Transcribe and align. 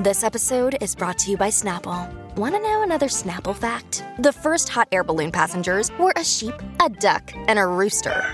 This 0.00 0.24
episode 0.24 0.76
is 0.80 0.96
brought 0.96 1.18
to 1.18 1.30
you 1.30 1.36
by 1.36 1.50
Snapple. 1.50 2.12
Want 2.34 2.56
to 2.56 2.60
know 2.60 2.82
another 2.82 3.06
Snapple 3.06 3.54
fact? 3.54 4.02
The 4.18 4.32
first 4.32 4.68
hot 4.68 4.88
air 4.90 5.04
balloon 5.04 5.30
passengers 5.30 5.96
were 6.00 6.12
a 6.16 6.24
sheep, 6.24 6.54
a 6.84 6.88
duck, 6.88 7.32
and 7.46 7.60
a 7.60 7.64
rooster. 7.64 8.24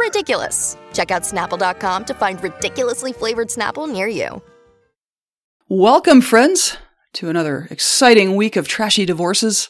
Ridiculous. 0.00 0.76
Check 0.92 1.12
out 1.12 1.22
snapple.com 1.22 2.06
to 2.06 2.14
find 2.14 2.42
ridiculously 2.42 3.12
flavored 3.12 3.50
Snapple 3.50 3.88
near 3.88 4.08
you. 4.08 4.42
Welcome, 5.68 6.22
friends, 6.22 6.76
to 7.12 7.28
another 7.28 7.68
exciting 7.70 8.34
week 8.34 8.56
of 8.56 8.66
trashy 8.66 9.06
divorces. 9.06 9.68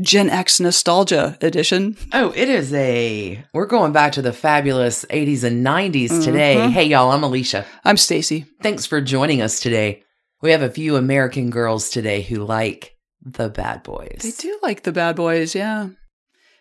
Gen 0.00 0.30
X 0.30 0.60
Nostalgia 0.60 1.36
Edition. 1.40 1.96
Oh, 2.12 2.32
it 2.36 2.48
is 2.48 2.72
a. 2.72 3.44
We're 3.52 3.66
going 3.66 3.92
back 3.92 4.12
to 4.12 4.22
the 4.22 4.32
fabulous 4.32 5.04
80s 5.06 5.42
and 5.42 5.66
90s 5.66 6.24
today. 6.24 6.70
Hey, 6.70 6.84
y'all, 6.84 7.10
I'm 7.10 7.24
Alicia. 7.24 7.66
I'm 7.84 7.96
Stacie. 7.96 8.46
Thanks 8.62 8.86
for 8.86 9.00
joining 9.00 9.42
us 9.42 9.58
today. 9.58 10.02
We 10.40 10.52
have 10.52 10.62
a 10.62 10.70
few 10.70 10.94
American 10.94 11.50
girls 11.50 11.90
today 11.90 12.22
who 12.22 12.36
like 12.36 12.94
the 13.22 13.48
bad 13.48 13.82
boys. 13.82 14.20
They 14.22 14.30
do 14.30 14.56
like 14.62 14.84
the 14.84 14.92
bad 14.92 15.16
boys, 15.16 15.54
yeah. 15.54 15.88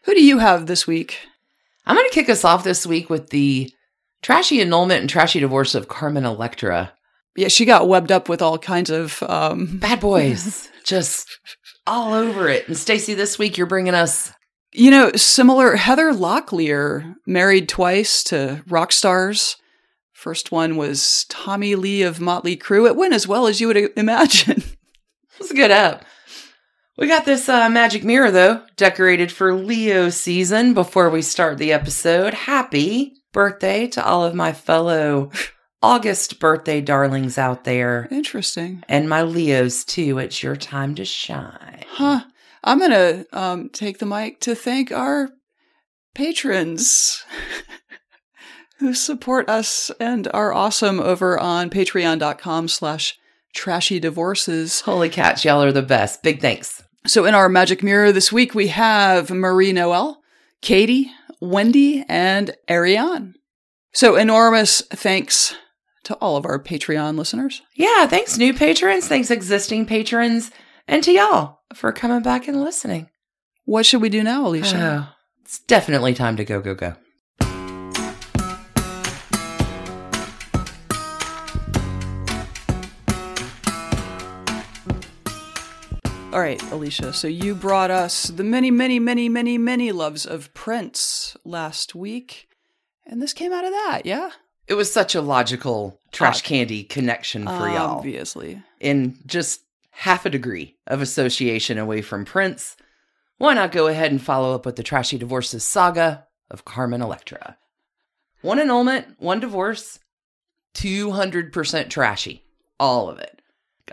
Who 0.05 0.13
do 0.15 0.23
you 0.23 0.39
have 0.39 0.65
this 0.65 0.87
week? 0.87 1.19
I'm 1.85 1.95
going 1.95 2.09
to 2.09 2.15
kick 2.15 2.29
us 2.29 2.43
off 2.43 2.63
this 2.63 2.87
week 2.87 3.07
with 3.07 3.29
the 3.29 3.71
trashy 4.23 4.61
annulment 4.61 5.01
and 5.01 5.09
trashy 5.09 5.39
divorce 5.39 5.75
of 5.75 5.87
Carmen 5.87 6.25
Electra. 6.25 6.93
Yeah, 7.35 7.49
she 7.49 7.65
got 7.65 7.87
webbed 7.87 8.11
up 8.11 8.29
with 8.29 8.41
all 8.41 8.57
kinds 8.57 8.89
of 8.89 9.21
um 9.23 9.77
Bad 9.77 9.99
boys, 9.99 10.69
just 10.83 11.27
all 11.87 12.13
over 12.13 12.47
it. 12.49 12.67
And 12.67 12.75
Stacie, 12.75 13.15
this 13.15 13.39
week 13.39 13.57
you're 13.57 13.65
bringing 13.67 13.95
us. 13.95 14.31
you 14.73 14.91
know, 14.91 15.11
similar 15.15 15.75
Heather 15.75 16.11
Locklear 16.11 17.15
married 17.25 17.67
twice 17.69 18.23
to 18.25 18.63
rock 18.67 18.91
stars. 18.91 19.55
First 20.13 20.51
one 20.51 20.75
was 20.77 21.25
Tommy 21.29 21.75
Lee 21.75 22.01
of 22.03 22.19
Motley 22.19 22.57
Crue. 22.57 22.87
It 22.87 22.95
went 22.95 23.13
as 23.13 23.27
well 23.27 23.47
as 23.47 23.61
you 23.61 23.67
would 23.67 23.77
imagine. 23.97 24.63
Let's 25.39 25.53
get 25.53 25.71
up. 25.71 26.03
We 26.97 27.07
got 27.07 27.25
this 27.25 27.47
uh, 27.47 27.69
magic 27.69 28.03
mirror, 28.03 28.31
though, 28.31 28.63
decorated 28.75 29.31
for 29.31 29.53
Leo 29.53 30.09
season 30.09 30.73
before 30.73 31.11
we 31.11 31.21
start 31.21 31.59
the 31.59 31.71
episode. 31.71 32.33
Happy 32.33 33.13
birthday 33.31 33.85
to 33.89 34.03
all 34.03 34.25
of 34.25 34.33
my 34.33 34.51
fellow 34.51 35.29
August 35.83 36.39
birthday 36.39 36.81
darlings 36.81 37.37
out 37.37 37.65
there. 37.65 38.07
Interesting. 38.09 38.83
And 38.89 39.07
my 39.07 39.21
Leos, 39.21 39.85
too. 39.85 40.17
It's 40.17 40.41
your 40.41 40.55
time 40.55 40.95
to 40.95 41.05
shine. 41.05 41.76
Huh. 41.97 42.25
I'm 42.63 42.77
going 42.77 42.91
to 42.91 43.25
um, 43.33 43.69
take 43.69 43.97
the 43.97 44.05
mic 44.05 44.39
to 44.41 44.53
thank 44.53 44.91
our 44.91 45.29
patrons 46.13 47.25
who 48.79 48.93
support 48.93 49.49
us 49.49 49.89
and 49.99 50.27
are 50.31 50.53
awesome 50.53 50.99
over 50.99 51.39
on 51.39 51.71
patreon.com 51.71 52.67
slash 52.67 53.17
trashy 53.55 53.99
divorces. 53.99 54.81
Holy 54.81 55.09
cats, 55.09 55.43
y'all 55.43 55.63
are 55.63 55.71
the 55.71 55.81
best. 55.81 56.21
Big 56.21 56.39
thanks. 56.39 56.83
So 57.07 57.25
in 57.25 57.33
our 57.33 57.49
magic 57.49 57.81
mirror 57.81 58.11
this 58.11 58.31
week, 58.31 58.53
we 58.53 58.67
have 58.67 59.31
Marie 59.31 59.73
Noel, 59.73 60.21
Katie, 60.61 61.09
Wendy, 61.41 62.05
and 62.07 62.55
Ariane. 62.69 63.33
So 63.91 64.15
enormous 64.17 64.81
thanks 64.81 65.55
to 66.03 66.13
all 66.17 66.37
of 66.37 66.45
our 66.45 66.61
Patreon 66.61 67.17
listeners. 67.17 67.63
Yeah, 67.73 68.05
thanks, 68.05 68.37
new 68.37 68.53
patrons. 68.53 69.07
Thanks, 69.07 69.31
existing 69.31 69.87
patrons. 69.87 70.51
And 70.87 71.03
to 71.03 71.11
y'all 71.11 71.56
for 71.73 71.91
coming 71.91 72.21
back 72.21 72.47
and 72.47 72.61
listening. 72.61 73.09
What 73.65 73.85
should 73.85 74.01
we 74.01 74.09
do 74.09 74.23
now, 74.23 74.47
Alicia? 74.47 75.07
Oh, 75.09 75.15
it's 75.41 75.59
definitely 75.59 76.13
time 76.13 76.37
to 76.37 76.45
go, 76.45 76.61
go, 76.61 76.73
go. 76.73 76.95
All 86.33 86.43
right, 86.43 86.61
Alicia. 86.71 87.13
So 87.13 87.27
you 87.27 87.55
brought 87.55 87.89
us 87.89 88.25
the 88.25 88.43
many, 88.43 88.69
many, 88.69 88.99
many, 88.99 89.27
many, 89.27 89.57
many 89.57 89.91
loves 89.91 90.23
of 90.25 90.53
Prince 90.53 91.35
last 91.43 91.95
week, 91.95 92.47
and 93.07 93.21
this 93.21 93.33
came 93.33 93.51
out 93.51 93.65
of 93.65 93.71
that, 93.71 94.03
yeah? 94.05 94.29
It 94.67 94.75
was 94.75 94.91
such 94.93 95.15
a 95.15 95.21
logical 95.21 95.99
trash 96.11 96.43
candy 96.43 96.83
connection 96.83 97.45
for 97.45 97.67
y'all. 97.69 97.97
Obviously. 97.97 98.61
In 98.79 99.17
just 99.25 99.61
half 100.01 100.27
a 100.27 100.29
degree 100.29 100.77
of 100.85 101.01
association 101.01 101.79
away 101.79 102.03
from 102.03 102.23
Prince, 102.23 102.77
why 103.39 103.55
not 103.55 103.71
go 103.71 103.87
ahead 103.87 104.11
and 104.11 104.21
follow 104.21 104.53
up 104.53 104.63
with 104.63 104.75
the 104.75 104.83
trashy 104.83 105.17
divorces 105.17 105.63
saga 105.63 106.27
of 106.51 106.65
Carmen 106.65 107.01
Electra? 107.01 107.57
One 108.41 108.59
annulment, 108.59 109.15
one 109.17 109.39
divorce, 109.39 109.97
200% 110.75 111.89
trashy. 111.89 112.43
All 112.79 113.09
of 113.09 113.17
it. 113.17 113.41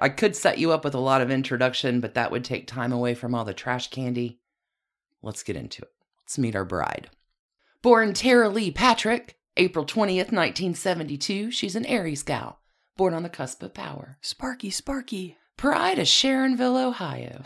I 0.03 0.11
could 0.11 0.37
set 0.37 0.59
you 0.59 0.73
up 0.73 0.85
with 0.85 0.95
a 0.95 1.01
lot 1.01 1.23
of 1.23 1.31
introduction, 1.31 2.01
but 2.01 2.13
that 2.15 2.31
would 2.31 2.45
take 2.45 2.67
time 2.67 2.93
away 2.93 3.15
from 3.15 3.35
all 3.35 3.47
the 3.47 3.55
trash 3.55 3.89
candy. 3.89 4.41
Let's 5.23 5.43
get 5.43 5.57
into 5.57 5.83
it. 5.83 5.93
Let's 6.23 6.37
meet 6.37 6.55
our 6.55 6.67
bride. 6.67 7.09
Born 7.81 8.13
Tara 8.13 8.51
Lee 8.51 8.71
Patrick, 8.71 9.39
April 9.57 9.87
20th, 9.87 10.33
1972, 10.33 11.51
she's 11.51 11.77
an 11.77 11.87
Aries 11.87 12.23
gal, 12.23 12.59
born 12.99 13.15
on 13.15 13.23
the 13.23 13.31
cusp 13.31 13.63
of 13.63 13.73
power. 13.73 14.19
Sparky, 14.21 14.69
Sparky. 14.69 15.39
Pride 15.57 15.99
of 15.99 16.07
Sharonville, 16.07 16.85
Ohio. 16.85 17.43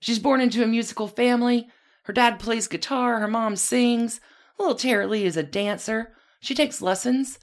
She's 0.00 0.18
born 0.18 0.40
into 0.40 0.62
a 0.62 0.66
musical 0.66 1.08
family. 1.08 1.68
Her 2.04 2.12
dad 2.12 2.38
plays 2.38 2.68
guitar, 2.68 3.20
her 3.20 3.28
mom 3.28 3.56
sings. 3.56 4.20
Little 4.58 4.74
Tara 4.74 5.06
Lee 5.06 5.24
is 5.24 5.36
a 5.36 5.42
dancer. 5.42 6.12
She 6.40 6.54
takes 6.54 6.82
lessons. 6.82 7.38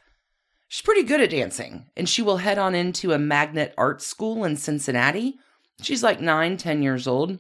She's 0.68 0.84
pretty 0.84 1.04
good 1.04 1.22
at 1.22 1.32
dancing, 1.32 1.90
and 1.98 2.08
she 2.08 2.22
will 2.22 2.38
head 2.38 2.58
on 2.58 2.76
into 2.76 3.12
a 3.12 3.18
magnet 3.18 3.74
art 3.78 4.02
school 4.02 4.44
in 4.44 4.56
Cincinnati. 4.56 5.40
She's 5.82 6.04
like 6.04 6.22
nine, 6.22 6.58
ten 6.58 6.84
years 6.84 7.08
old. 7.08 7.40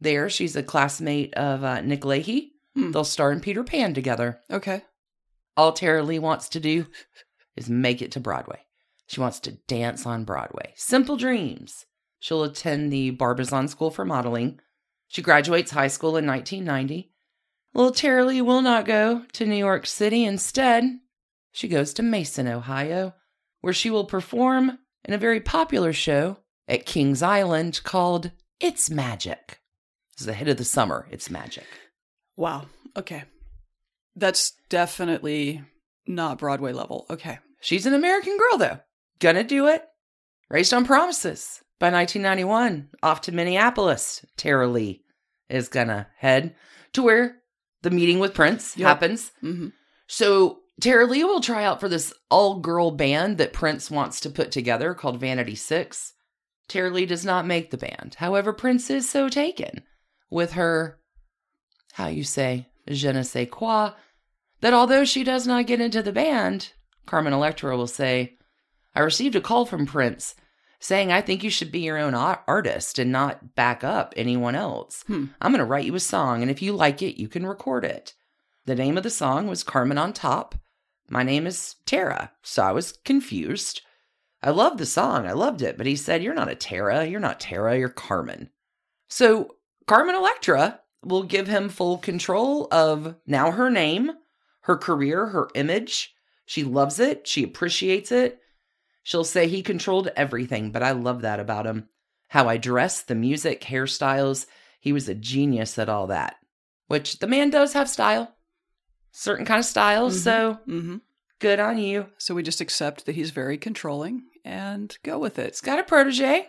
There, 0.00 0.30
she's 0.30 0.56
a 0.56 0.62
classmate 0.62 1.34
of 1.34 1.62
uh, 1.62 1.82
Nick 1.82 2.02
Lachey. 2.02 2.52
Hmm. 2.74 2.92
They'll 2.92 3.04
star 3.04 3.32
in 3.32 3.40
Peter 3.40 3.62
Pan 3.64 3.92
together. 3.92 4.40
Okay. 4.50 4.82
All 5.56 5.72
Tara 5.72 6.02
Lee 6.02 6.18
wants 6.18 6.48
to 6.50 6.60
do 6.60 6.86
is 7.56 7.68
make 7.68 8.00
it 8.00 8.12
to 8.12 8.20
Broadway. 8.20 8.60
She 9.08 9.20
wants 9.20 9.40
to 9.40 9.58
dance 9.66 10.06
on 10.06 10.24
Broadway. 10.24 10.72
Simple 10.76 11.16
dreams. 11.16 11.84
She'll 12.20 12.44
attend 12.44 12.92
the 12.92 13.10
Barbizon 13.10 13.66
School 13.66 13.90
for 13.90 14.04
Modeling. 14.04 14.60
She 15.08 15.22
graduates 15.22 15.72
high 15.72 15.88
school 15.88 16.16
in 16.16 16.26
1990. 16.26 17.10
Little 17.74 18.26
Lee 18.26 18.42
will 18.42 18.62
not 18.62 18.84
go 18.84 19.24
to 19.32 19.46
New 19.46 19.56
York 19.56 19.86
City. 19.86 20.24
Instead, 20.24 20.84
she 21.50 21.66
goes 21.66 21.94
to 21.94 22.02
Mason, 22.02 22.46
Ohio, 22.46 23.14
where 23.60 23.72
she 23.72 23.90
will 23.90 24.04
perform 24.04 24.78
in 25.04 25.14
a 25.14 25.18
very 25.18 25.40
popular 25.40 25.92
show 25.92 26.36
at 26.68 26.86
Kings 26.86 27.22
Island 27.22 27.80
called 27.84 28.32
It's 28.60 28.90
Magic. 28.90 29.60
This 30.12 30.20
is 30.20 30.26
the 30.26 30.34
hit 30.34 30.48
of 30.48 30.58
the 30.58 30.64
summer. 30.64 31.06
It's 31.10 31.30
Magic. 31.30 31.66
Wow. 32.36 32.66
Okay. 32.96 33.24
That's 34.14 34.52
definitely 34.68 35.62
not 36.06 36.38
Broadway 36.38 36.72
level. 36.72 37.06
Okay. 37.08 37.38
She's 37.60 37.86
an 37.86 37.94
American 37.94 38.36
girl, 38.36 38.58
though. 38.58 38.80
Gonna 39.20 39.44
do 39.44 39.68
it. 39.68 39.84
Raised 40.48 40.74
on 40.74 40.84
promises. 40.84 41.62
By 41.80 41.90
1991, 41.90 42.90
off 43.02 43.22
to 43.22 43.32
Minneapolis, 43.32 44.24
Tara 44.36 44.68
Lee 44.68 45.02
is 45.48 45.68
gonna 45.68 46.06
head 46.18 46.54
to 46.92 47.02
where 47.02 47.38
the 47.82 47.90
meeting 47.90 48.18
with 48.20 48.34
Prince 48.34 48.76
Yep. 48.76 48.86
happens. 48.86 49.32
hmm 49.40 49.68
So 50.06 50.60
Tara 50.80 51.06
Lee 51.06 51.24
will 51.24 51.40
try 51.40 51.64
out 51.64 51.80
for 51.80 51.88
this 51.88 52.12
all 52.30 52.60
girl 52.60 52.90
band 52.90 53.38
that 53.38 53.52
Prince 53.54 53.90
wants 53.90 54.20
to 54.20 54.30
put 54.30 54.52
together 54.52 54.92
called 54.94 55.18
Vanity 55.20 55.54
Six. 55.54 56.12
Tara 56.68 56.90
Lee 56.90 57.06
does 57.06 57.24
not 57.24 57.46
make 57.46 57.70
the 57.70 57.78
band. 57.78 58.14
However, 58.18 58.52
Prince 58.52 58.90
is 58.90 59.08
so 59.08 59.28
taken 59.28 59.82
with 60.30 60.52
her, 60.52 61.00
how 61.94 62.06
you 62.08 62.24
say, 62.24 62.68
je 62.88 63.10
ne 63.12 63.22
sais 63.22 63.48
quoi, 63.50 63.92
that 64.60 64.74
although 64.74 65.04
she 65.06 65.24
does 65.24 65.46
not 65.46 65.66
get 65.66 65.80
into 65.80 66.02
the 66.02 66.12
band, 66.12 66.72
Carmen 67.06 67.32
Electra 67.32 67.74
will 67.76 67.86
say, 67.86 68.36
I 68.94 69.00
received 69.00 69.34
a 69.34 69.40
call 69.40 69.64
from 69.64 69.86
Prince 69.86 70.34
saying, 70.80 71.12
I 71.12 71.20
think 71.20 71.44
you 71.44 71.50
should 71.50 71.70
be 71.70 71.80
your 71.80 71.98
own 71.98 72.14
ar- 72.14 72.42
artist 72.48 72.98
and 72.98 73.12
not 73.12 73.54
back 73.54 73.84
up 73.84 74.14
anyone 74.16 74.54
else. 74.54 75.04
Hmm. 75.06 75.26
I'm 75.40 75.52
going 75.52 75.60
to 75.60 75.64
write 75.64 75.84
you 75.84 75.94
a 75.94 76.00
song, 76.00 76.42
and 76.42 76.50
if 76.50 76.62
you 76.62 76.72
like 76.72 77.02
it, 77.02 77.20
you 77.20 77.28
can 77.28 77.46
record 77.46 77.84
it. 77.84 78.14
The 78.64 78.74
name 78.74 78.96
of 78.96 79.02
the 79.02 79.10
song 79.10 79.46
was 79.46 79.62
Carmen 79.62 79.98
on 79.98 80.12
Top. 80.12 80.54
My 81.08 81.22
name 81.22 81.46
is 81.46 81.76
Tara, 81.86 82.32
so 82.42 82.62
I 82.62 82.72
was 82.72 82.92
confused. 83.04 83.82
I 84.42 84.50
loved 84.50 84.78
the 84.78 84.86
song, 84.86 85.26
I 85.26 85.32
loved 85.32 85.60
it, 85.60 85.76
but 85.76 85.86
he 85.86 85.96
said, 85.96 86.22
You're 86.22 86.34
not 86.34 86.50
a 86.50 86.54
Tara, 86.54 87.04
you're 87.04 87.20
not 87.20 87.40
Tara, 87.40 87.78
you're 87.78 87.90
Carmen. 87.90 88.48
So 89.08 89.56
Carmen 89.86 90.14
Electra 90.14 90.80
will 91.04 91.24
give 91.24 91.46
him 91.46 91.68
full 91.68 91.98
control 91.98 92.68
of 92.70 93.16
now 93.26 93.50
her 93.50 93.70
name, 93.70 94.12
her 94.62 94.76
career, 94.76 95.26
her 95.26 95.48
image. 95.54 96.14
She 96.46 96.64
loves 96.64 96.98
it, 96.98 97.26
she 97.26 97.42
appreciates 97.42 98.10
it. 98.12 98.40
She'll 99.02 99.24
say 99.24 99.48
he 99.48 99.62
controlled 99.62 100.08
everything, 100.16 100.70
but 100.72 100.82
I 100.82 100.92
love 100.92 101.22
that 101.22 101.40
about 101.40 101.66
him. 101.66 101.88
How 102.28 102.48
I 102.48 102.56
dress, 102.58 103.02
the 103.02 103.14
music, 103.14 103.62
hairstyles. 103.62 104.46
He 104.80 104.92
was 104.92 105.08
a 105.08 105.14
genius 105.14 105.78
at 105.78 105.88
all 105.88 106.06
that. 106.08 106.36
Which 106.86 107.18
the 107.18 107.26
man 107.26 107.50
does 107.50 107.72
have 107.72 107.88
style, 107.88 108.34
certain 109.12 109.44
kind 109.46 109.58
of 109.60 109.64
style. 109.64 110.10
Mhm. 110.10 110.12
So 110.14 110.54
hmm 110.64 110.96
good 111.38 111.58
on 111.58 111.78
you. 111.78 112.06
So 112.18 112.34
we 112.34 112.42
just 112.42 112.60
accept 112.60 113.06
that 113.06 113.14
he's 113.14 113.30
very 113.30 113.56
controlling 113.56 114.24
and 114.44 114.96
go 115.02 115.18
with 115.18 115.38
it. 115.38 115.50
He's 115.52 115.60
got 115.62 115.78
a 115.78 115.82
protege. 115.82 116.48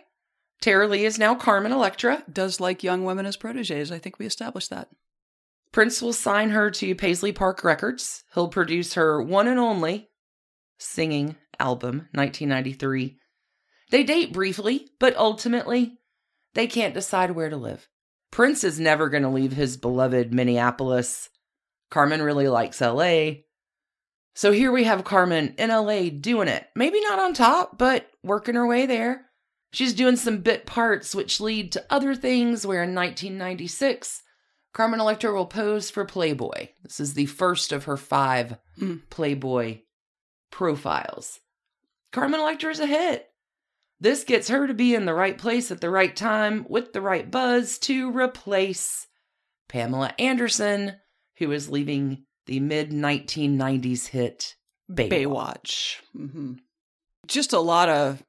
Tara 0.60 0.86
Lee 0.86 1.06
is 1.06 1.18
now 1.18 1.34
Carmen 1.34 1.72
Electra. 1.72 2.22
Does 2.30 2.60
like 2.60 2.84
young 2.84 3.04
women 3.04 3.24
as 3.26 3.36
proteges. 3.36 3.90
I 3.90 3.98
think 3.98 4.18
we 4.18 4.26
established 4.26 4.68
that. 4.70 4.88
Prince 5.72 6.02
will 6.02 6.12
sign 6.12 6.50
her 6.50 6.70
to 6.70 6.94
Paisley 6.94 7.32
Park 7.32 7.64
Records. 7.64 8.24
He'll 8.34 8.48
produce 8.48 8.94
her 8.94 9.22
one 9.22 9.48
and 9.48 9.58
only 9.58 10.10
singing 10.78 11.36
album, 11.58 12.08
1993. 12.12 13.18
They 13.90 14.02
date 14.02 14.32
briefly, 14.32 14.90
but 14.98 15.16
ultimately, 15.16 15.98
they 16.54 16.66
can't 16.66 16.94
decide 16.94 17.32
where 17.32 17.50
to 17.50 17.56
live. 17.56 17.88
Prince 18.30 18.64
is 18.64 18.80
never 18.80 19.08
going 19.08 19.22
to 19.22 19.28
leave 19.28 19.52
his 19.52 19.76
beloved 19.76 20.32
Minneapolis. 20.32 21.28
Carmen 21.90 22.22
really 22.22 22.48
likes 22.48 22.80
LA. 22.80 23.32
So 24.34 24.50
here 24.50 24.72
we 24.72 24.84
have 24.84 25.04
Carmen 25.04 25.54
in 25.58 25.68
LA 25.68 26.08
doing 26.08 26.48
it. 26.48 26.66
Maybe 26.74 27.00
not 27.02 27.18
on 27.18 27.34
top, 27.34 27.76
but 27.76 28.08
working 28.22 28.54
her 28.54 28.66
way 28.66 28.86
there. 28.86 29.26
She's 29.72 29.92
doing 29.92 30.16
some 30.16 30.38
bit 30.38 30.64
parts 30.64 31.14
which 31.14 31.40
lead 31.40 31.72
to 31.72 31.84
other 31.90 32.14
things 32.14 32.66
where 32.66 32.82
in 32.82 32.94
1996, 32.94 34.22
Carmen 34.72 35.00
Electra 35.00 35.34
will 35.34 35.46
pose 35.46 35.90
for 35.90 36.06
Playboy. 36.06 36.68
This 36.82 37.00
is 37.00 37.14
the 37.14 37.26
first 37.26 37.72
of 37.72 37.84
her 37.84 37.98
five 37.98 38.56
Mm. 38.80 39.02
Playboy 39.10 39.80
profiles. 40.52 41.40
Carmen 42.12 42.38
Electra 42.38 42.70
is 42.70 42.78
a 42.78 42.86
hit. 42.86 43.28
This 43.98 44.22
gets 44.22 44.48
her 44.48 44.66
to 44.66 44.74
be 44.74 44.94
in 44.94 45.06
the 45.06 45.14
right 45.14 45.36
place 45.36 45.70
at 45.70 45.80
the 45.80 45.90
right 45.90 46.14
time 46.14 46.66
with 46.68 46.92
the 46.92 47.00
right 47.00 47.28
buzz 47.28 47.78
to 47.80 48.10
replace 48.16 49.06
Pamela 49.68 50.12
Anderson, 50.18 50.96
who 51.38 51.50
is 51.50 51.68
leaving 51.70 52.24
the 52.46 52.60
mid 52.60 52.90
1990s 52.90 54.08
hit 54.08 54.56
Baywatch. 54.90 55.08
Baywatch. 55.08 55.96
hmm 56.12 56.52
Just 57.26 57.52
a 57.52 57.60
lot 57.60 57.88
of 57.88 58.22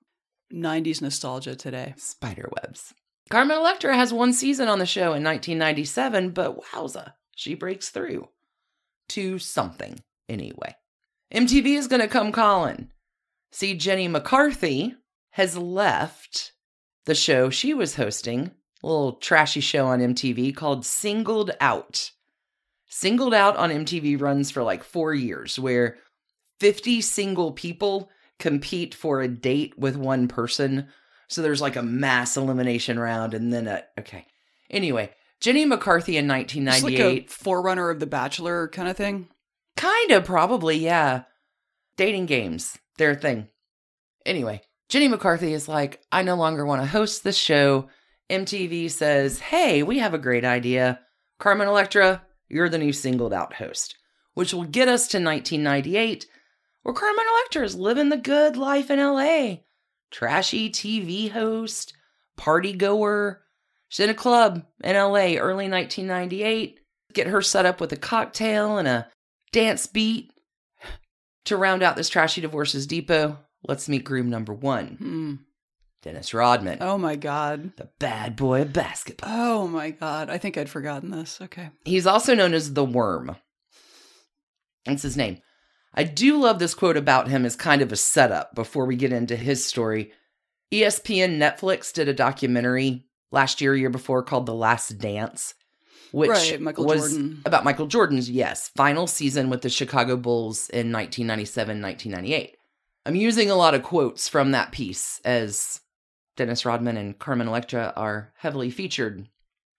90s 0.53 1.01
nostalgia 1.01 1.55
today. 1.55 1.95
Spiderwebs. 1.97 2.93
Carmen 3.29 3.57
Electra 3.57 3.95
has 3.95 4.13
one 4.13 4.31
season 4.31 4.67
on 4.67 4.79
the 4.79 4.85
show 4.85 5.13
in 5.13 5.23
1997, 5.23 6.29
but 6.29 6.59
wowza, 6.61 7.13
she 7.35 7.55
breaks 7.55 7.89
through 7.89 8.29
to 9.09 9.39
something 9.39 9.99
anyway. 10.29 10.75
MTV 11.33 11.77
is 11.77 11.88
going 11.88 12.01
to 12.01 12.07
come 12.07 12.31
calling. 12.31 12.89
See, 13.51 13.74
Jenny 13.75 14.07
McCarthy 14.07 14.95
has 15.31 15.57
left 15.57 16.53
the 17.06 17.15
show 17.15 17.50
she 17.50 17.74
was 17.74 17.95
hosting, 17.95 18.51
a 18.83 18.88
little 18.88 19.13
trashy 19.13 19.59
show 19.59 19.88
on 19.88 20.00
MTV 20.00 20.56
called 20.56 20.85
Singled 20.85 21.51
Out. 21.59 22.12
Singled 22.88 23.33
Out 23.33 23.57
on 23.57 23.71
MTV 23.71 24.19
runs 24.21 24.51
for 24.51 24.63
like 24.63 24.83
four 24.83 25.13
years, 25.13 25.57
where 25.57 25.97
50 26.59 27.01
single 27.01 27.51
people 27.51 28.09
compete 28.39 28.94
for 28.94 29.21
a 29.21 29.27
date 29.27 29.77
with 29.77 29.95
one 29.95 30.27
person. 30.27 30.88
So 31.27 31.41
there's 31.41 31.62
like 31.62 31.75
a 31.75 31.83
mass 31.83 32.38
elimination 32.38 33.00
round 33.00 33.33
and 33.33 33.51
then 33.51 33.68
a. 33.68 33.83
Okay. 34.00 34.25
Anyway, 34.69 35.12
Jenny 35.39 35.65
McCarthy 35.65 36.18
in 36.18 36.25
It's 36.25 36.30
like 36.30 36.94
1998. 36.94 37.25
a 37.25 37.33
forerunner 37.33 37.89
of 37.89 38.00
The 38.00 38.06
Bachelor 38.06 38.68
kind 38.68 38.88
of 38.88 38.95
thing. 38.95 39.30
Kind 39.75 40.11
of, 40.11 40.25
probably, 40.25 40.77
yeah. 40.77 41.23
Dating 41.97 42.25
games, 42.25 42.77
they're 42.97 43.11
a 43.11 43.15
thing. 43.15 43.49
Anyway, 44.25 44.61
Jenny 44.89 45.07
McCarthy 45.07 45.53
is 45.53 45.67
like, 45.67 46.01
I 46.11 46.21
no 46.23 46.35
longer 46.35 46.65
want 46.65 46.81
to 46.81 46.87
host 46.87 47.23
this 47.23 47.37
show. 47.37 47.89
MTV 48.29 48.89
says, 48.89 49.39
hey, 49.39 49.83
we 49.83 49.99
have 49.99 50.13
a 50.13 50.19
great 50.19 50.45
idea. 50.45 50.99
Carmen 51.39 51.67
Electra, 51.67 52.23
you're 52.47 52.69
the 52.69 52.77
new 52.77 52.93
singled 52.93 53.33
out 53.33 53.53
host, 53.53 53.95
which 54.33 54.53
will 54.53 54.63
get 54.63 54.87
us 54.87 55.07
to 55.09 55.17
1998, 55.17 56.25
where 56.83 56.95
Carmen 56.95 57.25
Electra 57.37 57.63
is 57.63 57.75
living 57.75 58.09
the 58.09 58.17
good 58.17 58.55
life 58.55 58.89
in 58.89 58.99
LA. 58.99 59.57
Trashy 60.11 60.69
TV 60.69 61.31
host, 61.31 61.93
party 62.37 62.73
goer. 62.73 63.41
She's 63.89 64.03
in 64.03 64.09
a 64.09 64.15
club 64.15 64.63
in 64.83 64.95
LA 64.95 65.35
early 65.35 65.69
1998. 65.69 66.79
Get 67.13 67.27
her 67.27 67.41
set 67.41 67.65
up 67.65 67.81
with 67.81 67.91
a 67.91 67.97
cocktail 67.97 68.77
and 68.77 68.87
a 68.87 69.07
dance 69.53 69.88
beat. 69.88 70.31
To 71.45 71.57
round 71.57 71.83
out 71.83 71.95
this 71.95 72.07
trashy 72.09 72.39
divorces 72.41 72.88
depot, 72.88 73.38
let's 73.67 73.89
meet 73.89 74.03
groom 74.05 74.29
number 74.29 74.53
one, 74.53 74.95
Hmm. 74.97 75.33
Dennis 76.01 76.33
Rodman, 76.33 76.77
Oh 76.81 76.97
my 76.97 77.15
God. 77.15 77.75
the 77.77 77.89
bad 78.00 78.35
boy 78.35 78.61
of 78.63 78.73
basketball. 78.73 79.29
Oh 79.31 79.67
my 79.67 79.91
God. 79.91 80.29
I 80.29 80.38
think 80.38 80.57
I'd 80.57 80.69
forgotten 80.69 81.11
this. 81.11 81.39
Okay. 81.41 81.69
He's 81.85 82.05
also 82.07 82.33
known 82.35 82.53
as 82.53 82.73
the 82.73 82.83
Worm. 82.85 83.35
That's 84.85 85.03
his 85.03 85.15
name. 85.17 85.39
I 85.94 86.03
do 86.03 86.38
love 86.39 86.59
this 86.59 86.73
quote 86.73 86.97
about 86.97 87.27
him 87.29 87.45
as 87.45 87.56
kind 87.56 87.81
of 87.81 87.91
a 87.91 87.95
setup 87.95 88.53
before 88.56 88.85
we 88.85 88.95
get 88.95 89.13
into 89.13 89.35
his 89.35 89.65
story. 89.65 90.11
ESPN 90.73 91.38
Netflix 91.38 91.94
did 91.94 92.07
a 92.09 92.13
documentary 92.13 93.06
last 93.31 93.61
year, 93.61 93.75
year 93.75 93.89
before 93.89 94.23
called 94.23 94.45
The 94.45 94.53
Last 94.56 94.97
Dance, 94.97 95.53
which 96.13 96.30
Right, 96.30 96.62
Michael 96.62 96.86
was 96.86 97.12
Jordan. 97.12 97.42
about 97.44 97.63
Michael 97.63 97.88
Jordan's, 97.88 98.30
yes, 98.30 98.69
final 98.77 99.07
season 99.07 99.50
with 99.50 99.63
the 99.63 99.69
Chicago 99.69 100.15
Bulls 100.15 100.69
in 100.69 100.92
1997 100.92 101.81
1998. 101.81 102.56
I'm 103.07 103.15
using 103.15 103.50
a 103.50 103.56
lot 103.56 103.74
of 103.74 103.81
quotes 103.81 104.30
from 104.30 104.51
that 104.51 104.71
piece 104.71 105.19
as 105.25 105.81
Dennis 106.38 106.65
Rodman 106.65 106.98
and 106.98 107.18
Carmen 107.18 107.48
Electra 107.48 107.94
are 107.95 108.31
heavily 108.36 108.69
featured. 108.69 109.27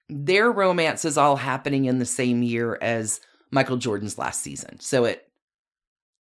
Their 0.09 0.51
romance 0.51 1.05
is 1.05 1.17
all 1.17 1.37
happening 1.37 1.85
in 1.85 2.01
the 2.01 2.05
same 2.05 2.43
year 2.43 2.79
as 2.83 3.21
Michael 3.53 3.77
Jordan's 3.77 4.19
last 4.19 4.43
season. 4.43 4.81
So 4.81 5.05
it 5.05 5.29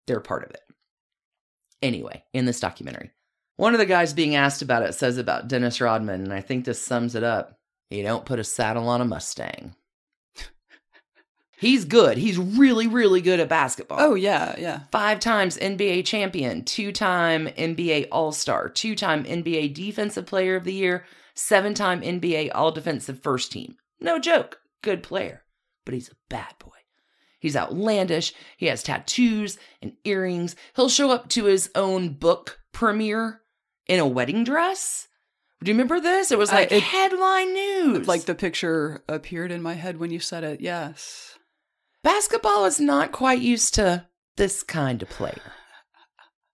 they're 0.08 0.20
part 0.20 0.44
of 0.44 0.50
it. 0.52 0.62
Anyway, 1.82 2.22
in 2.34 2.44
this 2.46 2.60
documentary, 2.60 3.12
one 3.56 3.74
of 3.74 3.80
the 3.80 3.86
guys 3.86 4.14
being 4.14 4.36
asked 4.36 4.62
about 4.62 4.84
it 4.84 4.94
says 4.94 5.18
about 5.18 5.48
Dennis 5.48 5.80
Rodman, 5.80 6.22
and 6.22 6.34
I 6.34 6.42
think 6.42 6.66
this 6.66 6.82
sums 6.82 7.16
it 7.16 7.24
up. 7.24 7.58
You 7.90 8.04
don't 8.04 8.26
put 8.26 8.40
a 8.40 8.44
saddle 8.44 8.90
on 8.90 9.00
a 9.00 9.06
Mustang. 9.06 9.74
He's 11.58 11.86
good. 11.86 12.18
He's 12.18 12.38
really, 12.38 12.88
really 12.88 13.22
good 13.22 13.40
at 13.40 13.48
basketball. 13.50 13.98
Oh, 14.02 14.16
yeah. 14.16 14.56
Yeah. 14.58 14.82
Five 14.92 15.20
times 15.20 15.58
NBA 15.58 16.06
champion, 16.06 16.64
two 16.66 16.92
time 16.92 17.48
NBA 17.48 18.08
All 18.12 18.32
Star, 18.32 18.68
two 18.70 18.96
time 18.96 19.24
NBA 19.24 19.74
Defensive 19.74 20.26
Player 20.26 20.56
of 20.56 20.66
the 20.66 20.74
Year, 20.74 21.06
seven 21.34 21.74
time 21.74 22.02
NBA 22.02 22.52
All 22.54 22.72
Defensive 22.72 23.22
First 23.24 23.52
Team. 23.52 23.76
No 24.02 24.20
joke. 24.20 24.60
Good 24.84 25.02
player. 25.02 25.44
But 25.86 25.94
he's 25.94 26.10
a 26.10 26.16
bad 26.30 26.54
boy. 26.60 26.70
He's 27.40 27.56
outlandish. 27.56 28.34
He 28.58 28.66
has 28.66 28.82
tattoos 28.84 29.58
and 29.82 29.94
earrings. 30.04 30.56
He'll 30.76 30.90
show 30.90 31.12
up 31.12 31.30
to 31.30 31.46
his 31.46 31.70
own 31.76 32.10
book 32.10 32.60
premiere 32.72 33.42
in 33.88 34.00
a 34.00 34.08
wedding 34.08 34.44
dress. 34.44 35.08
Do 35.64 35.70
you 35.72 35.76
remember 35.76 36.00
this? 36.02 36.32
It 36.32 36.38
was 36.38 36.50
I- 36.50 36.62
like 36.62 36.72
it- 36.72 36.84
headline 36.84 37.54
news. 37.54 38.08
Like 38.08 38.24
the 38.26 38.36
picture 38.36 39.04
appeared 39.08 39.52
in 39.52 39.62
my 39.62 39.74
head 39.76 40.00
when 40.00 40.12
you 40.12 40.20
said 40.20 40.44
it. 40.44 40.60
Yes. 40.60 41.38
Basketball 42.06 42.66
is 42.66 42.80
not 42.80 43.12
quite 43.12 43.42
used 43.42 43.74
to 43.74 44.06
this 44.38 44.62
kind 44.62 45.02
of 45.02 45.10
player. 45.10 45.42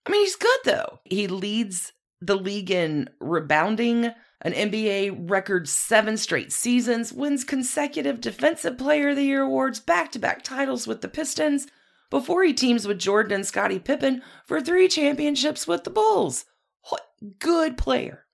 I 0.05 0.09
mean, 0.09 0.21
he's 0.21 0.37
good 0.37 0.59
though. 0.63 0.99
He 1.03 1.27
leads 1.27 1.91
the 2.21 2.37
league 2.37 2.71
in 2.71 3.09
rebounding, 3.19 4.05
an 4.41 4.53
NBA 4.53 5.29
record 5.29 5.67
seven 5.67 6.15
straight 6.15 6.53
seasons, 6.53 7.11
wins 7.11 7.43
consecutive 7.43 8.21
Defensive 8.21 8.77
Player 8.77 9.09
of 9.09 9.17
the 9.17 9.23
Year 9.23 9.41
awards, 9.43 9.79
back 9.81 10.11
to 10.13 10.19
back 10.19 10.41
titles 10.41 10.87
with 10.87 11.01
the 11.01 11.09
Pistons, 11.09 11.67
before 12.09 12.43
he 12.43 12.53
teams 12.53 12.87
with 12.87 12.97
Jordan 12.97 13.33
and 13.33 13.45
Scottie 13.45 13.79
Pippen 13.79 14.21
for 14.45 14.61
three 14.61 14.87
championships 14.87 15.67
with 15.67 15.83
the 15.83 15.89
Bulls. 15.89 16.45
What 16.89 17.01
good 17.39 17.77
player. 17.77 18.25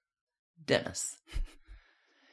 Dennis. 0.64 1.18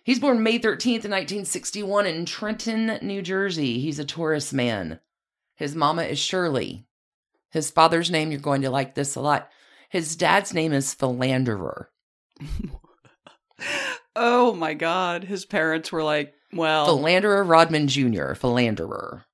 He's 0.04 0.20
born 0.20 0.42
May 0.42 0.58
13th, 0.58 1.08
1961, 1.08 2.06
in 2.06 2.26
Trenton, 2.26 2.98
New 3.02 3.22
Jersey. 3.22 3.80
He's 3.80 3.98
a 3.98 4.04
Taurus 4.04 4.52
man. 4.52 5.00
His 5.56 5.74
mama 5.74 6.02
is 6.02 6.18
Shirley. 6.18 6.86
His 7.50 7.70
father's 7.70 8.10
name, 8.10 8.30
you're 8.30 8.40
going 8.40 8.62
to 8.62 8.70
like 8.70 8.94
this 8.94 9.16
a 9.16 9.20
lot. 9.20 9.48
His 9.88 10.14
dad's 10.14 10.52
name 10.54 10.72
is 10.72 10.94
Philanderer. 10.94 11.86
Oh 14.16 14.52
my 14.52 14.74
God. 14.74 15.24
His 15.24 15.44
parents 15.44 15.90
were 15.90 16.02
like, 16.02 16.34
well, 16.52 16.86
Philanderer 16.86 17.42
Rodman 17.42 17.88
Jr., 17.88 18.34
Philanderer. 18.34 19.24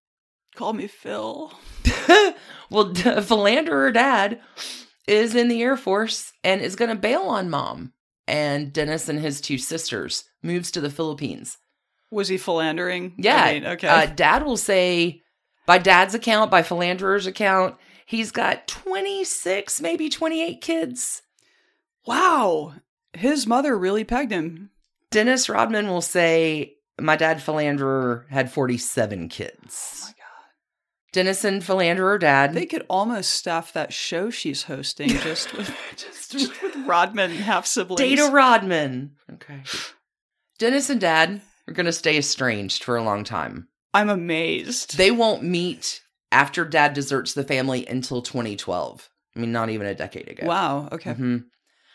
call 0.55 0.73
me 0.73 0.87
Phil. 0.87 1.53
well, 2.71 2.95
Philanderer 2.95 3.93
dad 3.93 4.41
is 5.07 5.35
in 5.35 5.49
the 5.49 5.62
Air 5.62 5.77
Force 5.77 6.33
and 6.43 6.61
is 6.61 6.77
going 6.77 6.89
to 6.89 6.97
bail 6.97 7.23
on 7.23 7.50
mom. 7.50 7.93
And 8.31 8.73
Dennis 8.73 9.09
and 9.09 9.19
his 9.19 9.41
two 9.41 9.59
sisters 9.59 10.25
moves 10.43 10.71
to 10.71 10.81
the 10.81 10.89
Philippines. 10.91 11.59
Was 12.13 12.29
he 12.29 12.37
philandering? 12.39 13.15
Yeah. 13.19 13.43
I 13.43 13.53
mean, 13.55 13.67
okay. 13.67 13.89
Uh, 13.89 14.07
dad 14.07 14.45
will 14.45 14.57
say, 14.57 15.23
by 15.67 15.79
dad's 15.79 16.15
account, 16.15 16.49
by 16.51 16.63
Philanderer's 16.63 17.27
account, 17.27 17.75
he's 18.07 18.31
got 18.31 18.69
26, 18.69 19.81
maybe 19.81 20.09
28 20.09 20.61
kids. 20.61 21.23
wow. 22.07 22.75
His 23.13 23.47
mother 23.47 23.77
really 23.77 24.05
pegged 24.05 24.31
him. 24.31 24.71
Dennis 25.11 25.49
Rodman 25.49 25.89
will 25.89 26.01
say, 26.01 26.75
my 27.01 27.17
dad 27.17 27.43
Philanderer 27.43 28.27
had 28.31 28.53
47 28.53 29.25
Oh 29.25 29.29
kids. 29.29 30.03
my 30.07 30.13
God. 31.12 31.19
Dennis 31.19 31.45
and 31.45 31.62
Philanderer 31.62 32.19
Dad. 32.19 32.55
They 32.55 32.67
could 32.67 32.87
almost 32.88 33.31
staff 33.33 33.73
that 33.73 33.93
show 33.93 34.31
she's 34.31 34.64
hosting 34.64 35.09
just 35.23 35.52
with 35.57 35.75
just, 35.97 36.33
just 36.33 36.62
with 36.62 36.76
Rodman 36.87 37.31
half 37.31 37.67
siblings. 37.67 38.00
Data 38.00 38.31
Rodman. 38.33 39.12
Okay. 39.35 39.62
Dennis 40.59 40.90
and 40.90 41.00
Dad 41.00 41.40
are 41.69 41.73
going 41.75 41.87
to 41.87 41.93
stay 41.93 42.19
estranged 42.19 42.85
for 42.85 42.97
a 42.97 43.02
long 43.02 43.25
time. 43.25 43.69
I'm 43.93 44.09
amazed. 44.11 44.97
They 44.97 45.11
won't 45.11 45.43
meet 45.43 46.02
after 46.31 46.64
Dad 46.64 46.95
deserts 46.95 47.35
the 47.35 47.45
family 47.45 47.87
until 47.87 48.23
2012. 48.23 49.09
I 49.35 49.38
mean, 49.40 49.52
not 49.52 49.71
even 49.71 49.87
a 49.87 49.95
decade 49.95 50.29
ago. 50.29 50.47
Wow. 50.47 50.88
Okay. 50.93 51.12
hmm 51.12 51.38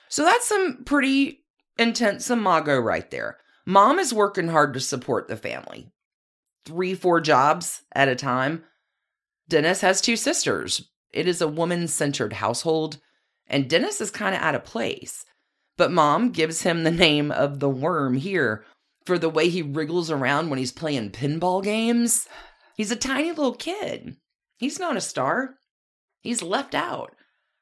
So 0.10 0.24
that's 0.24 0.48
some 0.48 0.84
pretty 0.86 1.45
intense 1.77 2.29
imago 2.29 2.77
right 2.79 3.10
there. 3.12 3.38
Mom 3.65 4.00
is 4.00 4.13
working 4.13 4.48
hard 4.48 4.74
to 4.74 4.79
support 4.79 5.27
the 5.27 5.38
family. 5.38 5.91
Three, 6.65 6.95
four 6.95 7.22
jobs 7.22 7.84
at 7.93 8.07
a 8.07 8.15
time. 8.15 8.63
Dennis 9.47 9.81
has 9.81 10.01
two 10.01 10.15
sisters. 10.15 10.89
It 11.11 11.27
is 11.27 11.41
a 11.41 11.47
woman 11.47 11.87
centered 11.87 12.33
household, 12.33 12.97
and 13.47 13.69
Dennis 13.69 14.01
is 14.01 14.11
kind 14.11 14.35
of 14.35 14.41
out 14.41 14.55
of 14.55 14.65
place. 14.65 15.25
But 15.77 15.91
mom 15.91 16.31
gives 16.31 16.61
him 16.61 16.83
the 16.83 16.91
name 16.91 17.31
of 17.31 17.59
the 17.59 17.69
worm 17.69 18.15
here 18.15 18.65
for 19.05 19.17
the 19.17 19.29
way 19.29 19.49
he 19.49 19.61
wriggles 19.61 20.09
around 20.09 20.49
when 20.49 20.59
he's 20.59 20.71
playing 20.71 21.11
pinball 21.11 21.63
games. 21.63 22.27
He's 22.75 22.91
a 22.91 22.95
tiny 22.95 23.29
little 23.29 23.53
kid. 23.53 24.17
He's 24.57 24.79
not 24.79 24.97
a 24.97 25.01
star. 25.01 25.55
He's 26.21 26.41
left 26.41 26.73
out. 26.73 27.15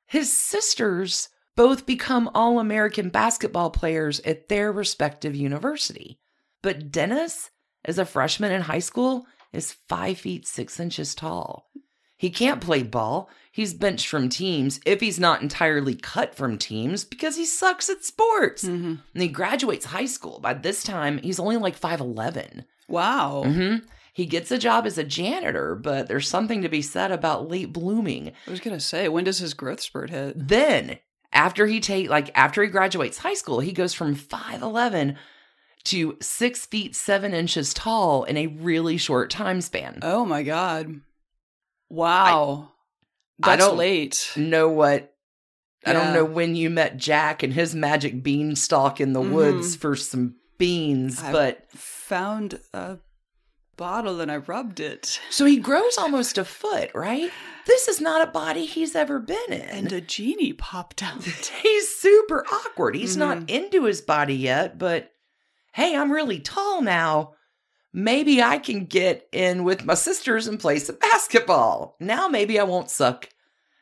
His 0.07 0.35
sisters 0.35 1.29
both 1.55 1.85
become 1.85 2.29
All 2.33 2.59
American 2.59 3.09
basketball 3.09 3.71
players 3.71 4.19
at 4.21 4.47
their 4.47 4.71
respective 4.71 5.35
university. 5.35 6.19
But 6.61 6.91
Dennis, 6.91 7.51
as 7.83 7.99
a 7.99 8.05
freshman 8.05 8.51
in 8.51 8.61
high 8.61 8.79
school, 8.79 9.25
is 9.53 9.71
five 9.87 10.17
feet 10.17 10.47
six 10.47 10.79
inches 10.79 11.15
tall. 11.15 11.69
He 12.17 12.29
can't 12.29 12.61
play 12.61 12.83
ball. 12.83 13.29
He's 13.51 13.73
benched 13.73 14.07
from 14.07 14.29
teams 14.29 14.79
if 14.85 14.99
he's 15.01 15.19
not 15.19 15.41
entirely 15.41 15.93
cut 15.95 16.35
from 16.35 16.57
teams 16.57 17.03
because 17.05 17.35
he 17.35 17.45
sucks 17.45 17.89
at 17.89 18.03
sports. 18.03 18.65
hmm 18.65 18.95
And 19.13 19.21
he 19.21 19.27
graduates 19.27 19.85
high 19.85 20.05
school. 20.05 20.39
By 20.39 20.53
this 20.53 20.83
time, 20.83 21.17
he's 21.19 21.39
only 21.39 21.57
like 21.57 21.79
5'11. 21.79 22.65
Wow. 22.87 23.43
hmm 23.45 23.75
He 24.13 24.25
gets 24.25 24.51
a 24.51 24.57
job 24.57 24.85
as 24.85 24.97
a 24.97 25.03
janitor, 25.03 25.75
but 25.75 26.07
there's 26.07 26.27
something 26.27 26.61
to 26.61 26.69
be 26.69 26.81
said 26.81 27.11
about 27.11 27.49
late 27.49 27.73
blooming. 27.73 28.31
I 28.47 28.51
was 28.51 28.59
gonna 28.59 28.79
say, 28.79 29.09
when 29.09 29.23
does 29.25 29.39
his 29.39 29.53
growth 29.53 29.81
spurt 29.81 30.09
hit? 30.09 30.47
Then, 30.47 30.99
after 31.33 31.65
he 31.67 31.79
take 31.79 32.09
like 32.09 32.31
after 32.35 32.63
he 32.63 32.69
graduates 32.69 33.17
high 33.17 33.33
school, 33.33 33.59
he 33.59 33.71
goes 33.73 33.93
from 33.93 34.15
5'11 34.15 35.17
to 35.85 36.17
six 36.21 36.65
feet 36.65 36.95
seven 36.95 37.33
inches 37.33 37.73
tall 37.73 38.23
in 38.23 38.37
a 38.37 38.47
really 38.47 38.97
short 38.97 39.29
time 39.29 39.61
span. 39.61 39.99
Oh 40.01 40.25
my 40.25 40.43
god. 40.43 41.01
Wow. 41.89 42.71
I 43.41 43.55
That's 43.55 43.65
don't- 43.67 43.77
late. 43.77 44.31
know 44.35 44.69
what 44.69 45.09
I 45.85 45.91
don't 45.91 46.13
know 46.13 46.23
when 46.23 46.55
you 46.55 46.69
met 46.69 46.95
Jack 46.95 47.43
and 47.43 47.53
his 47.53 47.75
magic 47.75 48.23
beanstalk 48.23 49.01
in 49.01 49.11
the 49.11 49.19
Mhm. 49.21 49.31
woods 49.31 49.75
for 49.75 49.97
some 49.97 50.35
beans, 50.57 51.21
I- 51.21 51.31
but 51.33 51.69
Found 51.73 52.61
a 52.73 52.99
bottle 53.75 54.21
and 54.21 54.31
I 54.31 54.37
rubbed 54.37 54.79
it. 54.79 55.19
so 55.29 55.43
he 55.43 55.57
grows 55.57 55.97
almost 55.97 56.37
a 56.37 56.45
foot, 56.45 56.89
right? 56.93 57.29
This 57.65 57.89
is 57.89 57.99
not 57.99 58.21
a 58.25 58.31
body 58.31 58.65
he's 58.65 58.95
ever 58.95 59.19
been 59.19 59.51
in. 59.51 59.61
And 59.61 59.91
a 59.91 59.99
genie 59.99 60.53
popped 60.53 61.03
out. 61.03 61.21
he's 61.61 61.93
super 61.97 62.45
awkward. 62.49 62.95
He's 62.95 63.17
not 63.17 63.39
Mhm. 63.39 63.49
into 63.49 63.83
his 63.83 63.99
body 63.99 64.35
yet, 64.35 64.77
but 64.77 65.11
hey, 65.73 65.95
I'm 65.95 66.11
really 66.11 66.39
tall 66.39 66.81
now. 66.81 67.33
Maybe 67.93 68.41
I 68.41 68.57
can 68.57 68.85
get 68.85 69.27
in 69.31 69.63
with 69.63 69.85
my 69.85 69.93
sisters 69.93 70.47
and 70.47 70.59
play 70.59 70.79
some 70.79 70.95
basketball. 70.95 71.95
Now 71.99 72.27
maybe 72.27 72.59
I 72.59 72.63
won't 72.63 72.89
suck 72.89 73.29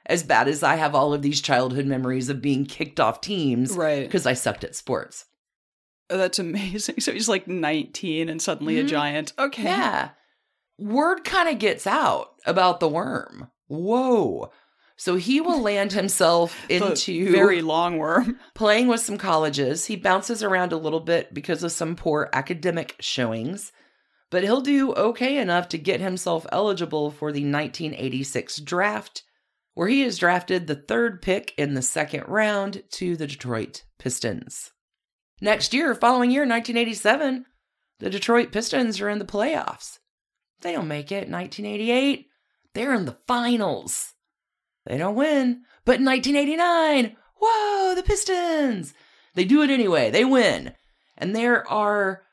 as 0.06 0.24
bad 0.24 0.48
as 0.50 0.64
I 0.64 0.76
have 0.76 0.96
all 0.96 1.14
of 1.14 1.22
these 1.22 1.42
childhood 1.42 1.86
memories 1.86 2.28
of 2.28 2.42
being 2.42 2.66
kicked 2.66 3.00
off 3.00 3.22
teams 3.22 3.72
right. 3.74 4.04
because 4.04 4.26
I 4.26 4.34
sucked 4.34 4.64
at 4.66 4.76
sports. 4.76 5.26
Oh, 6.10 6.18
that's 6.18 6.40
amazing. 6.40 6.96
So 7.00 7.14
he's 7.14 7.30
like 7.30 7.48
19 7.48 8.28
and 8.28 8.42
suddenly 8.42 8.80
a 8.80 8.84
Mhm. 8.84 8.88
giant. 8.90 9.34
Okay. 9.40 9.64
Yeah. 9.64 10.10
Word 10.78 11.24
kind 11.24 11.48
of 11.48 11.60
gets 11.60 11.88
out 11.88 12.32
about 12.46 12.80
the 12.82 12.90
worm. 12.90 13.50
Whoa. 13.68 14.52
So 15.02 15.16
he 15.16 15.42
will 15.42 15.60
land 15.60 15.94
himself 15.94 16.56
into 16.70 17.32
very 17.32 17.64
long 17.64 17.98
worm. 17.98 18.38
playing 18.54 18.88
with 18.88 19.00
some 19.00 19.18
colleges. 19.18 19.88
He 19.88 19.96
bounces 19.96 20.44
around 20.44 20.74
a 20.74 20.78
little 20.78 21.00
bit 21.00 21.34
because 21.34 21.64
of 21.64 21.72
some 21.72 21.96
poor 21.96 22.30
academic 22.34 22.98
showings, 23.00 23.72
but 24.30 24.44
he'll 24.44 24.62
do 24.62 24.94
okay 24.94 25.40
enough 25.40 25.70
to 25.70 25.80
get 25.80 26.02
himself 26.02 26.46
eligible 26.52 27.10
for 27.10 27.32
the 27.32 27.42
1986 27.42 28.58
draft, 28.58 29.24
where 29.74 29.88
he 29.88 30.04
is 30.04 30.20
drafted 30.20 30.68
the 30.68 30.76
third 30.76 31.24
pick 31.24 31.56
in 31.58 31.74
the 31.74 31.82
second 31.82 32.26
round 32.28 32.84
to 32.92 33.18
the 33.18 33.26
Detroit 33.26 33.82
Pistons. 33.98 34.70
Next 35.42 35.74
year, 35.74 35.96
following 35.96 36.30
year, 36.30 36.42
1987, 36.42 37.46
the 37.98 38.12
Detroit 38.12 38.52
Pistons 38.52 39.02
are 39.02 39.10
in 39.10 39.18
the 39.18 39.26
playoffs. 39.26 39.98
They 40.62 40.74
don't 40.74 40.88
make 40.88 41.12
it. 41.12 41.28
1988, 41.28 42.28
they're 42.76 42.94
in 42.94 43.06
the 43.06 43.18
finals. 43.26 44.14
They 44.86 44.98
don't 44.98 45.16
win. 45.16 45.64
But 45.86 46.00
in 46.00 46.06
1989, 46.06 47.16
whoa, 47.40 47.96
the 47.96 48.04
Pistons! 48.04 48.94
They 49.34 49.46
do 49.46 49.62
it 49.62 49.70
anyway. 49.70 50.12
They 50.12 50.26
win. 50.26 50.74
And 51.18 51.36
there 51.36 51.68
are, 51.70 52.24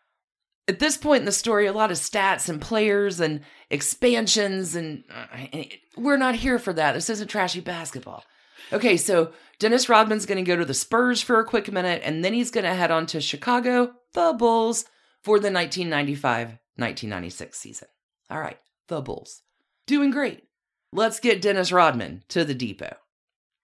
at 0.67 0.79
this 0.79 0.97
point 0.97 1.21
in 1.21 1.27
the 1.27 1.33
story, 1.33 1.67
a 1.67 1.73
lot 1.73 1.91
of 1.91 1.99
stats 1.99 2.49
and 2.49 2.61
players 2.61 3.21
and 3.21 3.43
expansions, 3.71 4.75
and 4.75 5.05
uh, 5.15 5.63
we're 5.97 6.17
not 6.17 6.35
here 6.35 6.59
for 6.59 6.73
that. 6.73 6.93
This 6.93 7.11
isn't 7.11 7.29
trashy 7.29 7.61
basketball. 7.61 8.25
Okay, 8.73 8.97
so 8.97 9.33
Dennis 9.59 9.89
Rodman's 9.89 10.27
going 10.27 10.43
to 10.43 10.49
go 10.49 10.57
to 10.57 10.65
the 10.65 10.75
Spurs 10.75 11.23
for 11.23 11.39
a 11.39 11.45
quick 11.45 11.71
minute, 11.73 12.03
and 12.05 12.25
then 12.25 12.35
he's 12.35 12.51
going 12.51 12.65
to 12.65 12.75
head 12.75 12.91
on 12.91 13.07
to 13.07 13.21
Chicago, 13.21 13.93
the 14.13 14.35
Bulls, 14.39 14.85
for 15.23 15.39
the 15.39 15.51
1995 15.51 16.59
1996 16.77 17.59
season. 17.59 17.89
All 18.31 18.41
right, 18.41 18.59
the 18.89 19.01
Bulls. 19.01 19.43
Doing 19.87 20.11
great. 20.11 20.45
Let's 20.93 21.21
get 21.21 21.43
Dennis 21.43 21.73
Rodman 21.73 22.23
to 22.29 22.45
the 22.45 22.55
depot. 22.55 22.97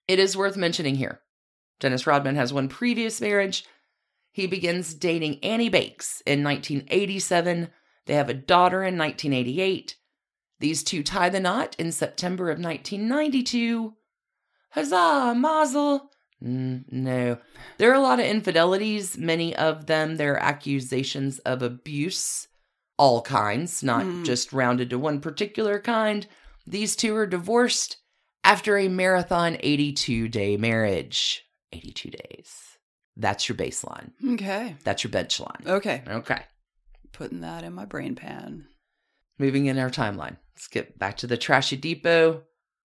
It 0.06 0.18
is 0.18 0.36
worth 0.36 0.56
mentioning 0.56 0.96
here 0.96 1.20
Dennis 1.80 2.06
Rodman 2.06 2.36
has 2.36 2.52
one 2.52 2.68
previous 2.68 3.20
marriage. 3.20 3.64
He 4.32 4.46
begins 4.46 4.94
dating 4.94 5.42
Annie 5.42 5.68
Bakes 5.68 6.22
in 6.26 6.42
1987. 6.44 7.68
They 8.06 8.14
have 8.14 8.28
a 8.28 8.34
daughter 8.34 8.82
in 8.82 8.98
1988. 8.98 9.96
These 10.60 10.82
two 10.82 11.02
tie 11.02 11.28
the 11.28 11.40
knot 11.40 11.74
in 11.78 11.92
September 11.92 12.50
of 12.50 12.58
1992. 12.58 13.94
Huzzah, 14.70 15.34
mazel! 15.36 16.10
Mm, 16.42 16.84
no. 16.90 17.38
There 17.78 17.90
are 17.90 17.94
a 17.94 18.00
lot 18.00 18.18
of 18.20 18.26
infidelities, 18.26 19.16
many 19.16 19.54
of 19.56 19.86
them 19.86 20.16
There 20.16 20.34
are 20.34 20.42
accusations 20.42 21.38
of 21.40 21.62
abuse, 21.62 22.48
all 22.98 23.22
kinds, 23.22 23.82
not 23.82 24.02
Hmm. 24.02 24.24
just 24.24 24.52
rounded 24.52 24.90
to 24.90 24.98
one 24.98 25.20
particular 25.20 25.78
kind. 25.80 26.26
These 26.66 26.96
two 26.96 27.14
are 27.16 27.26
divorced 27.26 27.98
after 28.42 28.78
a 28.78 28.88
marathon 28.88 29.56
82 29.60 30.28
day 30.28 30.56
marriage. 30.56 31.44
82 31.72 32.10
days. 32.10 32.78
That's 33.16 33.48
your 33.48 33.56
baseline. 33.56 34.10
Okay. 34.34 34.76
That's 34.84 35.04
your 35.04 35.10
bench 35.10 35.40
line. 35.40 35.62
Okay. 35.66 36.02
Okay. 36.08 36.42
Putting 37.12 37.42
that 37.42 37.64
in 37.64 37.72
my 37.72 37.84
brain 37.84 38.14
pan. 38.14 38.66
Moving 39.38 39.66
in 39.66 39.78
our 39.78 39.90
timeline. 39.90 40.36
Let's 40.54 40.68
get 40.68 40.98
back 40.98 41.16
to 41.18 41.26
the 41.26 41.36
Trashy 41.36 41.76
Depot. 41.76 42.42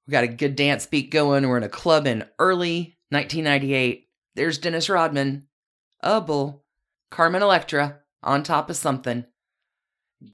We 0.07 0.12
got 0.12 0.24
a 0.24 0.27
good 0.27 0.55
dance 0.55 0.86
beat 0.86 1.12
going. 1.12 1.48
We're 1.48 1.57
in 1.57 1.63
a 1.63 1.69
club 1.69 2.07
in 2.07 2.25
early 2.39 2.98
1998. 3.09 4.07
There's 4.36 4.57
Dennis 4.57 4.89
Rodman, 4.89 5.48
a 6.01 6.21
bull, 6.21 6.65
Carmen 7.12 7.41
Electra 7.41 8.00
on 8.24 8.43
top 8.43 8.69
of 8.69 8.75
something. 8.75 9.25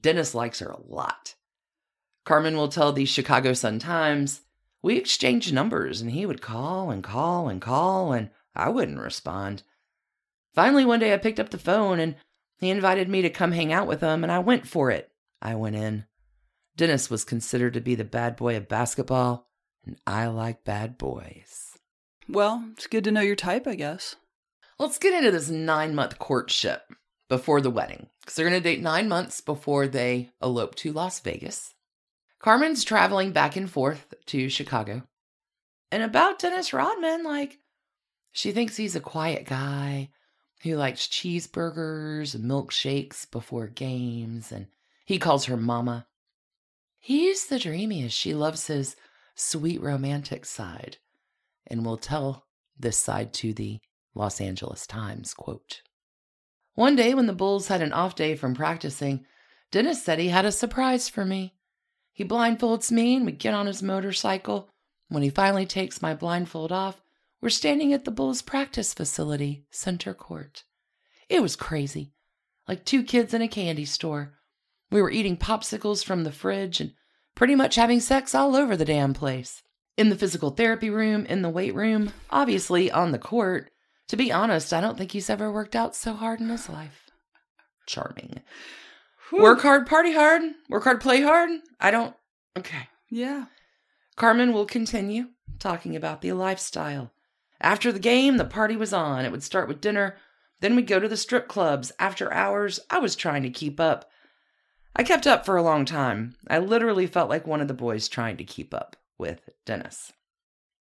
Dennis 0.00 0.34
likes 0.34 0.58
her 0.58 0.68
a 0.68 0.80
lot. 0.80 1.35
Carmen 2.26 2.56
will 2.56 2.68
tell 2.68 2.92
the 2.92 3.04
Chicago 3.04 3.52
Sun 3.54 3.78
Times, 3.78 4.42
we 4.82 4.96
exchanged 4.96 5.54
numbers 5.54 6.00
and 6.00 6.10
he 6.10 6.26
would 6.26 6.42
call 6.42 6.90
and 6.90 7.02
call 7.02 7.48
and 7.48 7.62
call 7.62 8.12
and 8.12 8.30
I 8.54 8.68
wouldn't 8.68 8.98
respond. 8.98 9.62
Finally, 10.52 10.84
one 10.84 10.98
day 10.98 11.14
I 11.14 11.18
picked 11.18 11.38
up 11.38 11.50
the 11.50 11.58
phone 11.58 12.00
and 12.00 12.16
he 12.58 12.68
invited 12.68 13.08
me 13.08 13.22
to 13.22 13.30
come 13.30 13.52
hang 13.52 13.72
out 13.72 13.86
with 13.86 14.00
him 14.00 14.24
and 14.24 14.32
I 14.32 14.40
went 14.40 14.66
for 14.66 14.90
it. 14.90 15.10
I 15.40 15.54
went 15.54 15.76
in. 15.76 16.04
Dennis 16.76 17.08
was 17.08 17.24
considered 17.24 17.74
to 17.74 17.80
be 17.80 17.94
the 17.94 18.04
bad 18.04 18.36
boy 18.36 18.56
of 18.56 18.68
basketball, 18.68 19.48
and 19.84 19.96
I 20.06 20.26
like 20.26 20.64
bad 20.64 20.98
boys. 20.98 21.72
Well, 22.28 22.68
it's 22.72 22.86
good 22.86 23.04
to 23.04 23.12
know 23.12 23.20
your 23.22 23.36
type, 23.36 23.66
I 23.66 23.76
guess. 23.76 24.16
Let's 24.78 24.98
get 24.98 25.14
into 25.14 25.30
this 25.30 25.48
nine 25.48 25.94
month 25.94 26.18
courtship 26.18 26.82
before 27.28 27.60
the 27.60 27.70
wedding, 27.70 28.08
because 28.20 28.34
they're 28.34 28.48
going 28.48 28.60
to 28.60 28.68
date 28.68 28.82
nine 28.82 29.08
months 29.08 29.40
before 29.40 29.86
they 29.86 30.30
elope 30.42 30.74
to 30.76 30.92
Las 30.92 31.20
Vegas. 31.20 31.72
Carmen's 32.46 32.84
traveling 32.84 33.32
back 33.32 33.56
and 33.56 33.68
forth 33.68 34.14
to 34.26 34.48
Chicago. 34.48 35.02
And 35.90 36.04
about 36.04 36.38
Dennis 36.38 36.72
Rodman, 36.72 37.24
like, 37.24 37.58
she 38.30 38.52
thinks 38.52 38.76
he's 38.76 38.94
a 38.94 39.00
quiet 39.00 39.46
guy 39.46 40.10
who 40.62 40.76
likes 40.76 41.08
cheeseburgers 41.08 42.36
and 42.36 42.44
milkshakes 42.44 43.28
before 43.28 43.66
games, 43.66 44.52
and 44.52 44.68
he 45.04 45.18
calls 45.18 45.46
her 45.46 45.56
mama. 45.56 46.06
He's 47.00 47.46
the 47.46 47.58
dreamiest. 47.58 48.16
She 48.16 48.32
loves 48.32 48.68
his 48.68 48.94
sweet 49.34 49.82
romantic 49.82 50.44
side 50.44 50.98
and 51.66 51.84
will 51.84 51.98
tell 51.98 52.46
this 52.78 52.96
side 52.96 53.32
to 53.32 53.54
the 53.54 53.80
Los 54.14 54.40
Angeles 54.40 54.86
Times 54.86 55.34
quote. 55.34 55.82
One 56.74 56.94
day 56.94 57.12
when 57.12 57.26
the 57.26 57.32
Bulls 57.32 57.66
had 57.66 57.82
an 57.82 57.92
off 57.92 58.14
day 58.14 58.36
from 58.36 58.54
practicing, 58.54 59.26
Dennis 59.72 60.04
said 60.04 60.20
he 60.20 60.28
had 60.28 60.44
a 60.44 60.52
surprise 60.52 61.08
for 61.08 61.24
me. 61.24 61.55
He 62.16 62.24
blindfolds 62.24 62.90
me 62.90 63.14
and 63.14 63.26
we 63.26 63.32
get 63.32 63.52
on 63.52 63.66
his 63.66 63.82
motorcycle. 63.82 64.70
When 65.10 65.22
he 65.22 65.28
finally 65.28 65.66
takes 65.66 66.00
my 66.00 66.14
blindfold 66.14 66.72
off, 66.72 67.02
we're 67.42 67.50
standing 67.50 67.92
at 67.92 68.06
the 68.06 68.10
Bulls 68.10 68.40
practice 68.40 68.94
facility, 68.94 69.66
center 69.70 70.14
court. 70.14 70.64
It 71.28 71.42
was 71.42 71.56
crazy. 71.56 72.14
Like 72.66 72.86
two 72.86 73.02
kids 73.02 73.34
in 73.34 73.42
a 73.42 73.48
candy 73.48 73.84
store. 73.84 74.32
We 74.90 75.02
were 75.02 75.10
eating 75.10 75.36
popsicles 75.36 76.02
from 76.02 76.24
the 76.24 76.32
fridge 76.32 76.80
and 76.80 76.94
pretty 77.34 77.54
much 77.54 77.74
having 77.74 78.00
sex 78.00 78.34
all 78.34 78.56
over 78.56 78.78
the 78.78 78.86
damn 78.86 79.12
place. 79.12 79.62
In 79.98 80.08
the 80.08 80.16
physical 80.16 80.48
therapy 80.48 80.88
room, 80.88 81.26
in 81.26 81.42
the 81.42 81.50
weight 81.50 81.74
room, 81.74 82.14
obviously 82.30 82.90
on 82.90 83.12
the 83.12 83.18
court. 83.18 83.70
To 84.08 84.16
be 84.16 84.32
honest, 84.32 84.72
I 84.72 84.80
don't 84.80 84.96
think 84.96 85.12
he's 85.12 85.28
ever 85.28 85.52
worked 85.52 85.76
out 85.76 85.94
so 85.94 86.14
hard 86.14 86.40
in 86.40 86.48
his 86.48 86.70
life. 86.70 87.10
Charming. 87.86 88.40
Whew. 89.30 89.42
Work 89.42 89.62
hard, 89.62 89.86
party 89.86 90.12
hard. 90.12 90.42
Work 90.68 90.84
hard, 90.84 91.00
play 91.00 91.22
hard. 91.22 91.50
I 91.80 91.90
don't. 91.90 92.14
Okay. 92.56 92.88
Yeah. 93.10 93.46
Carmen 94.16 94.52
will 94.52 94.66
continue 94.66 95.28
talking 95.58 95.96
about 95.96 96.22
the 96.22 96.32
lifestyle. 96.32 97.12
After 97.60 97.90
the 97.90 97.98
game, 97.98 98.36
the 98.36 98.44
party 98.44 98.76
was 98.76 98.92
on. 98.92 99.24
It 99.24 99.32
would 99.32 99.42
start 99.42 99.68
with 99.68 99.80
dinner. 99.80 100.16
Then 100.60 100.76
we'd 100.76 100.86
go 100.86 101.00
to 101.00 101.08
the 101.08 101.16
strip 101.16 101.48
clubs. 101.48 101.92
After 101.98 102.32
hours, 102.32 102.80
I 102.90 102.98
was 102.98 103.16
trying 103.16 103.42
to 103.42 103.50
keep 103.50 103.80
up. 103.80 104.10
I 104.94 105.02
kept 105.02 105.26
up 105.26 105.44
for 105.44 105.56
a 105.56 105.62
long 105.62 105.84
time. 105.84 106.36
I 106.48 106.58
literally 106.58 107.06
felt 107.06 107.28
like 107.28 107.46
one 107.46 107.60
of 107.60 107.68
the 107.68 107.74
boys 107.74 108.08
trying 108.08 108.38
to 108.38 108.44
keep 108.44 108.72
up 108.72 108.96
with 109.18 109.48
Dennis. 109.64 110.12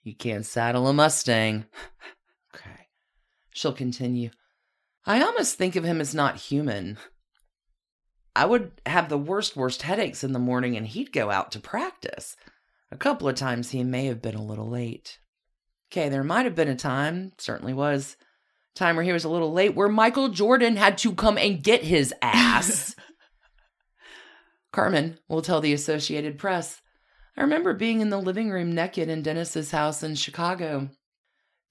You 0.04 0.16
can't 0.16 0.46
saddle 0.46 0.88
a 0.88 0.94
Mustang. 0.94 1.66
okay. 2.56 2.88
She'll 3.52 3.74
continue. 3.74 4.30
I 5.06 5.22
almost 5.22 5.58
think 5.58 5.76
of 5.76 5.84
him 5.84 6.00
as 6.00 6.16
not 6.16 6.38
human. 6.38 6.98
I 8.36 8.46
would 8.46 8.72
have 8.86 9.08
the 9.08 9.18
worst, 9.18 9.56
worst 9.56 9.84
headaches 9.84 10.24
in 10.24 10.34
the 10.34 10.40
morning, 10.40 10.76
and 10.76 10.86
he'd 10.86 11.14
go 11.14 11.32
out 11.32 11.52
to 11.54 11.60
practice. 11.60 12.36
A 12.92 12.98
couple 12.98 13.30
of 13.30 13.36
times 13.36 13.72
he 13.72 13.84
may 13.84 14.06
have 14.06 14.22
been 14.22 14.36
a 14.36 14.44
little 14.44 14.70
late. 14.70 15.20
Okay, 15.92 16.10
there 16.10 16.24
might 16.24 16.46
have 16.46 16.56
been 16.56 16.68
a 16.68 16.76
time, 16.76 17.32
certainly 17.38 17.74
was, 17.74 18.18
time 18.76 18.98
where 18.98 19.06
he 19.06 19.14
was 19.14 19.24
a 19.24 19.30
little 19.30 19.54
late, 19.54 19.74
where 19.74 19.88
Michael 19.88 20.30
Jordan 20.30 20.76
had 20.76 20.98
to 21.00 21.14
come 21.14 21.38
and 21.38 21.64
get 21.64 21.84
his 21.84 22.14
ass. 22.22 22.96
Carmen 24.74 25.18
will 25.30 25.42
tell 25.42 25.62
the 25.62 25.74
Associated 25.74 26.38
Press. 26.38 26.82
I 27.38 27.42
remember 27.42 27.74
being 27.74 28.02
in 28.02 28.10
the 28.10 28.20
living 28.20 28.50
room 28.50 28.74
naked 28.74 29.08
in 29.08 29.22
Dennis's 29.22 29.72
house 29.72 30.04
in 30.04 30.16
Chicago. 30.16 30.90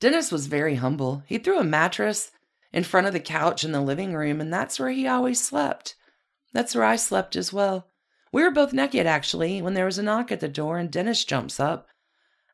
Dennis 0.01 0.33
was 0.33 0.47
very 0.47 0.77
humble. 0.77 1.23
He 1.27 1.37
threw 1.37 1.59
a 1.59 1.65
mattress 1.65 2.31
in 2.73 2.85
front 2.85 3.07
of 3.07 3.13
the 3.13 3.21
couch 3.21 3.65
in 3.65 3.73
the 3.73 3.81
living 3.83 4.15
room, 4.15 4.41
and 4.41 4.53
that's 4.53 4.81
where 4.81 4.91
he 4.91 5.07
always 5.07 5.43
slept. 5.43 5.97
That's 6.55 6.75
where 6.75 6.85
I 6.85 6.97
slept 6.97 7.37
as 7.37 7.53
well. 7.53 7.89
We 8.33 8.43
were 8.43 8.51
both 8.51 8.73
naked, 8.73 9.07
actually, 9.07 9.61
when 9.61 9.75
there 9.75 9.85
was 9.85 9.99
a 9.99 10.03
knock 10.03 10.33
at 10.33 10.41
the 10.41 10.49
door, 10.49 10.79
and 10.79 10.91
Dennis 10.91 11.25
jumps 11.25 11.61
up. 11.61 11.89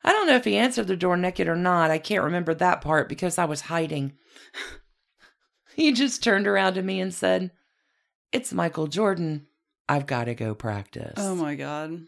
I 0.02 0.12
don't 0.12 0.26
know 0.26 0.37
if 0.37 0.45
he 0.45 0.57
answered 0.57 0.88
the 0.88 0.97
door 0.97 1.16
naked 1.16 1.47
or 1.47 1.54
not. 1.57 1.90
I 1.90 1.99
can't 1.99 2.25
remember 2.25 2.54
that 2.54 2.80
part 2.80 3.09
because 3.09 3.38
I 3.38 3.45
was 3.45 3.62
hiding. 3.62 4.14
he 5.76 5.92
just 5.92 6.25
turned 6.25 6.47
around 6.47 6.75
to 6.75 6.83
me 6.83 7.00
and 7.00 7.14
said, 7.14 7.52
It's 8.33 8.52
Michael 8.52 8.88
Jordan. 8.88 9.47
I've 9.88 10.07
got 10.07 10.25
to 10.25 10.35
go 10.35 10.54
practice. 10.54 11.14
Oh 11.19 11.35
my 11.35 11.54
god. 11.54 12.02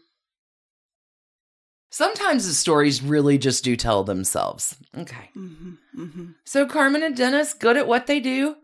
Sometimes 1.91 2.47
the 2.47 2.53
stories 2.53 3.03
really 3.03 3.37
just 3.37 3.63
do 3.63 3.75
tell 3.75 4.03
themselves. 4.03 4.75
Okay. 4.97 5.29
hmm 5.33 5.73
hmm 5.95 6.31
So 6.43 6.65
Carmen 6.65 7.03
and 7.03 7.15
Dennis, 7.15 7.53
good 7.53 7.77
at 7.77 7.87
what 7.87 8.07
they 8.07 8.19
do. 8.19 8.55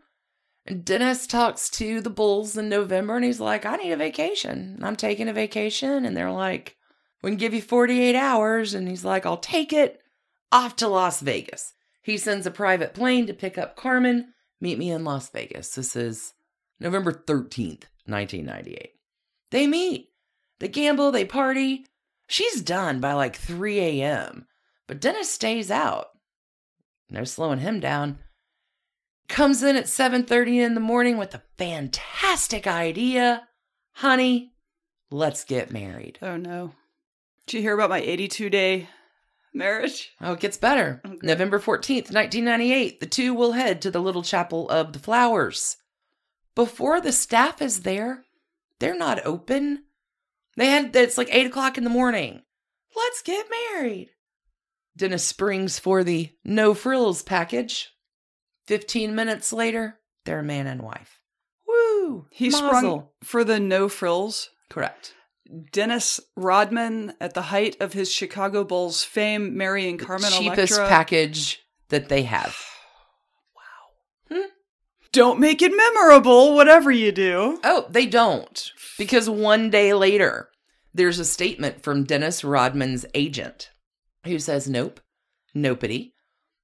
Dennis 0.70 1.26
talks 1.26 1.70
to 1.72 2.00
the 2.00 2.10
Bulls 2.10 2.56
in 2.56 2.70
November 2.70 3.16
and 3.16 3.26
he's 3.26 3.40
like, 3.40 3.66
I 3.66 3.76
need 3.78 3.92
a 3.92 3.98
vacation. 3.98 4.80
I'm 4.82 4.96
taking 4.96 5.28
a 5.28 5.34
vacation. 5.34 6.06
And 6.06 6.16
they're 6.16 6.32
like, 6.32 6.78
we 7.22 7.32
can 7.32 7.38
give 7.38 7.54
you 7.54 7.62
48 7.62 8.16
hours. 8.16 8.74
And 8.74 8.88
he's 8.88 9.04
like, 9.04 9.26
I'll 9.26 9.38
take 9.38 9.74
it. 9.74 10.02
Off 10.52 10.76
to 10.78 10.88
Las 10.88 11.22
Vegas. 11.22 11.74
He 12.02 12.18
sends 12.18 12.46
a 12.48 12.52
private 12.52 12.94
plane 12.94 13.28
to 13.28 13.34
pick 13.34 13.58
up 13.58 13.76
Carmen. 13.76 14.34
Meet 14.62 14.80
me 14.80 14.92
in 14.92 15.04
Las 15.04 15.30
Vegas. 15.30 15.74
This 15.76 15.96
is 15.96 16.34
November 16.80 17.12
13th, 17.12 17.86
1998. 18.06 18.92
They 19.52 19.68
meet. 19.68 20.10
They 20.60 20.68
gamble, 20.68 21.12
they 21.12 21.26
party. 21.26 21.86
She's 22.28 22.62
done 22.62 23.00
by 23.00 23.14
like 23.14 23.36
3 23.36 23.80
a.m. 23.80 24.48
But 24.88 25.00
Dennis 25.00 25.32
stays 25.32 25.72
out. 25.72 26.08
No 27.10 27.24
slowing 27.24 27.60
him 27.60 27.80
down. 27.80 28.20
Comes 29.30 29.62
in 29.62 29.76
at 29.76 29.86
7:30 29.86 30.60
in 30.60 30.74
the 30.74 30.82
morning 30.82 31.18
with 31.18 31.36
a 31.36 31.44
fantastic 31.58 32.66
idea. 32.66 33.48
Honey, 33.94 34.54
let's 35.12 35.44
get 35.44 35.72
married. 35.72 36.18
Oh 36.22 36.36
no. 36.36 36.74
Did 37.46 37.58
you 37.58 37.62
hear 37.62 37.76
about 37.76 37.92
my 37.92 38.00
82 38.00 38.50
day 38.50 38.90
marriage? 39.54 40.12
Oh, 40.20 40.34
it 40.34 40.40
gets 40.40 40.58
better. 40.58 41.00
Okay. 41.06 41.18
November 41.22 41.60
14th, 41.60 42.12
1998, 42.12 43.00
the 43.00 43.06
two 43.06 43.34
will 43.34 43.54
head 43.54 43.82
to 43.82 43.92
the 43.92 44.02
little 44.02 44.24
chapel 44.24 44.68
of 44.70 44.94
the 44.94 45.00
flowers. 45.00 45.78
Before 46.56 47.00
the 47.00 47.12
staff 47.12 47.62
is 47.62 47.82
there, 47.82 48.26
they're 48.80 48.98
not 48.98 49.26
open. 49.26 49.84
They 50.58 50.68
had, 50.68 50.96
it's 50.96 51.18
like 51.18 51.30
8 51.32 51.46
o'clock 51.46 51.78
in 51.78 51.84
the 51.84 51.90
morning. 51.90 52.42
Let's 52.96 53.22
get 53.22 53.46
married. 53.74 54.10
Dennis 54.98 55.24
springs 55.24 55.80
for 55.80 56.04
the 56.04 56.32
no 56.44 56.74
frills 56.74 57.22
package. 57.22 57.92
15 58.70 59.16
minutes 59.16 59.52
later, 59.52 59.98
they're 60.26 60.42
a 60.42 60.44
man 60.44 60.68
and 60.68 60.84
wife. 60.84 61.20
Woo! 61.68 62.28
He 62.30 62.50
Mazel. 62.50 62.68
sprung 62.68 63.08
for 63.24 63.44
the 63.44 63.60
no 63.60 63.90
frills. 63.90 64.52
Correct. 64.70 65.16
Dennis 65.72 66.20
Rodman, 66.36 67.14
at 67.20 67.34
the 67.34 67.42
height 67.42 67.78
of 67.80 67.94
his 67.94 68.12
Chicago 68.12 68.64
Bulls 68.64 69.04
fame, 69.04 69.58
marrying 69.58 69.98
Carmen 69.98 70.30
Cheapest 70.30 70.74
Electra. 70.74 70.88
package 70.88 71.64
that 71.90 72.10
they 72.10 72.22
have. 72.22 72.56
Wow. 73.56 74.38
Hmm? 74.38 74.50
Don't 75.14 75.40
make 75.40 75.64
it 75.64 75.76
memorable, 75.76 76.54
whatever 76.54 76.92
you 76.92 77.12
do. 77.12 77.60
Oh, 77.64 77.88
they 77.90 78.06
don't. 78.06 78.72
Because 79.00 79.28
one 79.28 79.72
day 79.72 79.96
later, 79.96 80.50
there's 80.94 81.18
a 81.18 81.26
statement 81.26 81.82
from 81.82 82.04
Dennis 82.04 82.44
Rodman's 82.44 83.08
agent 83.16 83.72
who 84.26 84.38
says, 84.38 84.70
Nope, 84.70 85.00
nobody. 85.56 86.14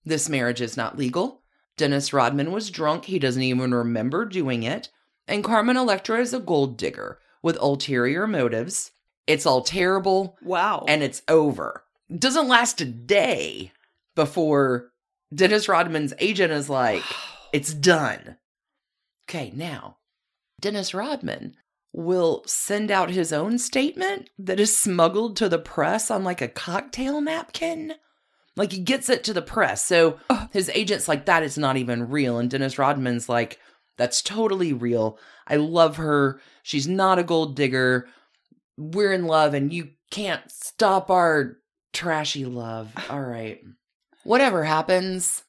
This 0.04 0.30
marriage 0.30 0.62
is 0.62 0.78
not 0.78 1.00
legal. 1.00 1.42
Dennis 1.78 2.14
Rodman 2.14 2.52
was 2.52 2.70
drunk. 2.70 3.06
He 3.06 3.20
doesn't 3.20 3.42
even 3.42 3.74
remember 3.74 4.26
doing 4.26 4.64
it. 4.64 4.90
And 5.28 5.44
Carmen 5.44 5.78
Electra 5.78 6.20
is 6.20 6.34
a 6.34 6.40
gold 6.40 6.78
digger 6.78 7.20
with 7.42 7.58
ulterior 7.62 8.28
motives. 8.28 8.92
It's 9.28 9.46
all 9.46 9.62
terrible 9.62 10.38
Wow. 10.44 10.86
and 10.88 11.02
it's 11.04 11.22
over. 11.28 11.84
It 12.10 12.20
doesn't 12.20 12.48
last 12.48 12.80
a 12.82 12.86
day 12.86 13.72
before 14.14 14.92
Dennis 15.34 15.68
Rodman's 15.68 16.14
agent 16.20 16.54
is 16.54 16.70
like, 16.70 17.04
it's 17.52 17.74
done. 17.74 18.38
Okay, 19.28 19.52
now, 19.56 19.98
Dennis 20.62 20.94
Rodman 20.94 21.56
will 21.92 22.44
send 22.46 22.92
out 22.92 23.10
his 23.10 23.34
own 23.34 23.58
statement 23.58 24.30
that 24.38 24.60
is 24.60 24.78
smuggled 24.78 25.36
to 25.38 25.50
the 25.50 25.58
press 25.58 26.12
on 26.12 26.24
like 26.24 26.42
a 26.42 26.48
cocktail 26.48 27.22
napkin. 27.22 27.94
Like 28.58 28.72
he 28.72 28.80
gets 28.80 29.10
it 29.10 29.24
to 29.26 29.34
the 29.34 29.42
press. 29.42 29.84
So 29.84 30.20
Ugh. 30.30 30.50
his 30.54 30.70
agent's 30.74 31.08
like, 31.08 31.26
that 31.26 31.44
is 31.44 31.58
not 31.58 31.78
even 31.78 32.10
real. 32.10 32.38
And 32.40 32.50
Dennis 32.50 32.78
Rodman's 32.80 33.28
like, 33.28 33.60
that's 33.98 34.22
totally 34.22 34.72
real. 34.74 35.18
I 35.48 35.58
love 35.58 35.98
her. 35.98 36.40
She's 36.64 36.88
not 36.88 37.20
a 37.20 37.24
gold 37.24 37.56
digger. 37.56 38.08
We're 38.78 39.14
in 39.14 39.26
love 39.26 39.54
and 39.54 39.72
you 39.74 39.90
can't 40.12 40.50
stop 40.50 41.10
our 41.10 41.58
trashy 41.94 42.46
love. 42.46 42.92
All 43.10 43.22
right. 43.22 43.62
Whatever 44.24 44.64
happens, 44.64 45.44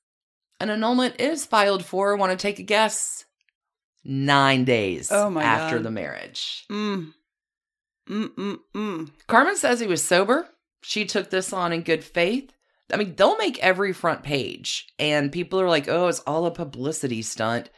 an 0.60 0.70
annulment 0.70 1.20
is 1.20 1.46
filed 1.46 1.84
for. 1.84 2.16
Want 2.16 2.32
to 2.32 2.36
take 2.42 2.58
a 2.58 2.62
guess? 2.64 3.24
Nine 4.04 4.64
days 4.64 5.10
Oh 5.10 5.30
my 5.30 5.42
after 5.42 5.76
God. 5.76 5.84
the 5.84 5.90
marriage. 5.90 6.64
mm. 6.70 7.12
Mm 8.08 8.28
mm 8.36 8.58
mm. 8.74 9.10
Carmen 9.26 9.56
says 9.56 9.80
he 9.80 9.86
was 9.88 10.04
sober. 10.04 10.48
She 10.82 11.04
took 11.04 11.30
this 11.30 11.52
on 11.52 11.72
in 11.72 11.82
good 11.82 12.04
faith. 12.04 12.52
I 12.92 12.96
mean, 12.96 13.14
they'll 13.16 13.36
make 13.36 13.58
every 13.58 13.92
front 13.92 14.22
page, 14.22 14.86
and 14.98 15.32
people 15.32 15.60
are 15.60 15.68
like, 15.68 15.88
oh, 15.88 16.06
it's 16.06 16.20
all 16.20 16.46
a 16.46 16.50
publicity 16.50 17.22
stunt. 17.22 17.70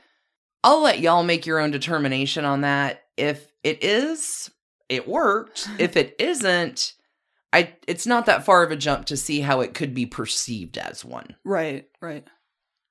I'll 0.63 0.83
let 0.83 1.01
y'all 1.01 1.23
make 1.23 1.47
your 1.47 1.61
own 1.61 1.71
determination 1.71 2.45
on 2.45 2.63
that. 2.63 3.05
If 3.17 3.51
it 3.63 3.83
is, 3.83 4.51
it 4.89 5.09
worked. 5.09 5.69
if 5.79 5.97
it 5.97 6.15
isn't, 6.19 6.95
I 7.53 7.75
it's 7.87 8.07
not 8.07 8.27
that 8.27 8.45
far 8.45 8.63
of 8.63 8.71
a 8.71 8.77
jump 8.77 9.07
to 9.07 9.17
see 9.17 9.41
how 9.41 9.61
it 9.61 9.75
could 9.75 9.95
be 9.95 10.07
perceived 10.07 10.77
as 10.77 11.05
one. 11.05 11.37
Right, 11.45 11.87
right. 12.03 12.27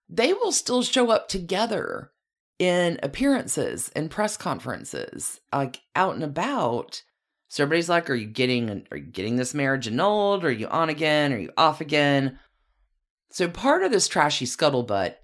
They 0.10 0.34
will 0.34 0.51
still 0.51 0.84
show 0.84 1.12
up 1.12 1.27
together 1.27 2.12
in 2.60 2.99
appearances 3.03 3.91
and 3.95 4.10
press 4.10 4.38
conferences, 4.38 5.41
like 5.53 5.82
out 5.95 6.15
and 6.15 6.23
about. 6.23 7.03
So 7.49 7.63
everybody's 7.63 7.89
like, 7.89 8.10
"Are 8.10 8.15
you 8.15 8.27
getting? 8.27 8.88
Are 8.91 8.97
you 8.97 9.05
getting 9.05 9.38
this 9.38 9.53
marriage 9.53 9.88
annulled? 9.88 10.43
Are 10.43 10.51
you 10.51 10.67
on 10.67 10.89
again? 10.89 11.31
Are 11.33 11.39
you 11.39 11.51
off 11.57 11.81
again?" 11.81 12.39
So 13.29 13.47
part 13.49 13.83
of 13.83 13.91
this 13.91 14.07
trashy 14.07 14.45
scuttlebutt, 14.45 15.15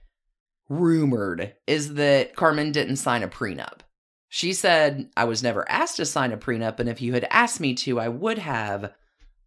rumored, 0.69 1.55
is 1.67 1.95
that 1.95 2.35
Carmen 2.35 2.71
didn't 2.71 2.97
sign 2.97 3.23
a 3.23 3.27
prenup. 3.27 3.79
She 4.29 4.53
said, 4.53 5.09
"I 5.15 5.25
was 5.25 5.43
never 5.43 5.69
asked 5.69 5.97
to 5.97 6.05
sign 6.05 6.31
a 6.31 6.37
prenup, 6.37 6.79
and 6.79 6.89
if 6.89 7.01
you 7.01 7.13
had 7.13 7.27
asked 7.29 7.59
me 7.59 7.73
to, 7.75 7.99
I 7.99 8.07
would 8.07 8.39
have. 8.39 8.93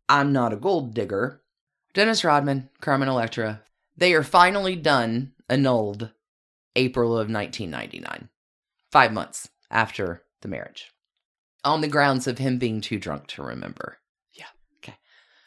I'm 0.08 0.32
not 0.32 0.52
a 0.52 0.56
gold 0.56 0.94
digger." 0.94 1.42
Dennis 1.94 2.24
Rodman, 2.24 2.68
Carmen 2.80 3.08
Electra, 3.08 3.62
they 3.96 4.12
are 4.12 4.22
finally 4.22 4.76
done, 4.76 5.32
annulled, 5.48 6.10
April 6.76 7.18
of 7.18 7.30
1999, 7.30 8.28
five 8.92 9.12
months 9.12 9.48
after 9.70 10.22
the 10.42 10.48
marriage 10.48 10.92
on 11.66 11.80
the 11.82 11.88
grounds 11.88 12.26
of 12.26 12.38
him 12.38 12.58
being 12.58 12.80
too 12.80 12.98
drunk 12.98 13.26
to 13.28 13.42
remember. 13.42 13.98
Yeah. 14.32 14.46
Okay. 14.78 14.96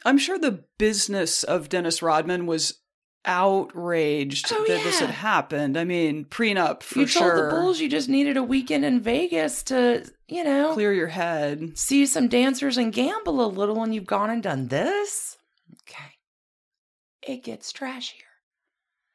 I'm 0.06 0.18
sure 0.18 0.38
the 0.38 0.64
business 0.78 1.44
of 1.44 1.70
Dennis 1.70 2.02
Rodman 2.02 2.46
was 2.46 2.80
outraged 3.26 4.48
Oh, 4.52 4.66
that 4.68 4.84
this 4.84 5.00
had 5.00 5.10
happened. 5.10 5.78
I 5.78 5.84
mean, 5.84 6.26
prenup 6.26 6.84
for 6.84 7.00
you 7.00 7.06
told 7.06 7.38
the 7.38 7.50
Bulls 7.50 7.80
you 7.80 7.90
just 7.90 8.10
needed 8.10 8.38
a 8.38 8.44
weekend 8.44 8.86
in 8.86 9.02
Vegas 9.02 9.64
to, 9.64 10.06
you 10.28 10.44
know, 10.44 10.74
Clear 10.74 10.94
your 10.94 11.08
head. 11.08 11.78
see 11.78 12.06
some 12.06 12.28
dancers 12.28 12.78
and 12.78 12.94
gamble 12.94 13.44
a 13.44 13.48
little, 13.48 13.84
and 13.84 13.94
you've 13.94 14.06
gone 14.06 14.30
and 14.30 14.44
done 14.44 14.68
this. 14.68 15.38
Okay. 15.84 16.18
It 17.22 17.44
gets 17.44 17.74
trashier. 17.74 18.14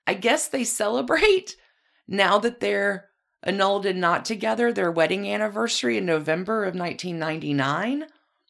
I 0.06 0.14
guess 0.14 0.48
they 0.48 0.64
celebrate 0.64 1.56
now 2.08 2.38
that 2.38 2.60
they're 2.60 3.08
annulled 3.44 3.86
and 3.86 4.00
not 4.00 4.24
together 4.24 4.72
their 4.72 4.90
wedding 4.90 5.28
anniversary 5.28 5.98
in 5.98 6.06
November 6.06 6.64
of 6.64 6.74
1999. 6.74 8.06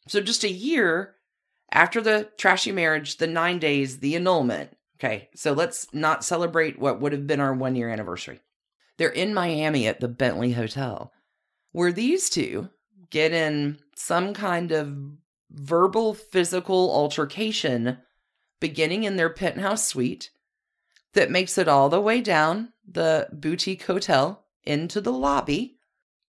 So 0.07 0.21
just 0.21 0.43
a 0.43 0.51
year 0.51 1.15
after 1.71 2.01
the 2.01 2.29
trashy 2.37 2.71
marriage, 2.71 3.17
the 3.17 3.27
nine 3.27 3.59
days, 3.59 3.99
the 3.99 4.15
annulment. 4.15 4.75
Okay, 4.97 5.29
so 5.35 5.51
let's 5.51 5.93
not 5.93 6.23
celebrate 6.23 6.79
what 6.79 7.01
would 7.01 7.11
have 7.11 7.27
been 7.27 7.41
our 7.41 7.53
one 7.53 7.75
year 7.75 7.89
anniversary. 7.89 8.39
They're 8.97 9.09
in 9.09 9.33
Miami 9.33 9.87
at 9.87 9.99
the 9.99 10.07
Bentley 10.07 10.53
Hotel, 10.53 11.11
where 11.73 11.91
these 11.91 12.29
two 12.29 12.69
get 13.09 13.33
in 13.33 13.77
some 13.95 14.33
kind 14.33 14.71
of 14.71 14.97
verbal 15.51 16.13
physical 16.13 16.91
altercation 16.91 17.97
beginning 18.61 19.03
in 19.03 19.17
their 19.17 19.29
penthouse 19.29 19.85
suite 19.85 20.31
that 21.13 21.29
makes 21.31 21.57
it 21.57 21.67
all 21.67 21.89
the 21.89 21.99
way 21.99 22.21
down 22.21 22.71
the 22.89 23.27
boutique 23.33 23.83
hotel 23.83 24.44
into 24.65 25.01
the 25.01 25.13
lobby 25.13 25.77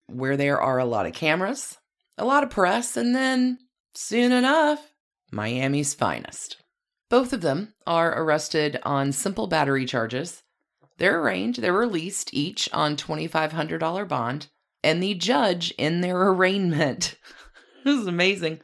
where 0.07 0.37
there 0.37 0.61
are 0.61 0.79
a 0.79 0.85
lot 0.85 1.07
of 1.07 1.12
cameras, 1.12 1.79
a 2.16 2.25
lot 2.25 2.42
of 2.42 2.51
press, 2.51 2.96
and 2.96 3.14
then 3.14 3.59
soon 3.94 4.33
enough, 4.33 4.92
Miami's 5.31 5.94
finest. 5.94 6.57
Both 7.09 7.33
of 7.33 7.40
them 7.40 7.75
are 7.87 8.20
arrested 8.20 8.79
on 8.83 9.12
simple 9.12 9.46
battery 9.46 9.85
charges. 9.85 10.42
They're 10.99 11.20
arraigned, 11.20 11.57
they're 11.57 11.72
released 11.72 12.33
each 12.33 12.68
on 12.72 12.96
$2,500 12.96 14.09
bond, 14.09 14.49
and 14.83 15.03
the 15.03 15.14
judge 15.14 15.72
in 15.77 16.01
their 16.01 16.16
arraignment, 16.29 17.16
this 17.85 17.99
is 17.99 18.07
amazing, 18.07 18.61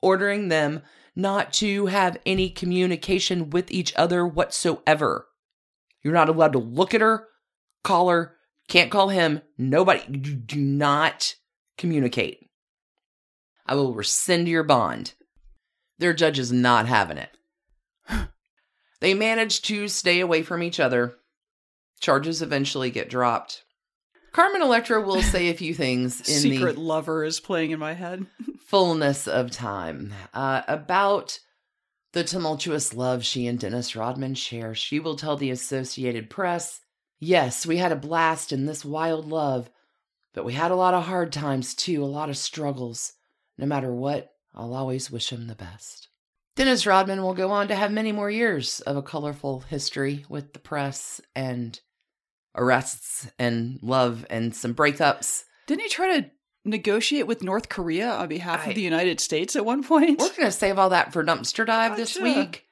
ordering 0.00 0.48
them 0.48 0.82
not 1.14 1.52
to 1.54 1.86
have 1.86 2.16
any 2.24 2.48
communication 2.48 3.50
with 3.50 3.70
each 3.70 3.92
other 3.96 4.26
whatsoever. 4.26 5.26
You're 6.02 6.14
not 6.14 6.28
allowed 6.28 6.52
to 6.52 6.58
look 6.58 6.94
at 6.94 7.00
her, 7.02 7.26
call 7.84 8.08
her, 8.08 8.36
can't 8.70 8.90
call 8.90 9.08
him, 9.08 9.42
nobody. 9.58 10.02
You 10.08 10.34
do 10.34 10.60
not 10.60 11.34
communicate. 11.76 12.48
I 13.66 13.74
will 13.74 13.92
rescind 13.92 14.48
your 14.48 14.62
bond. 14.62 15.14
Their 15.98 16.14
judge 16.14 16.38
is 16.38 16.50
not 16.50 16.86
having 16.86 17.18
it. 17.18 17.30
they 19.00 19.12
manage 19.12 19.60
to 19.62 19.88
stay 19.88 20.20
away 20.20 20.42
from 20.42 20.62
each 20.62 20.80
other. 20.80 21.16
Charges 22.00 22.40
eventually 22.40 22.90
get 22.90 23.10
dropped. 23.10 23.64
Carmen 24.32 24.62
Electra 24.62 25.02
will 25.02 25.20
say 25.20 25.48
a 25.48 25.54
few 25.54 25.74
things 25.74 26.20
in 26.28 26.40
Secret 26.40 26.76
the 26.76 26.80
lover 26.80 27.24
is 27.24 27.40
playing 27.40 27.72
in 27.72 27.78
my 27.78 27.92
head. 27.92 28.26
fullness 28.70 29.26
of 29.26 29.50
time 29.50 30.14
uh, 30.32 30.62
about 30.68 31.40
the 32.12 32.22
tumultuous 32.22 32.94
love 32.94 33.24
she 33.24 33.48
and 33.48 33.58
Dennis 33.58 33.96
Rodman 33.96 34.36
share. 34.36 34.76
She 34.76 35.00
will 35.00 35.16
tell 35.16 35.36
the 35.36 35.50
Associated 35.50 36.30
Press, 36.30 36.80
Yes, 37.20 37.66
we 37.66 37.76
had 37.76 37.92
a 37.92 37.96
blast 37.96 38.50
in 38.50 38.64
this 38.66 38.84
wild 38.84 39.26
love, 39.28 39.70
but 40.32 40.44
we 40.44 40.54
had 40.54 40.70
a 40.70 40.76
lot 40.76 40.94
of 40.94 41.04
hard 41.04 41.32
times 41.32 41.74
too, 41.74 42.02
a 42.02 42.06
lot 42.06 42.30
of 42.30 42.36
struggles. 42.36 43.12
No 43.58 43.66
matter 43.66 43.92
what, 43.92 44.32
I'll 44.54 44.74
always 44.74 45.10
wish 45.10 45.30
him 45.30 45.46
the 45.46 45.54
best. 45.54 46.08
Dennis 46.56 46.86
Rodman 46.86 47.22
will 47.22 47.34
go 47.34 47.50
on 47.50 47.68
to 47.68 47.74
have 47.74 47.92
many 47.92 48.10
more 48.10 48.30
years 48.30 48.80
of 48.80 48.96
a 48.96 49.02
colorful 49.02 49.60
history 49.60 50.24
with 50.28 50.52
the 50.54 50.58
press 50.58 51.20
and 51.36 51.78
arrests 52.56 53.30
and 53.38 53.78
love 53.82 54.26
and 54.30 54.54
some 54.54 54.74
breakups. 54.74 55.44
Didn't 55.66 55.82
he 55.82 55.88
try 55.88 56.20
to 56.20 56.30
negotiate 56.64 57.26
with 57.26 57.42
North 57.42 57.68
Korea 57.68 58.10
on 58.10 58.28
behalf 58.28 58.66
I- 58.66 58.70
of 58.70 58.74
the 58.74 58.82
United 58.82 59.20
States 59.20 59.56
at 59.56 59.64
one 59.64 59.82
point? 59.84 60.18
We're 60.20 60.28
going 60.30 60.40
to 60.42 60.50
save 60.52 60.78
all 60.78 60.90
that 60.90 61.12
for 61.12 61.22
Dumpster 61.22 61.64
Dive 61.66 61.96
this 61.96 62.18
week. 62.18 62.66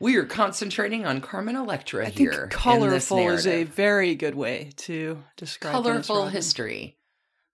We 0.00 0.16
are 0.16 0.24
concentrating 0.24 1.06
on 1.06 1.20
Carmen 1.20 1.56
Electra 1.56 2.06
I 2.06 2.10
here. 2.10 2.30
think 2.30 2.42
in 2.82 2.90
this 2.90 3.08
colorful 3.08 3.30
is 3.30 3.46
a 3.48 3.64
very 3.64 4.14
good 4.14 4.36
way 4.36 4.70
to 4.76 5.18
describe 5.36 5.72
colorful 5.72 6.28
history. 6.28 6.98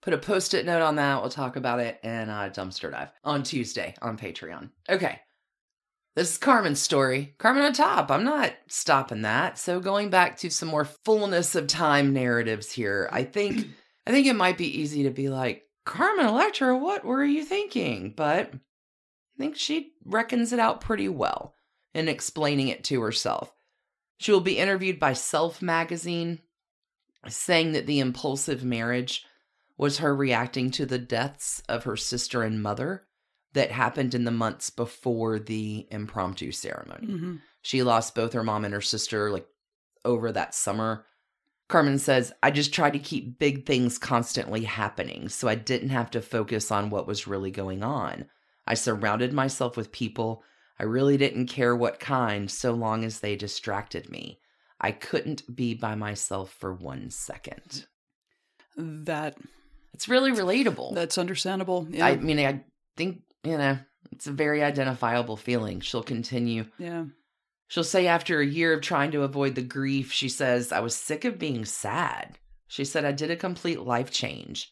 Put 0.02 0.12
a 0.12 0.18
post-it 0.18 0.66
note 0.66 0.82
on 0.82 0.96
that. 0.96 1.22
We'll 1.22 1.30
talk 1.30 1.56
about 1.56 1.80
it 1.80 1.98
in 2.02 2.28
a 2.28 2.52
Dumpster 2.54 2.90
Dive 2.90 3.08
on 3.24 3.44
Tuesday 3.44 3.94
on 4.02 4.18
Patreon. 4.18 4.68
Okay. 4.90 5.20
This 6.16 6.32
is 6.32 6.38
Carmen's 6.38 6.82
story. 6.82 7.34
Carmen 7.38 7.64
on 7.64 7.72
top. 7.72 8.10
I'm 8.10 8.24
not 8.24 8.52
stopping 8.68 9.22
that. 9.22 9.58
So 9.58 9.80
going 9.80 10.10
back 10.10 10.36
to 10.38 10.50
some 10.50 10.68
more 10.68 10.84
fullness 10.84 11.54
of 11.54 11.66
time 11.66 12.12
narratives 12.12 12.70
here, 12.70 13.08
I 13.10 13.24
think 13.24 13.66
I 14.06 14.10
think 14.10 14.26
it 14.26 14.36
might 14.36 14.58
be 14.58 14.80
easy 14.80 15.04
to 15.04 15.10
be 15.10 15.30
like, 15.30 15.62
Carmen 15.86 16.26
Electra, 16.26 16.76
what 16.76 17.06
were 17.06 17.24
you 17.24 17.42
thinking? 17.42 18.12
But 18.14 18.50
I 18.52 19.38
think 19.38 19.56
she 19.56 19.92
reckons 20.04 20.52
it 20.52 20.58
out 20.58 20.82
pretty 20.82 21.08
well 21.08 21.54
in 21.94 22.08
explaining 22.08 22.68
it 22.68 22.84
to 22.84 23.00
herself. 23.00 23.52
She 24.18 24.32
will 24.32 24.40
be 24.40 24.58
interviewed 24.58 24.98
by 24.98 25.12
Self 25.12 25.62
magazine, 25.62 26.40
saying 27.28 27.72
that 27.72 27.86
the 27.86 28.00
impulsive 28.00 28.64
marriage 28.64 29.24
was 29.76 29.98
her 29.98 30.14
reacting 30.14 30.70
to 30.72 30.86
the 30.86 30.98
deaths 30.98 31.62
of 31.68 31.84
her 31.84 31.96
sister 31.96 32.42
and 32.42 32.62
mother 32.62 33.06
that 33.54 33.70
happened 33.70 34.14
in 34.14 34.24
the 34.24 34.30
months 34.30 34.70
before 34.70 35.38
the 35.38 35.86
impromptu 35.90 36.52
ceremony. 36.52 37.06
Mhm. 37.06 37.40
She 37.62 37.82
lost 37.82 38.14
both 38.14 38.32
her 38.32 38.44
mom 38.44 38.64
and 38.64 38.74
her 38.74 38.80
sister 38.80 39.30
like 39.30 39.46
over 40.04 40.30
that 40.32 40.54
summer. 40.54 41.06
Carmen 41.68 41.98
says, 41.98 42.32
I 42.42 42.50
just 42.50 42.74
tried 42.74 42.92
to 42.92 42.98
keep 42.98 43.38
big 43.38 43.64
things 43.64 43.96
constantly 43.98 44.64
happening 44.64 45.28
so 45.28 45.48
I 45.48 45.54
didn't 45.54 45.88
have 45.88 46.10
to 46.10 46.20
focus 46.20 46.70
on 46.70 46.90
what 46.90 47.06
was 47.06 47.26
really 47.26 47.50
going 47.50 47.82
on. 47.82 48.26
I 48.66 48.74
surrounded 48.74 49.32
myself 49.32 49.76
with 49.76 49.92
people. 49.92 50.42
I 50.78 50.84
really 50.84 51.16
didn't 51.16 51.46
care 51.46 51.74
what 51.74 52.00
kind 52.00 52.50
so 52.50 52.72
long 52.72 53.04
as 53.04 53.20
they 53.20 53.36
distracted 53.36 54.10
me. 54.10 54.40
I 54.80 54.90
couldn't 54.92 55.54
be 55.54 55.74
by 55.74 55.94
myself 55.94 56.52
for 56.52 56.74
one 56.74 57.10
second. 57.10 57.86
That 58.76 59.36
It's 59.92 60.08
really 60.08 60.32
relatable. 60.32 60.94
that's 60.94 61.18
understandable. 61.18 61.86
Yeah. 61.88 62.06
I 62.06 62.16
mean, 62.16 62.40
I 62.40 62.64
think, 62.96 63.22
you 63.44 63.56
know, 63.56 63.78
it's 64.10 64.26
a 64.26 64.32
very 64.32 64.62
identifiable 64.62 65.36
feeling. 65.36 65.80
She'll 65.80 66.02
continue 66.02 66.66
yeah. 66.78 67.04
She'll 67.68 67.84
say 67.84 68.06
after 68.06 68.40
a 68.40 68.46
year 68.46 68.72
of 68.74 68.82
trying 68.82 69.10
to 69.12 69.22
avoid 69.22 69.54
the 69.54 69.62
grief, 69.62 70.12
she 70.12 70.28
says, 70.28 70.70
I 70.70 70.80
was 70.80 70.94
sick 70.94 71.24
of 71.24 71.38
being 71.38 71.64
sad. 71.64 72.38
She 72.68 72.84
said, 72.84 73.04
I 73.04 73.12
did 73.12 73.30
a 73.30 73.36
complete 73.36 73.80
life 73.80 74.10
change. 74.10 74.70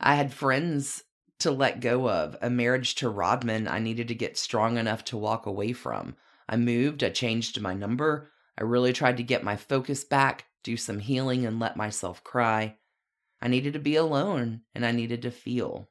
I 0.00 0.16
had 0.16 0.32
friends 0.32 1.04
to 1.44 1.50
let 1.50 1.80
go 1.80 2.08
of, 2.08 2.36
a 2.42 2.50
marriage 2.50 2.96
to 2.96 3.08
Rodman 3.08 3.68
I 3.68 3.78
needed 3.78 4.08
to 4.08 4.14
get 4.14 4.36
strong 4.36 4.76
enough 4.76 5.04
to 5.06 5.16
walk 5.16 5.46
away 5.46 5.72
from. 5.72 6.16
I 6.48 6.56
moved, 6.56 7.04
I 7.04 7.10
changed 7.10 7.60
my 7.60 7.74
number. 7.74 8.30
I 8.58 8.62
really 8.62 8.92
tried 8.92 9.18
to 9.18 9.22
get 9.22 9.44
my 9.44 9.56
focus 9.56 10.04
back, 10.04 10.46
do 10.62 10.76
some 10.76 10.98
healing, 10.98 11.46
and 11.46 11.60
let 11.60 11.76
myself 11.76 12.24
cry. 12.24 12.76
I 13.40 13.48
needed 13.48 13.74
to 13.74 13.78
be 13.78 13.96
alone 13.96 14.62
and 14.74 14.84
I 14.84 14.90
needed 14.90 15.22
to 15.22 15.30
feel. 15.30 15.88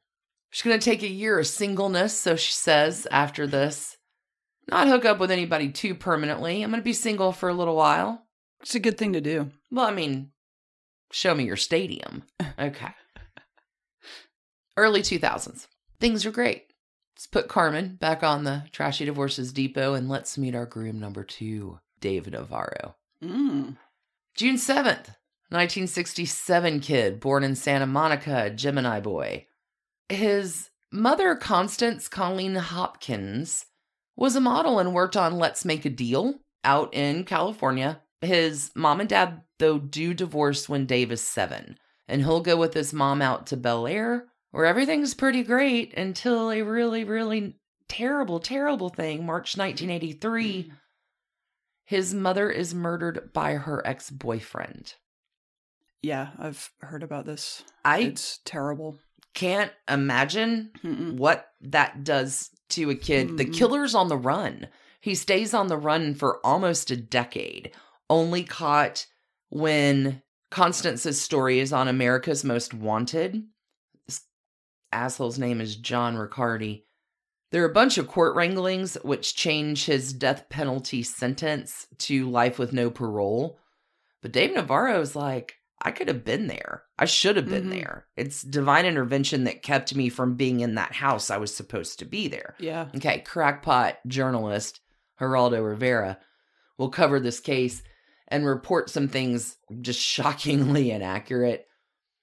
She's 0.50 0.62
going 0.62 0.78
to 0.78 0.84
take 0.84 1.02
a 1.02 1.08
year 1.08 1.38
of 1.38 1.46
singleness, 1.46 2.16
so 2.16 2.36
she 2.36 2.52
says 2.52 3.06
after 3.10 3.46
this 3.46 3.96
not 4.68 4.88
hook 4.88 5.04
up 5.04 5.18
with 5.18 5.30
anybody 5.30 5.70
too 5.70 5.94
permanently. 5.94 6.62
I'm 6.62 6.70
going 6.70 6.80
to 6.80 6.84
be 6.84 6.92
single 6.92 7.32
for 7.32 7.48
a 7.48 7.54
little 7.54 7.76
while. 7.76 8.26
It's 8.60 8.74
a 8.74 8.80
good 8.80 8.98
thing 8.98 9.12
to 9.12 9.20
do. 9.20 9.50
Well, 9.70 9.86
I 9.86 9.92
mean, 9.92 10.30
show 11.12 11.34
me 11.34 11.44
your 11.44 11.56
stadium. 11.56 12.24
Okay. 12.56 12.94
Early 14.76 15.02
2000s. 15.02 15.66
Things 16.00 16.26
are 16.26 16.30
great. 16.30 16.66
Let's 17.14 17.26
put 17.28 17.48
Carmen 17.48 17.96
back 17.96 18.24
on 18.24 18.42
the 18.42 18.64
Trashy 18.72 19.04
Divorces 19.04 19.52
Depot 19.52 19.94
and 19.94 20.08
let's 20.08 20.36
meet 20.36 20.54
our 20.54 20.66
groom 20.66 20.98
number 20.98 21.22
two, 21.22 21.78
Dave 22.00 22.26
Navarro. 22.26 22.96
Mm. 23.22 23.76
June 24.34 24.56
7th, 24.56 25.14
1967 25.50 26.80
kid, 26.80 27.20
born 27.20 27.44
in 27.44 27.54
Santa 27.54 27.86
Monica, 27.86 28.50
Gemini 28.50 28.98
boy. 28.98 29.46
His 30.08 30.70
mother, 30.90 31.36
Constance 31.36 32.08
Colleen 32.08 32.56
Hopkins, 32.56 33.66
was 34.16 34.34
a 34.34 34.40
model 34.40 34.80
and 34.80 34.92
worked 34.92 35.16
on 35.16 35.38
Let's 35.38 35.64
Make 35.64 35.84
a 35.84 35.90
Deal 35.90 36.40
out 36.64 36.92
in 36.92 37.24
California. 37.24 38.00
His 38.20 38.72
mom 38.74 39.00
and 39.00 39.08
dad, 39.08 39.42
though, 39.58 39.78
do 39.78 40.14
divorce 40.14 40.68
when 40.68 40.86
Dave 40.86 41.12
is 41.12 41.20
seven, 41.20 41.78
and 42.08 42.22
he'll 42.22 42.40
go 42.40 42.56
with 42.56 42.74
his 42.74 42.92
mom 42.92 43.22
out 43.22 43.46
to 43.48 43.56
Bel 43.56 43.86
Air, 43.86 44.26
where 44.54 44.66
everything's 44.66 45.14
pretty 45.14 45.42
great 45.42 45.92
until 45.94 46.52
a 46.52 46.62
really, 46.62 47.02
really 47.02 47.56
terrible, 47.88 48.38
terrible 48.38 48.88
thing, 48.88 49.26
March 49.26 49.56
1983. 49.56 50.70
His 51.86 52.14
mother 52.14 52.48
is 52.50 52.72
murdered 52.72 53.32
by 53.32 53.54
her 53.54 53.84
ex 53.84 54.10
boyfriend. 54.10 54.94
Yeah, 56.02 56.28
I've 56.38 56.70
heard 56.80 57.02
about 57.02 57.26
this. 57.26 57.64
I 57.84 57.98
It's 58.02 58.38
terrible. 58.44 58.96
can't 59.34 59.72
imagine 59.88 60.70
Mm-mm. 60.84 61.16
what 61.16 61.48
that 61.60 62.04
does 62.04 62.50
to 62.70 62.90
a 62.90 62.94
kid. 62.94 63.36
The 63.36 63.46
Mm. 63.46 63.54
killer's 63.54 63.94
on 63.96 64.06
the 64.06 64.16
run. 64.16 64.68
He 65.00 65.16
stays 65.16 65.52
on 65.52 65.66
the 65.66 65.76
run 65.76 66.14
for 66.14 66.38
almost 66.46 66.92
a 66.92 66.96
decade, 66.96 67.72
only 68.08 68.44
caught 68.44 69.06
when 69.48 70.22
Constance's 70.52 71.20
story 71.20 71.58
is 71.58 71.72
on 71.72 71.88
America's 71.88 72.44
Most 72.44 72.72
Wanted. 72.72 73.42
Asshole's 74.94 75.38
name 75.38 75.60
is 75.60 75.76
John 75.76 76.16
Riccardi. 76.16 76.84
There 77.50 77.62
are 77.62 77.68
a 77.68 77.72
bunch 77.74 77.98
of 77.98 78.08
court 78.08 78.34
wranglings 78.34 78.94
which 79.02 79.36
change 79.36 79.84
his 79.86 80.12
death 80.12 80.48
penalty 80.48 81.02
sentence 81.02 81.86
to 81.98 82.28
life 82.30 82.58
with 82.58 82.72
no 82.72 82.90
parole. 82.90 83.58
But 84.22 84.32
Dave 84.32 84.54
Navarro's 84.54 85.14
like, 85.14 85.56
I 85.82 85.90
could 85.90 86.08
have 86.08 86.24
been 86.24 86.46
there. 86.46 86.84
I 86.98 87.04
should 87.04 87.36
have 87.36 87.48
been 87.48 87.66
Mhm. 87.66 87.70
there. 87.70 88.06
It's 88.16 88.42
divine 88.42 88.86
intervention 88.86 89.44
that 89.44 89.62
kept 89.62 89.94
me 89.94 90.08
from 90.08 90.36
being 90.36 90.60
in 90.60 90.76
that 90.76 90.94
house. 90.94 91.28
I 91.30 91.36
was 91.36 91.54
supposed 91.54 91.98
to 91.98 92.04
be 92.06 92.26
there. 92.28 92.54
Yeah. 92.58 92.88
Okay, 92.96 93.20
crackpot 93.20 93.98
journalist 94.06 94.80
Geraldo 95.20 95.62
Rivera 95.64 96.18
will 96.78 96.88
cover 96.88 97.20
this 97.20 97.38
case 97.40 97.82
and 98.28 98.46
report 98.46 98.88
some 98.90 99.08
things 99.08 99.58
just 99.82 100.00
shockingly 100.80 100.90
inaccurate. 100.90 101.68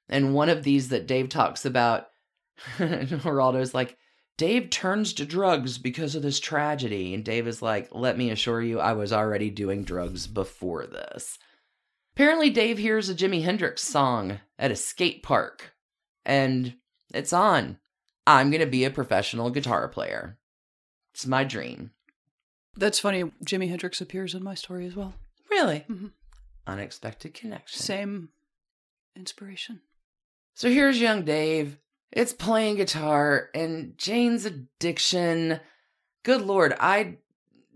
And 0.10 0.34
one 0.34 0.50
of 0.50 0.64
these 0.64 0.90
that 0.90 1.08
Dave 1.08 1.30
talks 1.30 1.64
about, 1.64 2.08
Geraldo's 2.78 3.74
like, 3.74 3.98
Dave 4.38 4.70
turns 4.70 5.14
to 5.14 5.26
drugs 5.26 5.78
because 5.78 6.16
of 6.16 6.22
this 6.24 6.40
tragedy. 6.40 7.14
And 7.14 7.24
Dave 7.24 7.48
is 7.48 7.62
like, 7.62 7.90
let 7.92 8.18
me 8.18 8.32
assure 8.32 8.62
you, 8.62 8.80
I 8.80 8.94
was 8.94 9.14
already 9.14 9.50
doing 9.50 9.84
drugs 9.84 10.26
before 10.28 10.86
this. 10.88 11.38
Apparently, 12.16 12.50
Dave 12.50 12.78
hears 12.78 13.10
a 13.10 13.16
Jimi 13.16 13.44
Hendrix 13.44 13.82
song 13.84 14.40
at 14.60 14.72
a 14.72 14.76
skate 14.76 15.24
park, 15.24 15.74
and 16.26 16.76
it's 17.14 17.32
on. 17.34 17.78
I'm 18.28 18.52
going 18.52 18.62
to 18.62 18.68
be 18.68 18.84
a 18.84 18.90
professional 18.92 19.50
guitar 19.50 19.88
player. 19.88 20.38
It's 21.14 21.26
my 21.26 21.44
dream. 21.44 21.92
That's 22.76 23.00
funny. 23.00 23.24
Jimi 23.46 23.70
Hendrix 23.70 24.02
appears 24.02 24.34
in 24.34 24.44
my 24.44 24.56
story 24.56 24.86
as 24.86 24.96
well. 24.96 25.14
Really? 25.50 25.86
Mhm. 25.90 26.12
Unexpected 26.68 27.34
connection. 27.34 27.82
Same 27.82 28.30
inspiration. 29.16 29.82
So 30.54 30.70
here's 30.70 31.02
young 31.02 31.24
Dave. 31.24 31.78
It's 32.12 32.34
playing 32.34 32.76
guitar 32.76 33.50
and 33.54 33.94
Jane's 33.98 34.46
addiction. 34.46 35.60
Good 36.24 36.42
lord, 36.42 36.74
I 36.80 37.18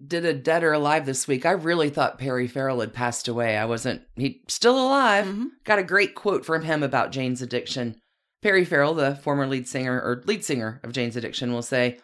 did 0.06 0.26
a 0.26 0.34
dead 0.34 0.64
or 0.64 0.74
alive 0.74 1.06
this 1.06 1.28
week. 1.28 1.46
I 1.46 1.52
really 1.52 1.90
thought 1.90 2.20
Perry 2.20 2.48
Farrell 2.48 2.82
had 2.82 2.94
passed 2.94 3.28
away. 3.28 3.58
I 3.58 3.66
wasn't. 3.66 4.02
He 4.16 4.44
still 4.50 4.78
alive. 4.78 5.26
Mhm. 5.26 5.48
Got 5.64 5.80
a 5.80 5.84
great 5.84 6.16
quote 6.16 6.46
from 6.46 6.64
him 6.64 6.84
about 6.84 7.14
Jane's 7.14 7.42
addiction. 7.42 8.02
Perry 8.42 8.66
Farrell, 8.66 8.94
the 8.94 9.16
former 9.16 9.48
lead 9.48 9.68
singer 9.68 10.00
or 10.00 10.22
lead 10.26 10.44
singer 10.44 10.80
of 10.84 10.92
Jane's 10.92 11.16
Addiction, 11.16 11.54
will 11.54 11.64
say, 11.64 12.00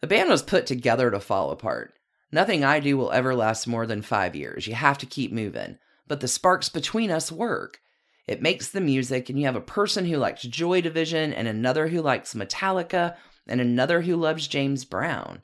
"The 0.00 0.06
band 0.06 0.28
was 0.28 0.42
put 0.42 0.66
together 0.66 1.10
to 1.10 1.20
fall 1.20 1.50
apart. 1.50 1.94
Nothing 2.32 2.64
I 2.64 2.80
do 2.80 2.98
will 2.98 3.12
ever 3.12 3.34
last 3.34 3.66
more 3.66 3.86
than 3.86 4.02
five 4.02 4.34
years. 4.36 4.66
You 4.66 4.74
have 4.74 4.98
to 4.98 5.06
keep 5.06 5.32
moving. 5.32 5.78
But 6.08 6.20
the 6.20 6.28
sparks 6.28 6.68
between 6.68 7.10
us 7.10 7.32
work. 7.32 7.78
It 8.26 8.42
makes 8.42 8.70
the 8.70 8.80
music, 8.80 9.28
and 9.28 9.38
you 9.38 9.46
have 9.46 9.56
a 9.56 9.60
person 9.60 10.04
who 10.04 10.16
likes 10.16 10.42
Joy 10.42 10.80
Division, 10.80 11.32
and 11.32 11.46
another 11.46 11.88
who 11.88 12.02
likes 12.02 12.34
Metallica, 12.34 13.16
and 13.46 13.60
another 13.60 14.02
who 14.02 14.16
loves 14.16 14.48
James 14.48 14.84
Brown. 14.84 15.42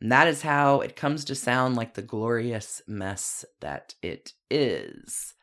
And 0.00 0.10
that 0.10 0.26
is 0.26 0.42
how 0.42 0.80
it 0.80 0.96
comes 0.96 1.24
to 1.26 1.34
sound 1.34 1.76
like 1.76 1.94
the 1.94 2.02
glorious 2.02 2.82
mess 2.86 3.44
that 3.60 3.94
it 4.02 4.32
is. 4.50 5.34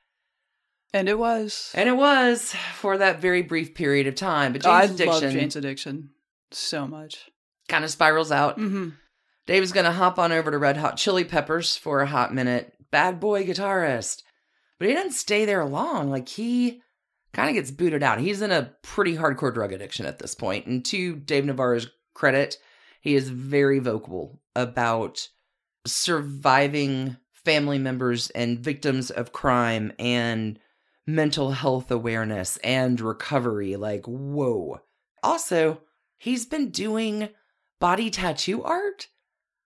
And 0.93 1.07
it 1.07 1.17
was. 1.17 1.71
And 1.73 1.87
it 1.87 1.95
was 1.95 2.53
for 2.75 2.97
that 2.97 3.21
very 3.21 3.41
brief 3.41 3.73
period 3.73 4.07
of 4.07 4.15
time. 4.15 4.51
But 4.51 4.65
I 4.65 4.87
Jane's 4.87 4.99
love 4.99 5.17
addiction 5.17 5.39
Jane's 5.39 5.55
addiction 5.55 6.09
so 6.51 6.85
much. 6.85 7.29
kind 7.69 7.85
of 7.85 7.89
spirals 7.89 8.31
out. 8.31 8.59
Mm-hmm. 8.59 8.89
Dave's 9.47 9.71
going 9.71 9.85
to 9.85 9.91
hop 9.93 10.19
on 10.19 10.31
over 10.31 10.51
to 10.51 10.57
Red 10.57 10.77
Hot 10.77 10.97
Chili 10.97 11.23
Peppers 11.23 11.77
for 11.77 12.01
a 12.01 12.07
hot 12.07 12.33
minute. 12.33 12.73
Bad 12.91 13.19
boy 13.21 13.45
guitarist. 13.45 14.23
But 14.81 14.89
he 14.89 14.95
doesn't 14.95 15.11
stay 15.11 15.45
there 15.45 15.63
long. 15.63 16.09
Like 16.09 16.27
he 16.27 16.81
kind 17.33 17.47
of 17.47 17.53
gets 17.53 17.69
booted 17.69 18.01
out. 18.01 18.19
He's 18.19 18.41
in 18.41 18.49
a 18.49 18.73
pretty 18.81 19.15
hardcore 19.15 19.53
drug 19.53 19.71
addiction 19.71 20.07
at 20.07 20.17
this 20.17 20.33
point. 20.33 20.65
And 20.65 20.83
to 20.85 21.17
Dave 21.17 21.45
Navarro's 21.45 21.85
credit, 22.15 22.57
he 22.99 23.13
is 23.13 23.29
very 23.29 23.77
vocal 23.77 24.41
about 24.55 25.27
surviving 25.85 27.17
family 27.31 27.77
members 27.77 28.31
and 28.31 28.57
victims 28.57 29.11
of 29.11 29.31
crime 29.31 29.93
and 29.99 30.57
mental 31.05 31.51
health 31.51 31.91
awareness 31.91 32.57
and 32.63 32.99
recovery. 32.99 33.75
Like, 33.75 34.07
whoa. 34.07 34.81
Also, 35.21 35.81
he's 36.17 36.47
been 36.47 36.71
doing 36.71 37.29
body 37.79 38.09
tattoo 38.09 38.63
art 38.63 39.09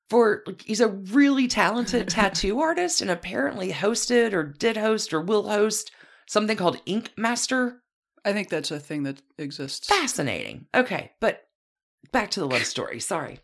for 0.10 0.44
like, 0.46 0.62
he's 0.64 0.82
a 0.82 0.88
really 0.88 1.48
talented 1.48 2.10
tattoo 2.10 2.60
artist 2.60 3.02
and 3.02 3.10
apparently 3.12 3.72
hosted 3.72 4.34
or 4.34 4.44
did 4.44 4.78
host 4.78 5.14
or 5.14 5.22
will 5.22 5.50
host 5.50 5.92
something 6.28 6.58
called 6.58 6.82
Ink 6.86 7.12
Master. 7.18 7.82
I 8.24 8.34
think 8.34 8.50
that's 8.50 8.72
a 8.72 8.80
thing 8.80 9.04
that 9.04 9.22
exists. 9.38 9.88
Fascinating. 9.88 10.66
Okay, 10.74 11.12
but 11.22 11.44
back 12.12 12.32
to 12.32 12.40
the 12.40 12.48
love 12.48 12.66
story. 12.66 13.00
Sorry. 13.00 13.40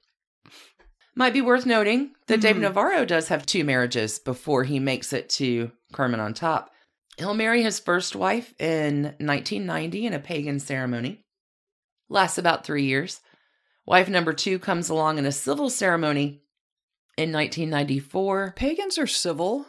Might 1.15 1.33
be 1.33 1.41
worth 1.41 1.65
noting 1.65 2.11
that 2.27 2.39
Dave 2.41 2.55
Mhm. 2.55 2.61
Navarro 2.61 3.05
does 3.05 3.27
have 3.27 3.45
two 3.45 3.63
marriages 3.63 4.17
before 4.17 4.63
he 4.63 4.79
makes 4.79 5.11
it 5.13 5.29
to 5.31 5.71
Carmen 5.91 6.19
on 6.21 6.33
Top. 6.33 6.71
He'll 7.17 7.33
marry 7.33 7.61
his 7.61 7.79
first 7.79 8.15
wife 8.15 8.53
in 8.59 9.13
1990 9.19 10.05
in 10.05 10.13
a 10.13 10.19
pagan 10.19 10.59
ceremony. 10.59 11.25
Lasts 12.09 12.37
about 12.37 12.65
three 12.65 12.85
years. 12.85 13.19
Wife 13.85 14.07
number 14.07 14.31
two 14.31 14.57
comes 14.57 14.89
along 14.89 15.17
in 15.17 15.25
a 15.25 15.31
civil 15.31 15.69
ceremony 15.69 16.43
in 17.21 17.31
1994. 17.31 18.53
Pagans 18.55 18.97
are 18.97 19.07
civil. 19.07 19.65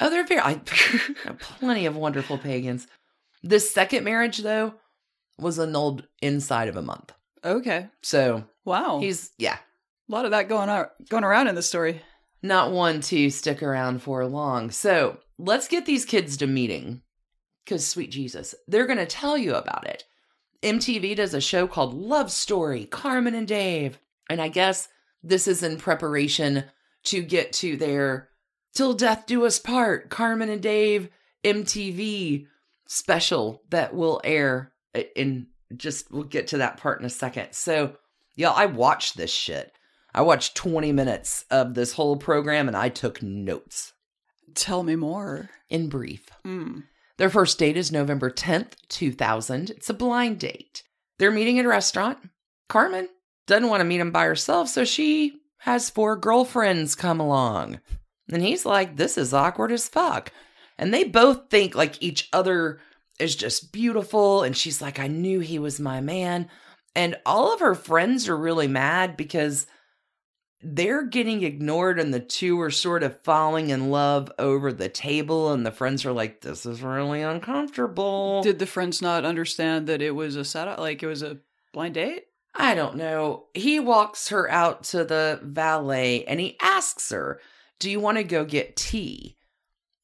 Oh, 0.00 0.10
they're 0.10 0.26
very, 0.26 0.40
I, 0.40 0.54
plenty 1.38 1.86
of 1.86 1.96
wonderful 1.96 2.38
pagans. 2.38 2.86
This 3.42 3.70
second 3.72 4.04
marriage, 4.04 4.38
though, 4.38 4.74
was 5.38 5.58
annulled 5.58 6.06
inside 6.22 6.68
of 6.68 6.76
a 6.76 6.82
month. 6.82 7.12
Okay. 7.44 7.86
So 8.02 8.44
Wow. 8.64 8.98
he's, 9.00 9.30
yeah, 9.38 9.56
a 10.08 10.12
lot 10.12 10.24
of 10.24 10.32
that 10.32 10.48
going 10.48 10.68
on, 10.68 10.86
going 11.08 11.24
around 11.24 11.48
in 11.48 11.54
the 11.54 11.62
story. 11.62 12.02
not 12.42 12.70
one 12.72 13.00
to 13.00 13.30
stick 13.30 13.62
around 13.62 14.02
for 14.02 14.24
long. 14.26 14.70
So 14.70 15.18
let's 15.38 15.66
get 15.68 15.86
these 15.86 16.04
kids 16.04 16.36
to 16.38 16.46
meeting 16.46 17.02
because, 17.64 17.86
sweet 17.86 18.10
Jesus, 18.10 18.54
they're 18.68 18.86
going 18.86 18.98
to 18.98 19.06
tell 19.06 19.36
you 19.38 19.54
about 19.54 19.86
it. 19.86 20.04
MTV 20.62 21.14
does 21.16 21.34
a 21.34 21.40
show 21.40 21.66
called 21.66 21.94
Love 21.94 22.30
Story 22.30 22.84
Carmen 22.86 23.34
and 23.34 23.46
Dave. 23.48 23.98
And 24.30 24.40
I 24.40 24.48
guess 24.48 24.88
this 25.22 25.46
is 25.48 25.62
in 25.62 25.76
preparation 25.78 26.64
to 27.08 27.22
get 27.22 27.52
to 27.54 27.76
their 27.76 28.28
Till 28.74 28.94
Death 28.94 29.26
Do 29.26 29.44
Us 29.46 29.58
Part 29.58 30.08
Carmen 30.10 30.48
and 30.48 30.62
Dave 30.62 31.08
MTV 31.44 32.46
special 32.86 33.62
that 33.70 33.94
will 33.94 34.20
air 34.24 34.72
in 35.16 35.48
just, 35.76 36.10
we'll 36.10 36.22
get 36.24 36.48
to 36.48 36.58
that 36.58 36.76
part 36.78 37.00
in 37.00 37.06
a 37.06 37.10
second. 37.10 37.48
So, 37.52 37.96
y'all, 38.36 38.54
I 38.56 38.66
watched 38.66 39.16
this 39.16 39.30
shit. 39.32 39.72
I 40.14 40.22
watched 40.22 40.56
20 40.56 40.92
minutes 40.92 41.44
of 41.50 41.74
this 41.74 41.92
whole 41.92 42.16
program 42.16 42.68
and 42.68 42.76
I 42.76 42.88
took 42.88 43.22
notes. 43.22 43.92
Tell 44.54 44.82
me 44.82 44.96
more. 44.96 45.50
In 45.68 45.88
brief, 45.90 46.30
Mm. 46.46 46.84
their 47.18 47.28
first 47.28 47.58
date 47.58 47.76
is 47.76 47.92
November 47.92 48.30
10th, 48.30 48.72
2000. 48.88 49.68
It's 49.70 49.90
a 49.90 49.94
blind 49.94 50.40
date. 50.40 50.82
They're 51.18 51.30
meeting 51.30 51.58
at 51.58 51.66
a 51.66 51.68
restaurant. 51.68 52.18
Carmen 52.70 53.08
doesn't 53.46 53.68
want 53.68 53.80
to 53.82 53.84
meet 53.84 54.00
him 54.00 54.10
by 54.12 54.24
herself, 54.24 54.68
so 54.70 54.84
she 54.86 55.37
has 55.58 55.90
four 55.90 56.16
girlfriends 56.16 56.94
come 56.94 57.20
along. 57.20 57.80
And 58.30 58.42
he's 58.42 58.64
like, 58.64 58.96
This 58.96 59.18
is 59.18 59.34
awkward 59.34 59.72
as 59.72 59.88
fuck. 59.88 60.32
And 60.78 60.94
they 60.94 61.04
both 61.04 61.50
think 61.50 61.74
like 61.74 62.00
each 62.02 62.28
other 62.32 62.80
is 63.18 63.34
just 63.34 63.72
beautiful. 63.72 64.42
And 64.42 64.56
she's 64.56 64.80
like, 64.80 64.98
I 64.98 65.08
knew 65.08 65.40
he 65.40 65.58
was 65.58 65.80
my 65.80 66.00
man. 66.00 66.48
And 66.94 67.16
all 67.26 67.52
of 67.52 67.60
her 67.60 67.74
friends 67.74 68.28
are 68.28 68.36
really 68.36 68.68
mad 68.68 69.16
because 69.16 69.66
they're 70.60 71.04
getting 71.04 71.42
ignored 71.42 72.00
and 72.00 72.12
the 72.12 72.20
two 72.20 72.60
are 72.60 72.70
sort 72.70 73.02
of 73.02 73.20
falling 73.22 73.70
in 73.70 73.90
love 73.90 74.32
over 74.38 74.72
the 74.72 74.88
table 74.88 75.52
and 75.52 75.64
the 75.64 75.70
friends 75.70 76.04
are 76.04 76.12
like 76.12 76.40
this 76.40 76.66
is 76.66 76.82
really 76.82 77.22
uncomfortable 77.22 78.42
Did 78.42 78.58
the 78.58 78.66
friends 78.66 79.00
not 79.00 79.24
understand 79.24 79.86
that 79.86 80.02
it 80.02 80.16
was 80.16 80.34
a 80.34 80.44
setup? 80.44 80.80
Like 80.80 81.02
it 81.02 81.06
was 81.06 81.22
a 81.22 81.38
blind 81.72 81.94
date? 81.94 82.24
I 82.54 82.74
don't 82.74 82.96
know. 82.96 83.46
He 83.54 83.78
walks 83.78 84.28
her 84.28 84.50
out 84.50 84.84
to 84.84 85.04
the 85.04 85.40
valet 85.42 86.24
and 86.24 86.40
he 86.40 86.56
asks 86.60 87.10
her, 87.10 87.40
Do 87.78 87.90
you 87.90 88.00
want 88.00 88.18
to 88.18 88.24
go 88.24 88.44
get 88.44 88.76
tea? 88.76 89.36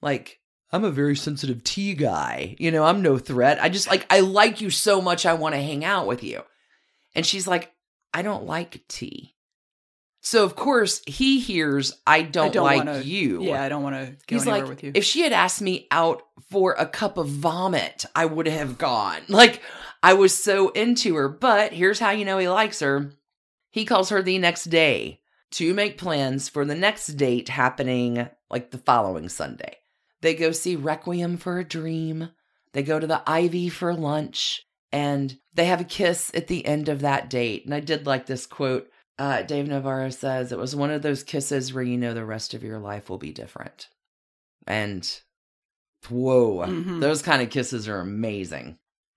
Like, 0.00 0.38
I'm 0.70 0.85
a 0.85 0.90
very 0.90 1.16
sensitive 1.16 1.64
tea 1.64 1.94
guy. 1.94 2.57
You 2.59 2.70
know, 2.70 2.85
I'm 2.85 3.02
no 3.02 3.18
threat. 3.18 3.62
I 3.62 3.68
just 3.68 3.88
like, 3.88 4.07
I 4.11 4.20
like 4.20 4.61
you 4.61 4.70
so 4.70 5.00
much, 5.00 5.26
I 5.26 5.35
want 5.35 5.54
to 5.54 5.61
hang 5.61 5.85
out 5.85 6.07
with 6.07 6.22
you. 6.22 6.42
And 7.14 7.24
she's 7.24 7.46
like, 7.46 7.72
I 8.12 8.22
don't 8.22 8.44
like 8.46 8.83
tea. 8.88 9.35
So 10.20 10.42
of 10.42 10.57
course 10.57 11.02
he 11.07 11.38
hears 11.38 12.00
I 12.07 12.22
don't, 12.22 12.46
I 12.46 12.48
don't 12.48 12.64
like 12.64 12.76
wanna, 12.78 13.00
you. 13.00 13.42
Yeah, 13.42 13.62
I 13.62 13.68
don't 13.68 13.83
want 13.83 13.96
to 13.96 14.12
go 14.26 14.37
He's 14.37 14.42
anywhere 14.42 14.61
like, 14.61 14.68
with 14.68 14.83
you. 14.83 14.92
if 14.94 15.04
she 15.04 15.20
had 15.20 15.35
asked 15.35 15.61
me 15.61 15.87
out 15.90 16.22
for 16.50 16.72
a 16.72 16.87
cup 16.87 17.18
of 17.18 17.28
vomit, 17.28 18.07
I 18.14 18.24
would 18.24 18.46
have 18.46 18.78
gone. 18.78 19.20
Like 19.28 19.61
I 20.04 20.12
was 20.12 20.36
so 20.36 20.68
into 20.70 21.14
her. 21.16 21.28
But 21.28 21.72
here's 21.72 21.98
how 21.98 22.10
you 22.10 22.24
know 22.24 22.38
he 22.38 22.48
likes 22.48 22.80
her. 22.80 23.12
He 23.70 23.84
calls 23.84 24.10
her 24.10 24.20
the 24.22 24.38
next 24.38 24.64
day 24.64 25.20
to 25.52 25.72
make 25.72 25.98
plans 25.98 26.48
for 26.48 26.64
the 26.64 26.74
next 26.74 27.06
date 27.16 27.48
happening 27.48 28.28
like 28.50 28.70
the 28.70 28.78
following 28.78 29.28
Sunday. 29.28 29.78
They 30.20 30.34
go 30.34 30.52
see 30.52 30.76
Requiem 30.76 31.38
for 31.38 31.58
a 31.58 31.64
Dream. 31.64 32.28
They 32.72 32.82
go 32.82 32.98
to 33.00 33.06
the 33.06 33.22
Ivy 33.26 33.68
for 33.68 33.94
lunch 33.94 34.62
and 34.92 35.38
they 35.54 35.64
have 35.66 35.80
a 35.80 35.84
kiss 35.84 36.30
at 36.34 36.48
the 36.48 36.66
end 36.66 36.88
of 36.88 37.00
that 37.00 37.30
date. 37.30 37.64
And 37.64 37.74
I 37.74 37.80
did 37.80 38.06
like 38.06 38.26
this 38.26 38.46
quote 38.46 38.88
uh, 39.18 39.42
Dave 39.42 39.68
Navarro 39.68 40.10
says 40.10 40.50
it 40.50 40.58
was 40.58 40.74
one 40.74 40.90
of 40.90 41.02
those 41.02 41.22
kisses 41.22 41.72
where 41.72 41.84
you 41.84 41.96
know 41.96 42.14
the 42.14 42.24
rest 42.24 42.52
of 42.52 42.64
your 42.64 42.80
life 42.80 43.08
will 43.08 43.18
be 43.18 43.32
different. 43.32 43.88
And 44.66 45.08
whoa, 46.08 46.66
Mhm. 46.66 47.00
those 47.00 47.22
kind 47.22 47.40
of 47.40 47.50
kisses 47.50 47.88
are 47.88 48.00
amazing. 48.00 48.76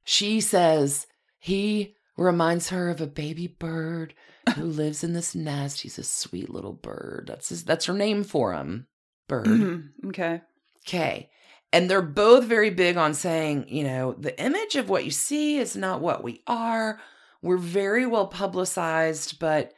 She 0.10 0.40
says 0.40 1.06
he 1.38 1.98
reminds 2.16 2.70
her 2.70 2.90
of 2.90 3.02
a 3.02 3.08
baby 3.08 3.46
bird 3.48 4.14
who 4.56 4.64
lives 4.66 5.04
in 5.04 5.12
this 5.12 5.36
nest. 5.36 5.82
He's 5.82 6.00
a 6.00 6.04
sweet 6.04 6.50
little 6.50 6.72
bird. 6.72 7.26
That's 7.28 7.50
his, 7.50 7.66
that's 7.66 7.86
her 7.88 7.94
name 7.94 8.24
for 8.24 8.54
him. 8.54 8.88
Bird. 9.28 9.48
Mhm. 9.48 9.90
Okay. 10.06 10.42
Okay. 10.88 11.30
And 11.74 11.90
they're 11.90 12.02
both 12.02 12.46
very 12.46 12.70
big 12.70 12.96
on 12.96 13.14
saying, 13.14 13.66
you 13.68 13.84
know, 13.84 14.14
the 14.14 14.42
image 14.42 14.78
of 14.78 14.88
what 14.88 15.04
you 15.04 15.12
see 15.12 15.58
is 15.58 15.76
not 15.76 16.00
what 16.00 16.24
we 16.24 16.42
are. 16.48 17.02
We're 17.42 17.58
very 17.58 18.06
well 18.06 18.28
publicized, 18.28 19.40
but, 19.40 19.74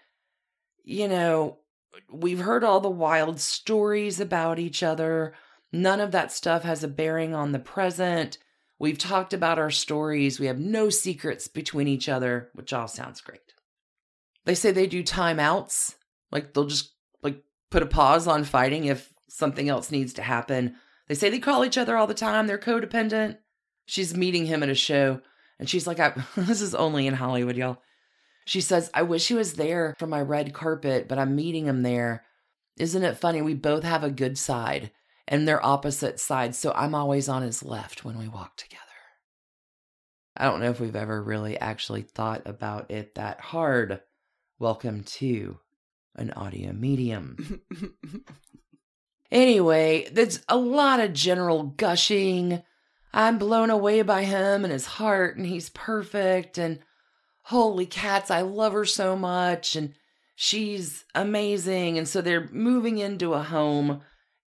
you 0.84 1.08
know, 1.08 1.58
we've 2.14 2.42
heard 2.42 2.64
all 2.64 2.82
the 2.82 2.88
wild 2.88 3.40
stories 3.40 4.20
about 4.20 4.60
each 4.60 4.84
other. 4.84 5.34
None 5.72 6.00
of 6.00 6.12
that 6.12 6.32
stuff 6.32 6.62
has 6.62 6.84
a 6.84 6.88
bearing 6.88 7.34
on 7.34 7.52
the 7.52 7.58
present. 7.58 8.38
We've 8.80 8.98
talked 8.98 9.34
about 9.34 9.60
our 9.60 9.70
stories. 9.70 10.40
We 10.40 10.46
have 10.46 10.60
no 10.60 10.90
secrets 10.90 11.48
between 11.48 11.88
each 11.88 12.08
other, 12.08 12.50
which 12.54 12.72
all 12.72 12.88
sounds 12.88 13.22
great. 13.22 13.42
They 14.46 14.56
say 14.56 14.72
they 14.72 14.88
do 14.88 15.04
timeouts. 15.04 15.96
Like 16.32 16.54
they'll 16.54 16.66
just 16.66 16.94
like 17.22 17.44
put 17.70 17.84
a 17.84 17.88
pause 17.88 18.26
on 18.26 18.46
fighting 18.46 18.86
if 18.86 19.14
something 19.28 19.68
else 19.68 19.92
needs 19.92 20.14
to 20.14 20.22
happen. 20.22 20.76
They 21.08 21.16
say 21.16 21.30
they 21.30 21.40
call 21.40 21.66
each 21.66 21.78
other 21.78 21.98
all 21.98 22.08
the 22.08 22.14
time. 22.14 22.48
They're 22.48 22.58
codependent. 22.58 23.38
She's 23.86 24.16
meeting 24.16 24.46
him 24.46 24.64
at 24.64 24.70
a 24.70 24.76
show, 24.76 25.22
and 25.60 25.70
she's 25.70 25.88
like, 25.88 26.00
I, 26.00 26.14
This 26.38 26.62
is 26.62 26.76
only 26.76 27.08
in 27.08 27.16
Hollywood, 27.16 27.58
y'all. 27.58 27.82
She 28.46 28.62
says, 28.62 28.90
I 28.94 29.02
wish 29.02 29.28
he 29.28 29.34
was 29.34 29.54
there 29.54 29.96
for 30.00 30.08
my 30.08 30.22
red 30.22 30.54
carpet, 30.54 31.08
but 31.08 31.20
I'm 31.20 31.36
meeting 31.36 31.66
him 31.66 31.84
there. 31.84 32.24
Isn't 32.78 33.04
it 33.04 33.18
funny? 33.18 33.42
We 33.42 33.56
both 33.56 33.84
have 33.84 34.04
a 34.04 34.10
good 34.10 34.38
side, 34.38 34.92
and 35.30 35.48
they're 35.48 35.66
opposite 35.66 36.20
sides, 36.20 36.58
so 36.58 36.74
I'm 36.74 36.94
always 36.94 37.30
on 37.30 37.44
his 37.44 37.64
left 37.64 38.04
when 38.04 38.20
we 38.20 38.28
walk 38.28 38.58
together. 38.58 38.82
I 40.36 40.44
don't 40.44 40.60
know 40.60 40.70
if 40.70 40.82
we've 40.82 40.96
ever 40.96 41.24
really 41.24 41.58
actually 41.58 42.02
thought 42.02 42.42
about 42.46 42.92
it 42.92 43.16
that 43.16 43.40
hard. 43.40 44.02
Welcome 44.60 45.04
to 45.04 45.60
an 46.16 46.32
audio 46.32 46.74
medium. 46.74 47.62
Anyway, 49.32 50.08
there's 50.12 50.42
a 50.50 50.58
lot 50.58 51.00
of 51.00 51.14
general 51.14 51.64
gushing. 51.64 52.64
I'm 53.14 53.38
blown 53.38 53.70
away 53.70 54.02
by 54.02 54.24
him 54.24 54.64
and 54.64 54.74
his 54.74 54.86
heart, 54.86 55.38
and 55.38 55.46
he's 55.46 55.70
perfect. 55.70 56.58
And 56.58 56.80
holy 57.44 57.86
cats, 57.86 58.32
I 58.32 58.42
love 58.42 58.74
her 58.74 58.86
so 58.86 59.16
much. 59.16 59.76
And 59.76 59.94
she's 60.36 61.06
amazing. 61.14 61.98
And 61.98 62.08
so 62.08 62.22
they're 62.22 62.50
moving 62.52 62.98
into 62.98 63.34
a 63.34 63.44
home 63.44 64.02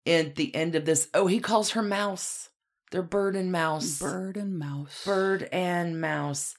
at 0.05 0.35
the 0.35 0.53
end 0.55 0.75
of 0.75 0.85
this. 0.85 1.07
Oh, 1.13 1.27
he 1.27 1.39
calls 1.39 1.71
her 1.71 1.81
Mouse. 1.81 2.49
They're 2.91 3.01
bird 3.01 3.35
and 3.35 3.51
mouse. 3.51 3.97
Bird 3.99 4.37
and 4.37 4.59
mouse. 4.59 5.03
Bird 5.03 5.49
and 5.51 5.99
mouse. 5.99 6.55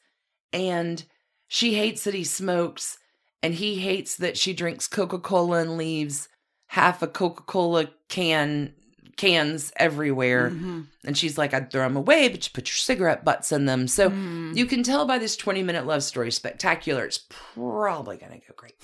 And 0.53 1.05
she 1.47 1.75
hates 1.75 2.03
that 2.05 2.15
he 2.15 2.25
smokes, 2.25 2.99
and 3.43 3.55
he 3.55 3.77
hates 3.77 4.17
that 4.17 4.37
she 4.37 4.53
drinks 4.53 4.89
Coca 4.89 5.19
Cola 5.21 5.59
and 5.61 5.77
leaves 5.77 6.29
half 6.69 7.03
a 7.03 7.07
Coca 7.07 7.43
Cola 7.45 7.89
can 8.09 8.75
cans 9.17 9.73
everywhere. 9.77 10.51
Mhm. 10.51 10.87
And 11.05 11.17
she's 11.17 11.39
like, 11.39 11.55
I'd 11.55 11.71
throw 11.71 11.83
them 11.83 11.97
away, 11.97 12.29
but 12.29 12.45
you 12.45 12.51
put 12.53 12.67
your 12.69 12.75
cigarette 12.75 13.25
butts 13.25 13.53
in 13.53 13.67
them. 13.67 13.87
So 13.87 14.11
Mm. 14.11 14.57
you 14.57 14.67
can 14.67 14.83
tell 14.83 15.07
by 15.07 15.19
this 15.19 15.37
20 15.37 15.63
minute 15.63 15.87
love 15.87 16.03
story, 16.03 16.33
spectacular. 16.33 17.05
It's 17.05 17.21
probably 17.55 18.17
going 18.17 18.33
to 18.33 18.39
go 18.45 18.55
great. 18.57 18.75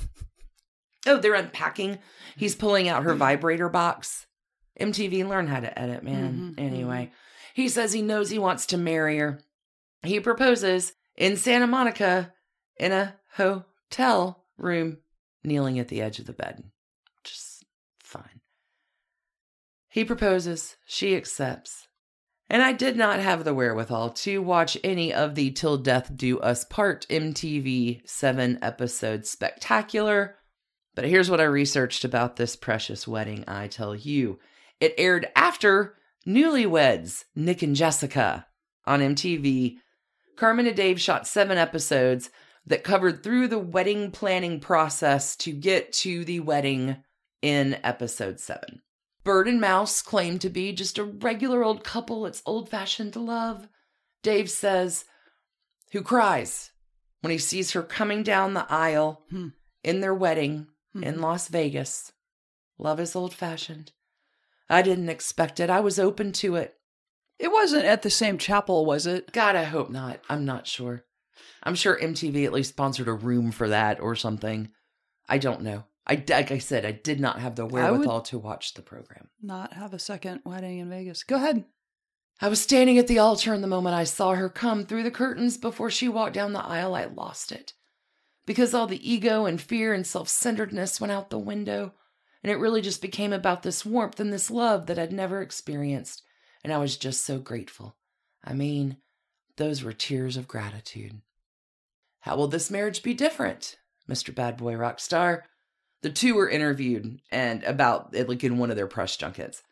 Oh, 1.05 1.17
they're 1.17 1.35
unpacking. 1.35 1.99
He's 2.37 2.55
pulling 2.55 2.89
out 2.89 3.03
her 3.03 3.15
vibrator 3.15 3.69
box. 3.69 4.27
MTV, 4.81 5.29
learn 5.29 5.47
how 5.47 5.61
to 5.61 5.79
edit, 5.79 6.03
man. 6.03 6.55
Mhm, 6.57 6.61
Anyway, 6.61 7.13
he 7.55 7.69
says 7.69 7.93
he 7.93 8.03
knows 8.03 8.31
he 8.31 8.39
wants 8.39 8.67
to 8.67 8.77
marry 8.77 9.19
her. 9.19 9.43
He 10.03 10.19
proposes 10.21 10.95
in 11.17 11.37
Santa 11.37 11.67
Monica 11.67 12.33
in 12.77 12.93
a 12.93 13.17
hotel 13.35 14.45
room, 14.57 14.99
kneeling 15.45 15.79
at 15.79 15.89
the 15.89 16.01
edge 16.01 16.19
of 16.19 16.27
the 16.27 16.33
bed. 16.33 16.65
Just 17.25 17.65
fine. 17.99 18.41
He 19.89 20.05
proposes. 20.05 20.77
She 20.87 21.17
accepts. 21.17 21.87
And 22.49 22.63
I 22.63 22.73
did 22.73 22.97
not 22.97 23.21
have 23.21 23.45
the 23.45 23.55
wherewithal 23.55 24.11
to 24.11 24.43
watch 24.43 24.77
any 24.83 25.13
of 25.15 25.35
the 25.37 25.51
Till 25.53 25.77
Death 25.77 26.17
Do 26.17 26.41
Us 26.41 26.65
Part 26.65 27.07
MTV 27.09 28.03
7 28.05 28.59
episode 28.63 29.25
spectacular. 29.27 30.37
But 30.97 31.05
here's 31.05 31.31
what 31.31 31.41
I 31.41 31.45
researched 31.45 32.05
about 32.05 32.37
this 32.37 32.57
precious 32.57 33.07
wedding, 33.07 33.45
I 33.47 33.69
tell 33.69 33.95
you. 33.95 34.41
It 34.81 34.95
aired 34.99 35.29
after 35.37 35.97
Newlyweds, 36.27 37.25
Nick 37.35 37.63
and 37.63 37.77
Jessica 37.77 38.47
on 38.87 39.01
MTV. 39.01 39.77
Carmen 40.37 40.67
and 40.67 40.77
Dave 40.77 41.01
shot 41.01 41.27
seven 41.27 41.59
episodes 41.59 42.31
that 42.67 42.85
covered 42.85 43.23
through 43.23 43.49
the 43.49 43.59
wedding 43.59 44.11
planning 44.11 44.59
process 44.61 45.37
to 45.37 45.53
get 45.53 45.93
to 45.93 46.25
the 46.25 46.41
wedding 46.41 46.97
in 47.43 47.79
episode 47.85 48.41
seven. 48.41 48.81
Bird 49.23 49.49
and 49.49 49.61
Mouse 49.61 50.01
claim 50.01 50.39
to 50.39 50.49
be 50.49 50.73
just 50.73 50.97
a 50.99 51.05
regular 51.05 51.63
old 51.63 51.85
couple. 51.85 52.25
It's 52.27 52.43
old 52.47 52.69
fashioned 52.71 53.17
love. 53.17 53.69
Dave 54.23 54.51
says, 54.51 55.05
who 55.93 56.03
cries 56.03 56.71
when 57.21 57.31
he 57.31 57.39
sees 57.39 57.73
her 57.73 57.83
coming 57.83 58.23
down 58.23 58.55
the 58.55 58.71
aisle 58.73 59.25
Hmm. 59.31 59.49
in 59.83 60.01
their 60.01 60.15
wedding 60.15 60.69
in 60.95 61.17
Mhm. 61.17 61.21
Las 61.21 61.49
Vegas. 61.49 62.13
Love 62.79 62.99
is 63.01 63.15
old 63.17 63.35
fashioned. 63.35 63.93
I 64.71 64.83
didn't 64.83 65.09
expect 65.09 65.61
it. 65.61 65.69
I 65.69 65.81
was 65.81 65.99
open 65.99 66.33
to 66.33 66.55
it. 66.57 66.77
It 67.39 67.51
wasn't 67.51 67.85
at 67.85 68.03
the 68.03 68.11
same 68.11 68.39
chapel, 68.39 68.87
was 68.87 69.07
it? 69.07 69.33
God, 69.33 69.57
I 69.57 69.65
hope 69.65 69.91
not. 69.91 70.21
I'm 70.29 70.45
not 70.45 70.67
sure. 70.67 71.05
I'm 71.63 71.75
sure 71.75 71.99
MTV 72.01 72.45
at 72.45 72.53
least 72.53 72.71
sponsored 72.71 73.09
a 73.09 73.13
room 73.13 73.51
for 73.51 73.69
that 73.69 74.01
or 74.01 74.15
something. 74.15 74.71
I 75.29 75.39
don't 75.39 75.63
know. 75.63 75.85
I 76.07 76.23
like 76.29 76.51
I 76.51 76.59
said, 76.59 76.85
I 76.85 76.93
did 76.93 77.21
not 77.21 77.41
have 77.41 77.57
the 77.57 77.67
wherewithal 77.67 78.23
to 78.23 78.39
watch 78.39 78.75
the 78.75 78.83
program. 78.83 79.29
Not 79.43 79.75
have 79.75 79.93
a 79.93 79.99
second 79.99 80.41
wedding 80.45 80.79
in 80.79 80.89
Vegas. 80.89 81.23
Go 81.23 81.37
ahead. 81.37 81.65
I 82.41 82.49
was 82.49 82.61
standing 82.61 82.99
at 82.99 83.07
the 83.07 83.19
altar, 83.19 83.53
and 83.53 83.63
the 83.63 83.69
moment 83.69 83.95
I 83.95 84.05
saw 84.05 84.35
her 84.35 84.49
come 84.49 84.87
through 84.87 85.03
the 85.03 85.11
curtains 85.11 85.59
before 85.59 85.91
she 85.91 86.09
walked 86.09 86.35
down 86.35 86.53
the 86.53 86.65
aisle, 86.65 86.95
I 86.95 87.05
lost 87.05 87.53
it. 87.53 87.75
Because 88.47 88.73
all 88.73 88.87
the 88.87 89.09
ego 89.09 89.45
and 89.45 89.61
fear 89.61 89.93
and 89.93 90.07
self 90.07 90.29
centeredness 90.29 91.01
went 91.01 91.13
out 91.13 91.31
the 91.31 91.39
window, 91.39 91.93
and 92.43 92.51
it 92.51 92.59
really 92.59 92.81
just 92.81 93.03
became 93.03 93.33
about 93.33 93.63
this 93.63 93.85
warmth 93.85 94.21
and 94.21 94.33
this 94.33 94.51
love 94.51 94.87
that 94.87 94.99
I'd 94.99 95.13
never 95.13 95.43
experienced, 95.43 96.23
and 96.65 96.73
I 96.73 96.79
was 96.79 96.97
just 96.97 97.25
so 97.25 97.39
grateful. 97.39 97.97
I 98.45 98.55
mean, 98.55 98.97
those 99.57 99.83
were 99.83 99.93
tears 99.93 100.37
of 100.37 100.49
gratitude. 100.49 101.21
How 102.21 102.37
will 102.37 102.49
this 102.49 102.71
marriage 102.71 103.03
be 103.03 103.15
different, 103.15 103.77
Mr. 104.09 104.35
Bad 104.35 104.57
Boy 104.57 104.75
Rockstar? 104.75 105.43
The 106.03 106.11
two 106.11 106.35
were 106.35 106.49
interviewed 106.49 107.21
and 107.31 107.63
about 107.65 108.11
it 108.15 108.29
like 108.29 108.43
in 108.43 108.59
one 108.59 108.71
of 108.71 108.77
their 108.77 108.87
press 108.87 109.17
junkets. 109.17 109.63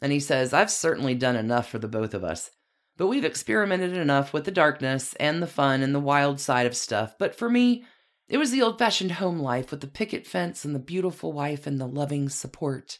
And 0.00 0.12
he 0.12 0.20
says, 0.20 0.52
I've 0.52 0.70
certainly 0.70 1.14
done 1.14 1.36
enough 1.36 1.68
for 1.68 1.78
the 1.78 1.88
both 1.88 2.12
of 2.12 2.24
us. 2.24 2.50
But 2.96 3.06
we've 3.06 3.24
experimented 3.24 3.96
enough 3.96 4.32
with 4.32 4.44
the 4.44 4.50
darkness 4.50 5.14
and 5.14 5.42
the 5.42 5.46
fun 5.46 5.82
and 5.82 5.94
the 5.94 6.00
wild 6.00 6.40
side 6.40 6.66
of 6.66 6.76
stuff. 6.76 7.14
But 7.18 7.34
for 7.34 7.48
me, 7.48 7.84
it 8.28 8.38
was 8.38 8.50
the 8.50 8.62
old 8.62 8.78
fashioned 8.78 9.12
home 9.12 9.38
life 9.38 9.70
with 9.70 9.80
the 9.80 9.86
picket 9.86 10.26
fence 10.26 10.64
and 10.64 10.74
the 10.74 10.80
beautiful 10.80 11.32
wife 11.32 11.66
and 11.66 11.80
the 11.80 11.86
loving 11.86 12.28
support. 12.28 12.98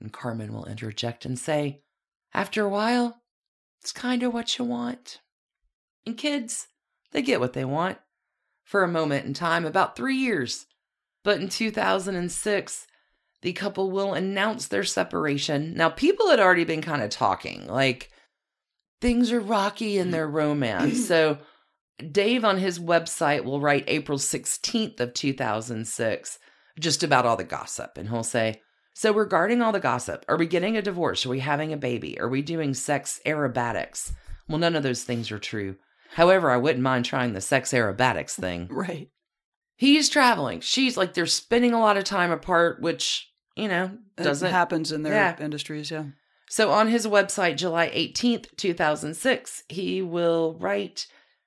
And 0.00 0.12
Carmen 0.12 0.52
will 0.52 0.66
interject 0.66 1.24
and 1.24 1.38
say, 1.38 1.82
After 2.32 2.64
a 2.64 2.68
while, 2.68 3.22
it's 3.80 3.92
kind 3.92 4.22
of 4.22 4.32
what 4.32 4.58
you 4.58 4.64
want. 4.64 5.20
And 6.06 6.16
kids, 6.16 6.68
they 7.12 7.22
get 7.22 7.40
what 7.40 7.52
they 7.52 7.64
want. 7.64 7.98
for 8.62 8.82
a 8.82 8.88
moment 8.88 9.26
in 9.26 9.34
time, 9.34 9.66
about 9.66 9.94
three 9.94 10.16
years. 10.16 10.64
But 11.22 11.38
in 11.38 11.50
2006, 11.50 12.86
the 13.42 13.52
couple 13.52 13.90
will 13.90 14.14
announce 14.14 14.68
their 14.68 14.84
separation. 14.84 15.74
Now, 15.74 15.90
people 15.90 16.30
had 16.30 16.40
already 16.40 16.64
been 16.64 16.80
kind 16.80 17.02
of 17.02 17.10
talking, 17.10 17.66
like 17.66 18.10
things 19.02 19.30
are 19.32 19.40
rocky 19.40 19.98
in 19.98 20.08
mm. 20.08 20.12
their 20.12 20.26
romance. 20.26 21.06
so, 21.08 21.38
Dave 22.10 22.44
on 22.44 22.58
his 22.58 22.78
website 22.78 23.44
will 23.44 23.60
write 23.60 23.84
April 23.86 24.18
16th 24.18 24.98
of 25.00 25.14
2006 25.14 26.38
just 26.78 27.02
about 27.02 27.24
all 27.24 27.36
the 27.36 27.44
gossip 27.44 27.96
and 27.96 28.08
he'll 28.08 28.22
say, 28.24 28.60
"So 28.94 29.12
regarding 29.12 29.62
all 29.62 29.72
the 29.72 29.80
gossip, 29.80 30.24
are 30.28 30.36
we 30.36 30.46
getting 30.46 30.76
a 30.76 30.82
divorce? 30.82 31.24
Are 31.24 31.28
we 31.30 31.40
having 31.40 31.72
a 31.72 31.76
baby? 31.76 32.18
Are 32.20 32.28
we 32.28 32.42
doing 32.42 32.74
sex 32.74 33.20
aerobatics?" 33.24 34.12
Well, 34.48 34.58
none 34.58 34.74
of 34.76 34.82
those 34.82 35.04
things 35.04 35.30
are 35.30 35.38
true. 35.38 35.76
However, 36.14 36.50
I 36.50 36.56
wouldn't 36.56 36.82
mind 36.82 37.04
trying 37.04 37.32
the 37.32 37.40
sex 37.40 37.72
aerobatics 37.72 38.32
thing. 38.32 38.68
Right. 38.70 39.08
He's 39.76 40.08
traveling. 40.08 40.60
She's 40.60 40.96
like 40.96 41.14
they're 41.14 41.26
spending 41.26 41.72
a 41.72 41.80
lot 41.80 41.96
of 41.96 42.04
time 42.04 42.30
apart, 42.30 42.80
which, 42.80 43.32
you 43.56 43.66
know, 43.68 43.98
doesn't 44.16 44.48
it 44.48 44.52
happens 44.52 44.92
in 44.92 45.02
their 45.02 45.12
Yeah. 45.14 45.36
industries, 45.42 45.90
yeah. 45.90 46.04
so 46.48 46.70
on 46.70 46.86
his 46.88 47.06
website, 47.08 47.56
July 47.56 47.88
18th, 47.92 48.56
2006, 48.56 49.64
he 49.68 50.00
will 50.00 50.56
write, 50.60 51.06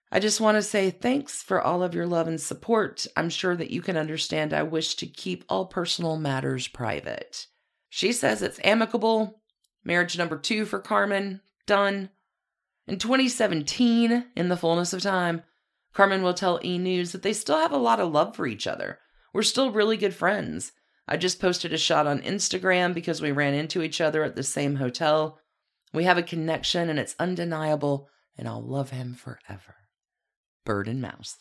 I 0.10 0.20
just 0.20 0.40
want 0.40 0.56
to 0.56 0.62
say 0.62 0.90
thanks 0.90 1.44
for 1.44 1.62
all 1.62 1.84
of 1.84 1.94
your 1.94 2.08
love 2.08 2.28
and 2.28 2.40
support. 2.40 3.06
I'm 3.18 3.30
sure 3.30 3.58
that 3.58 3.72
you 3.72 3.82
can 3.82 3.98
understand 3.98 4.54
I 4.54 4.64
wish 4.64 4.96
to 4.96 5.06
keep 5.06 5.44
all 5.50 5.66
personal 5.66 6.16
matters 6.18 6.68
private. 6.68 7.48
She 7.90 8.14
says 8.14 8.42
it's 8.42 8.60
amicable. 8.64 9.42
Marriage 9.84 10.18
number 10.18 10.38
two 10.38 10.66
for 10.66 10.80
Carmen, 10.80 11.42
done. 11.66 12.10
In 12.88 12.98
2017, 12.98 14.28
in 14.36 14.50
the 14.50 14.56
fullness 14.56 14.94
of 14.94 15.02
time, 15.02 15.44
Carmen 15.94 16.24
will 16.24 16.34
tell 16.34 16.60
E! 16.64 16.78
News 16.78 17.12
that 17.12 17.22
they 17.24 17.34
still 17.34 17.58
have 17.58 17.74
a 17.74 17.78
lot 17.78 18.00
of 18.00 18.12
love 18.12 18.36
for 18.36 18.48
each 18.48 18.66
other. 18.66 19.00
We're 19.34 19.44
still 19.44 19.72
really 19.72 19.98
good 19.98 20.14
friends. 20.14 20.72
I 21.06 21.18
just 21.18 21.42
posted 21.42 21.74
a 21.74 21.78
shot 21.78 22.08
on 22.08 22.22
Instagram 22.22 22.94
because 22.94 23.22
we 23.22 23.32
ran 23.32 23.54
into 23.54 23.82
each 23.82 24.00
other 24.00 24.24
at 24.24 24.36
the 24.36 24.44
same 24.44 24.76
hotel. 24.76 25.40
We 25.94 26.06
have 26.06 26.18
a 26.18 26.24
connection 26.24 26.90
and 26.90 27.00
it's 27.00 27.16
undeniable, 27.20 28.10
and 28.38 28.48
I'll 28.48 28.62
love 28.64 28.92
him 28.92 29.14
forever. 29.14 29.76
Bird 30.68 30.90
and 30.90 31.02
mouse. 31.02 31.38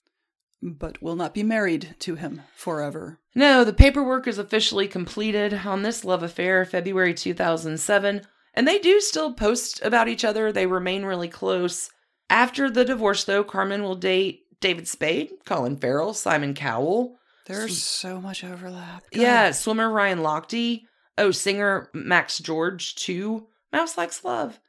But 0.63 1.03
will 1.03 1.17
not 1.17 1.35
be 1.35 1.43
married 1.43 1.97
to 1.99 2.15
him 2.15 2.43
forever. 2.55 3.19
No, 3.35 3.65
the 3.65 3.73
paperwork 3.73 4.29
is 4.29 4.39
officially 4.39 4.87
completed 4.87 5.53
on 5.67 5.83
this 5.83 6.05
love 6.05 6.23
affair, 6.23 6.65
February 6.65 7.13
2007, 7.13 8.23
and 8.55 8.69
they 8.69 8.79
do 8.79 9.01
still 9.01 9.35
post 9.35 9.83
about 9.85 10.07
each 10.07 10.25
other. 10.25 10.53
They 10.53 10.67
remain 10.67 11.05
really 11.05 11.29
close. 11.29 11.91
After 12.31 12.71
the 12.71 12.85
divorce, 12.85 13.25
though, 13.25 13.43
Carmen 13.43 13.83
will 13.83 13.97
date 13.97 14.45
David 14.61 14.87
Spade, 14.87 15.33
Colin 15.45 15.77
Farrell, 15.77 16.15
Simon 16.15 16.55
Cowell. 16.55 17.17
There's 17.47 17.83
so 17.83 18.21
much 18.21 18.45
overlap. 18.45 19.03
God. 19.13 19.21
Yeah, 19.21 19.51
swimmer 19.51 19.91
Ryan 19.91 20.21
Lochte. 20.21 20.83
Oh, 21.19 21.33
singer 21.33 21.91
Max 21.93 22.39
George, 22.39 22.95
too. 22.95 23.49
Mouse 23.73 23.99
likes 23.99 24.25
love. 24.25 24.61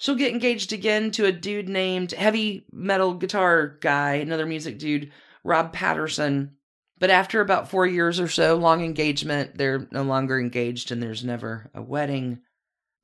She'll 0.00 0.14
get 0.14 0.32
engaged 0.32 0.72
again 0.72 1.10
to 1.10 1.26
a 1.26 1.32
dude 1.32 1.68
named 1.68 2.12
heavy 2.12 2.64
metal 2.72 3.12
guitar 3.12 3.76
guy, 3.82 4.14
another 4.14 4.46
music 4.46 4.78
dude, 4.78 5.12
Rob 5.44 5.74
Patterson. 5.74 6.52
But 6.98 7.10
after 7.10 7.42
about 7.42 7.68
four 7.68 7.86
years 7.86 8.18
or 8.18 8.26
so, 8.26 8.56
long 8.56 8.82
engagement, 8.82 9.58
they're 9.58 9.86
no 9.92 10.02
longer 10.02 10.40
engaged 10.40 10.90
and 10.90 11.02
there's 11.02 11.22
never 11.22 11.70
a 11.74 11.82
wedding. 11.82 12.40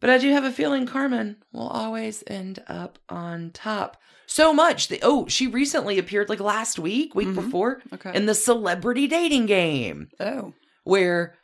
But 0.00 0.08
I 0.08 0.16
do 0.16 0.32
have 0.32 0.44
a 0.44 0.50
feeling 0.50 0.86
Carmen 0.86 1.36
will 1.52 1.68
always 1.68 2.24
end 2.26 2.64
up 2.66 2.98
on 3.10 3.50
top. 3.50 3.98
So 4.26 4.54
much 4.54 4.88
that, 4.88 5.00
oh, 5.02 5.26
she 5.28 5.46
recently 5.46 5.98
appeared 5.98 6.30
like 6.30 6.40
last 6.40 6.78
week, 6.78 7.14
week 7.14 7.28
Mhm. 7.28 7.34
before, 7.34 7.82
Okay. 7.92 8.12
in 8.16 8.24
the 8.24 8.34
celebrity 8.34 9.06
dating 9.06 9.44
game 9.44 10.08
oh. 10.18 10.54
where 10.84 11.34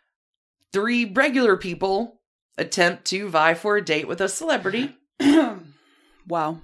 three 0.72 1.04
regular 1.04 1.58
people 1.58 2.22
attempt 2.56 3.04
to 3.06 3.28
vie 3.28 3.52
for 3.52 3.76
a 3.76 3.84
date 3.84 4.08
with 4.08 4.22
a 4.22 4.30
celebrity. 4.30 4.96
wow. 6.28 6.58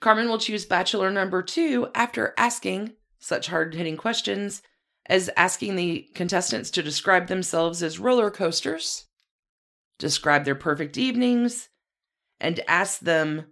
Carmen 0.00 0.28
will 0.28 0.38
choose 0.38 0.64
bachelor 0.66 1.10
number 1.10 1.42
two 1.42 1.88
after 1.94 2.34
asking 2.36 2.92
such 3.18 3.48
hard 3.48 3.74
hitting 3.74 3.96
questions 3.96 4.62
as 5.08 5.30
asking 5.36 5.76
the 5.76 6.08
contestants 6.14 6.70
to 6.70 6.82
describe 6.82 7.28
themselves 7.28 7.82
as 7.82 7.98
roller 7.98 8.30
coasters, 8.30 9.06
describe 9.98 10.44
their 10.44 10.54
perfect 10.54 10.98
evenings, 10.98 11.68
and 12.40 12.60
ask 12.68 13.00
them 13.00 13.46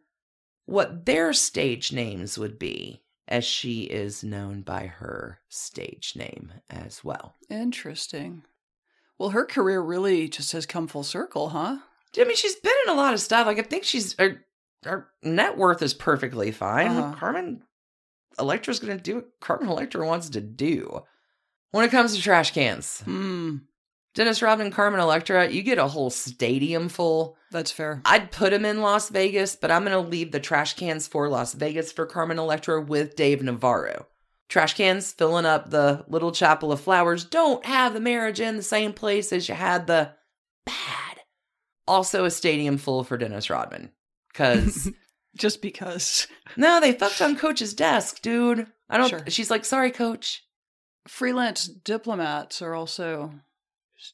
what 0.66 1.06
their 1.06 1.32
stage 1.32 1.92
names 1.92 2.38
would 2.38 2.58
be, 2.58 3.02
as 3.28 3.44
she 3.44 3.82
is 3.82 4.24
known 4.24 4.62
by 4.62 4.86
her 4.86 5.38
stage 5.48 6.14
name 6.16 6.52
as 6.68 7.04
well. 7.04 7.34
Interesting. 7.48 8.42
Well, 9.18 9.30
her 9.30 9.44
career 9.44 9.80
really 9.80 10.28
just 10.28 10.52
has 10.52 10.66
come 10.66 10.88
full 10.88 11.04
circle, 11.04 11.50
huh? 11.50 11.78
I 12.18 12.24
mean, 12.24 12.36
she's 12.36 12.56
been 12.56 12.72
in 12.86 12.92
a 12.92 12.96
lot 12.96 13.14
of 13.14 13.20
stuff. 13.20 13.46
Like, 13.46 13.58
I 13.58 13.62
think 13.62 13.84
she's 13.84 14.14
her, 14.18 14.44
her 14.84 15.08
net 15.22 15.56
worth 15.56 15.82
is 15.82 15.94
perfectly 15.94 16.50
fine. 16.52 16.88
Uh-huh. 16.92 17.14
Carmen 17.16 17.62
Electra's 18.38 18.78
going 18.80 18.96
to 18.96 19.02
do 19.02 19.16
what 19.16 19.28
Carmen 19.40 19.68
Electra 19.68 20.06
wants 20.06 20.28
to 20.30 20.40
do. 20.40 21.02
When 21.70 21.84
it 21.84 21.90
comes 21.90 22.14
to 22.14 22.22
trash 22.22 22.52
cans, 22.52 23.00
Hmm. 23.04 23.56
Dennis 24.14 24.42
Rodman, 24.42 24.70
Carmen 24.70 25.00
Electra, 25.00 25.48
you 25.50 25.62
get 25.62 25.78
a 25.78 25.88
whole 25.88 26.08
stadium 26.08 26.88
full. 26.88 27.36
That's 27.50 27.72
fair. 27.72 28.00
I'd 28.04 28.30
put 28.30 28.52
him 28.52 28.64
in 28.64 28.80
Las 28.80 29.08
Vegas, 29.08 29.56
but 29.56 29.72
I'm 29.72 29.84
going 29.84 29.90
to 30.04 30.08
leave 30.08 30.30
the 30.30 30.38
trash 30.38 30.74
cans 30.74 31.08
for 31.08 31.28
Las 31.28 31.52
Vegas 31.52 31.90
for 31.90 32.06
Carmen 32.06 32.38
Electra 32.38 32.80
with 32.80 33.16
Dave 33.16 33.42
Navarro. 33.42 34.06
Trash 34.48 34.74
cans 34.74 35.10
filling 35.10 35.46
up 35.46 35.70
the 35.70 36.04
little 36.06 36.30
chapel 36.30 36.70
of 36.70 36.80
flowers. 36.80 37.24
Don't 37.24 37.64
have 37.66 37.92
the 37.92 37.98
marriage 37.98 38.38
in 38.38 38.56
the 38.56 38.62
same 38.62 38.92
place 38.92 39.32
as 39.32 39.48
you 39.48 39.56
had 39.56 39.88
the 39.88 40.12
bad. 40.64 41.13
Also, 41.86 42.24
a 42.24 42.30
stadium 42.30 42.78
full 42.78 43.04
for 43.04 43.16
Dennis 43.16 43.50
Rodman. 43.50 43.90
Because, 44.32 44.90
Just 45.36 45.60
because. 45.62 46.26
no, 46.56 46.80
they 46.80 46.92
fucked 46.92 47.20
on 47.20 47.36
coach's 47.36 47.74
desk, 47.74 48.22
dude. 48.22 48.66
I 48.88 48.96
don't, 48.98 49.08
Sure. 49.10 49.22
she's 49.28 49.50
like, 49.50 49.64
sorry, 49.64 49.90
coach. 49.90 50.44
Freelance 51.08 51.66
diplomats 51.66 52.62
are 52.62 52.74
also 52.74 53.32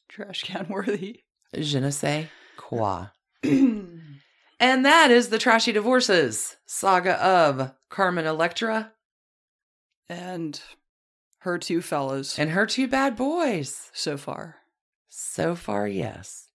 trash 0.09 0.41
can 0.43 0.67
worthy. 0.69 1.21
Je 1.57 1.79
ne 1.79 1.91
sais 1.91 2.27
quoi. 2.57 3.07
And 3.43 4.85
that 4.85 5.09
is 5.09 5.29
the 5.29 5.39
Trashy 5.39 5.71
Divorces 5.71 6.55
saga 6.67 7.13
of 7.15 7.71
Carmen 7.89 8.27
Electra 8.27 8.91
and 10.07 10.61
her 11.39 11.57
two 11.57 11.81
fellows 11.81 12.37
and 12.37 12.51
her 12.51 12.67
two 12.67 12.87
bad 12.87 13.15
boys. 13.15 13.89
so 13.93 14.17
far. 14.17 14.57
So 15.09 15.55
far, 15.55 15.87
yes. 15.87 16.47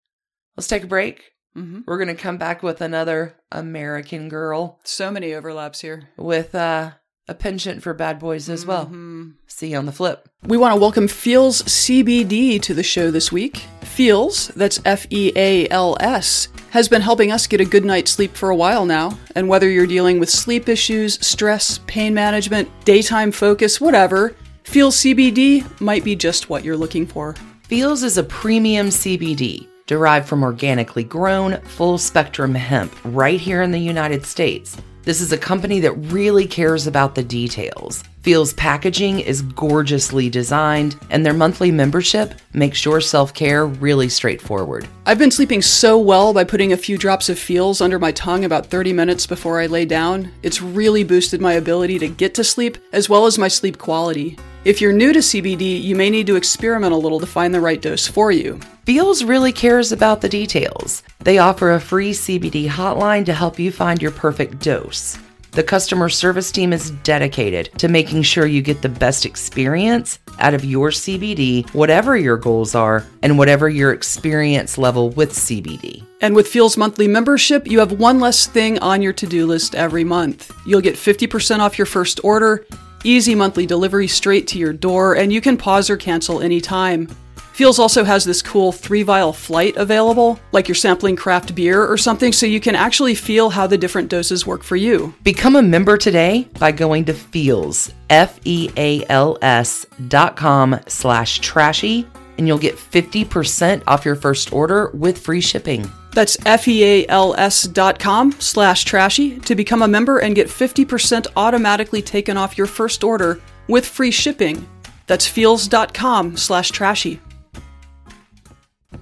Let's 0.57 0.69
take 0.69 0.85
a 0.85 0.89
break. 0.89 1.33
hmm 1.55 1.81
We're 1.87 1.99
going 1.99 2.15
to 2.17 2.23
come 2.23 2.39
back 2.39 2.63
with 2.63 2.81
another 2.81 3.35
American 3.53 4.29
girl 4.29 4.81
So 4.85 5.11
many 5.11 5.35
overlaps 5.35 5.81
here 5.83 6.09
with 6.17 6.55
uh, 6.55 6.93
a 7.29 7.35
penchant 7.35 7.83
for 7.83 7.93
bad 7.95 8.19
boys 8.19 8.49
as 8.49 8.65
well. 8.65 8.87
Mhm. 8.87 9.35
See 9.47 9.71
you 9.73 9.79
on 9.79 9.87
the 9.87 9.93
flip. 9.93 10.29
We 10.45 10.57
want 10.57 10.75
to 10.75 10.81
welcome 10.81 11.09
Feals 11.09 11.63
CBD 11.63 12.61
to 12.63 12.73
the 12.75 12.83
show 12.83 13.11
this 13.11 13.31
week. 13.33 13.65
Feals, 13.83 14.49
that's 14.57 14.81
F 14.85 15.07
E 15.11 15.33
A 15.37 15.69
L 15.69 15.97
S, 16.01 16.49
has 16.71 16.89
been 16.89 17.03
helping 17.03 17.33
us 17.33 17.47
get 17.47 17.61
a 17.61 17.65
good 17.65 17.85
night's 17.85 18.11
sleep 18.13 18.35
for 18.37 18.51
a 18.51 18.57
while 18.57 18.85
now. 18.87 19.19
And 19.35 19.49
whether 19.49 19.69
you're 19.69 19.87
dealing 19.87 20.21
with 20.21 20.31
sleep 20.31 20.69
issues, 20.69 21.15
stress, 21.27 21.81
pain 21.87 22.15
management, 22.15 22.69
daytime 22.85 23.33
focus, 23.33 23.81
whatever, 23.81 24.35
Feals 24.65 24.97
CBD 24.97 25.65
might 25.81 26.03
be 26.05 26.17
just 26.17 26.49
what 26.51 26.65
you're 26.65 26.77
looking 26.77 27.07
for. 27.07 27.35
Feals 27.69 28.03
is 28.03 28.19
a 28.19 28.23
premium 28.25 28.89
CBD 28.89 29.67
derived 29.87 30.28
from 30.28 30.43
organically 30.43 31.05
grown, 31.05 31.61
full 31.62 31.99
spectrum 31.99 32.55
hemp 32.55 32.95
right 33.05 33.41
here 33.41 33.62
in 33.62 33.70
the 33.70 33.78
United 33.78 34.26
States. 34.26 34.76
This 35.07 35.20
is 35.20 35.30
a 35.30 35.39
company 35.39 35.78
that 35.80 35.93
really 35.93 36.49
cares 36.49 36.89
about 36.89 37.14
the 37.14 37.22
details. 37.22 38.03
Feals 38.22 38.55
packaging 38.55 39.20
is 39.20 39.41
gorgeously 39.41 40.28
designed, 40.28 40.99
and 41.11 41.24
their 41.24 41.32
monthly 41.32 41.70
membership 41.70 42.34
makes 42.53 42.84
your 42.84 43.01
self 43.01 43.32
care 43.32 43.66
really 43.66 44.09
straightforward. 44.09 44.89
I've 45.07 45.20
been 45.20 45.30
sleeping 45.30 45.62
so 45.62 45.97
well 45.97 46.32
by 46.32 46.43
putting 46.43 46.72
a 46.72 46.76
few 46.76 46.99
drops 46.99 47.28
of 47.28 47.39
Feals 47.39 47.80
under 47.80 48.01
my 48.01 48.11
tongue 48.11 48.45
about 48.45 48.66
30 48.66 48.93
minutes 48.93 49.28
before 49.28 49.61
I 49.61 49.66
lay 49.66 49.84
down. 49.84 50.32
It's 50.43 50.61
really 50.61 51.05
boosted 51.05 51.41
my 51.41 51.53
ability 51.53 52.01
to 52.01 52.09
get 52.09 52.34
to 52.34 52.43
sleep 52.43 52.76
as 52.93 53.09
well 53.09 53.26
as 53.26 53.39
my 53.39 53.47
sleep 53.47 53.78
quality. 53.78 54.37
If 54.67 54.81
you're 54.81 54.93
new 54.93 55.12
to 55.12 55.21
CBD, 55.21 55.81
you 55.81 55.95
may 55.95 56.11
need 56.11 56.27
to 56.27 56.35
experiment 56.35 56.93
a 56.93 56.97
little 56.97 57.21
to 57.21 57.27
find 57.27 57.55
the 57.55 57.61
right 57.61 57.81
dose 57.81 58.09
for 58.09 58.33
you. 58.33 58.59
Feals 58.85 59.23
really 59.23 59.53
cares 59.53 59.93
about 59.93 60.23
the 60.23 60.29
details. 60.29 61.05
They 61.21 61.39
offer 61.39 61.71
a 61.71 61.79
free 61.79 62.11
CBD 62.11 62.67
hotline 62.67 63.25
to 63.27 63.33
help 63.33 63.61
you 63.61 63.71
find 63.71 64.03
your 64.03 64.11
perfect 64.11 64.59
dose. 64.59 65.21
The 65.53 65.62
customer 65.62 66.09
service 66.09 66.51
team 66.51 66.73
is 66.73 66.91
dedicated 67.05 67.71
to 67.79 67.87
making 67.87 68.23
sure 68.25 68.45
you 68.45 68.61
get 68.61 68.83
the 68.83 68.89
best 68.89 69.25
experience 69.25 70.19
out 70.41 70.53
of 70.53 70.64
your 70.64 70.91
CBD, 70.91 71.73
whatever 71.73 72.17
your 72.17 72.37
goals 72.37 72.75
are, 72.75 73.07
and 73.23 73.39
whatever 73.39 73.69
your 73.69 73.93
experience 73.93 74.77
level 74.77 75.11
with 75.11 75.31
CBD. 75.31 76.05
And 76.21 76.35
with 76.35 76.49
Feals 76.49 76.77
monthly 76.77 77.07
membership, 77.07 77.69
you 77.69 77.79
have 77.79 78.01
one 78.01 78.19
less 78.19 78.49
thing 78.49 78.81
on 78.81 79.01
your 79.01 79.12
to 79.12 79.29
do 79.29 79.47
list 79.47 79.77
every 79.77 80.03
month. 80.03 80.53
You'll 80.67 80.81
get 80.81 80.97
50% 80.97 81.61
off 81.61 81.79
your 81.79 81.87
first 81.87 82.19
order 82.25 82.67
Easy 83.05 83.35
monthly 83.35 83.67
delivery 83.67 84.09
straight 84.09 84.47
to 84.49 84.59
your 84.59 84.73
door, 84.73 85.15
and 85.15 85.33
you 85.33 85.41
can 85.41 85.57
pause 85.57 85.89
or 85.89 85.97
cancel 85.97 86.41
anytime. 86.41 87.09
Feals 87.53 87.79
also 87.79 88.05
has 88.05 88.23
this 88.23 88.43
cool 88.43 88.71
three 88.71 89.03
vial 89.03 89.33
flight 89.33 89.77
available, 89.77 90.39
like 90.53 90.69
you're 90.69 90.75
sampling 90.75 91.17
craft 91.17 91.55
beer 91.55 91.87
or 91.87 91.97
something, 91.97 92.31
so 92.31 92.45
you 92.45 92.61
can 92.61 92.75
actually 92.75 93.15
feel 93.15 93.49
how 93.49 93.67
the 93.67 93.79
different 93.79 94.11
doses 94.11 94.47
work 94.47 94.63
for 94.63 94.77
you. 94.77 95.15
Become 95.23 95.57
a 95.57 95.63
member 95.63 95.97
today 95.97 96.47
by 96.59 96.71
going 96.73 97.07
to 97.07 97.15
Feals, 97.15 97.91
F 98.11 98.39
E 98.45 98.69
A 98.77 99.07
L 99.07 99.39
S 99.41 99.87
dot 100.09 100.37
com 100.37 100.79
slash 100.87 101.39
trashy, 101.39 102.07
and 102.39 102.47
you'll 102.47 102.59
get 102.59 102.76
50% 102.76 103.82
off 103.87 104.05
your 104.05 104.16
first 104.16 104.53
order 104.53 104.91
with 104.95 105.18
free 105.18 105.41
shipping. 105.41 105.91
That's 106.12 106.37
F-E-A-L-S 106.47 107.64
dot 107.64 107.99
com 107.99 108.32
slash 108.32 108.84
trashy 108.84 109.39
to 109.41 109.55
become 109.55 109.82
a 109.82 109.89
member 109.89 110.18
and 110.18 110.34
get 110.34 110.49
50% 110.49 111.26
automatically 111.37 112.03
taken 112.03 112.37
off 112.37 112.57
your 112.57 112.66
first 112.66 113.05
order 113.05 113.41
with 113.68 113.87
free 113.87 114.11
shipping. 114.11 114.66
That's 115.07 115.26
feals.com 115.26 116.37
slash 116.37 116.70
trashy. 116.70 117.20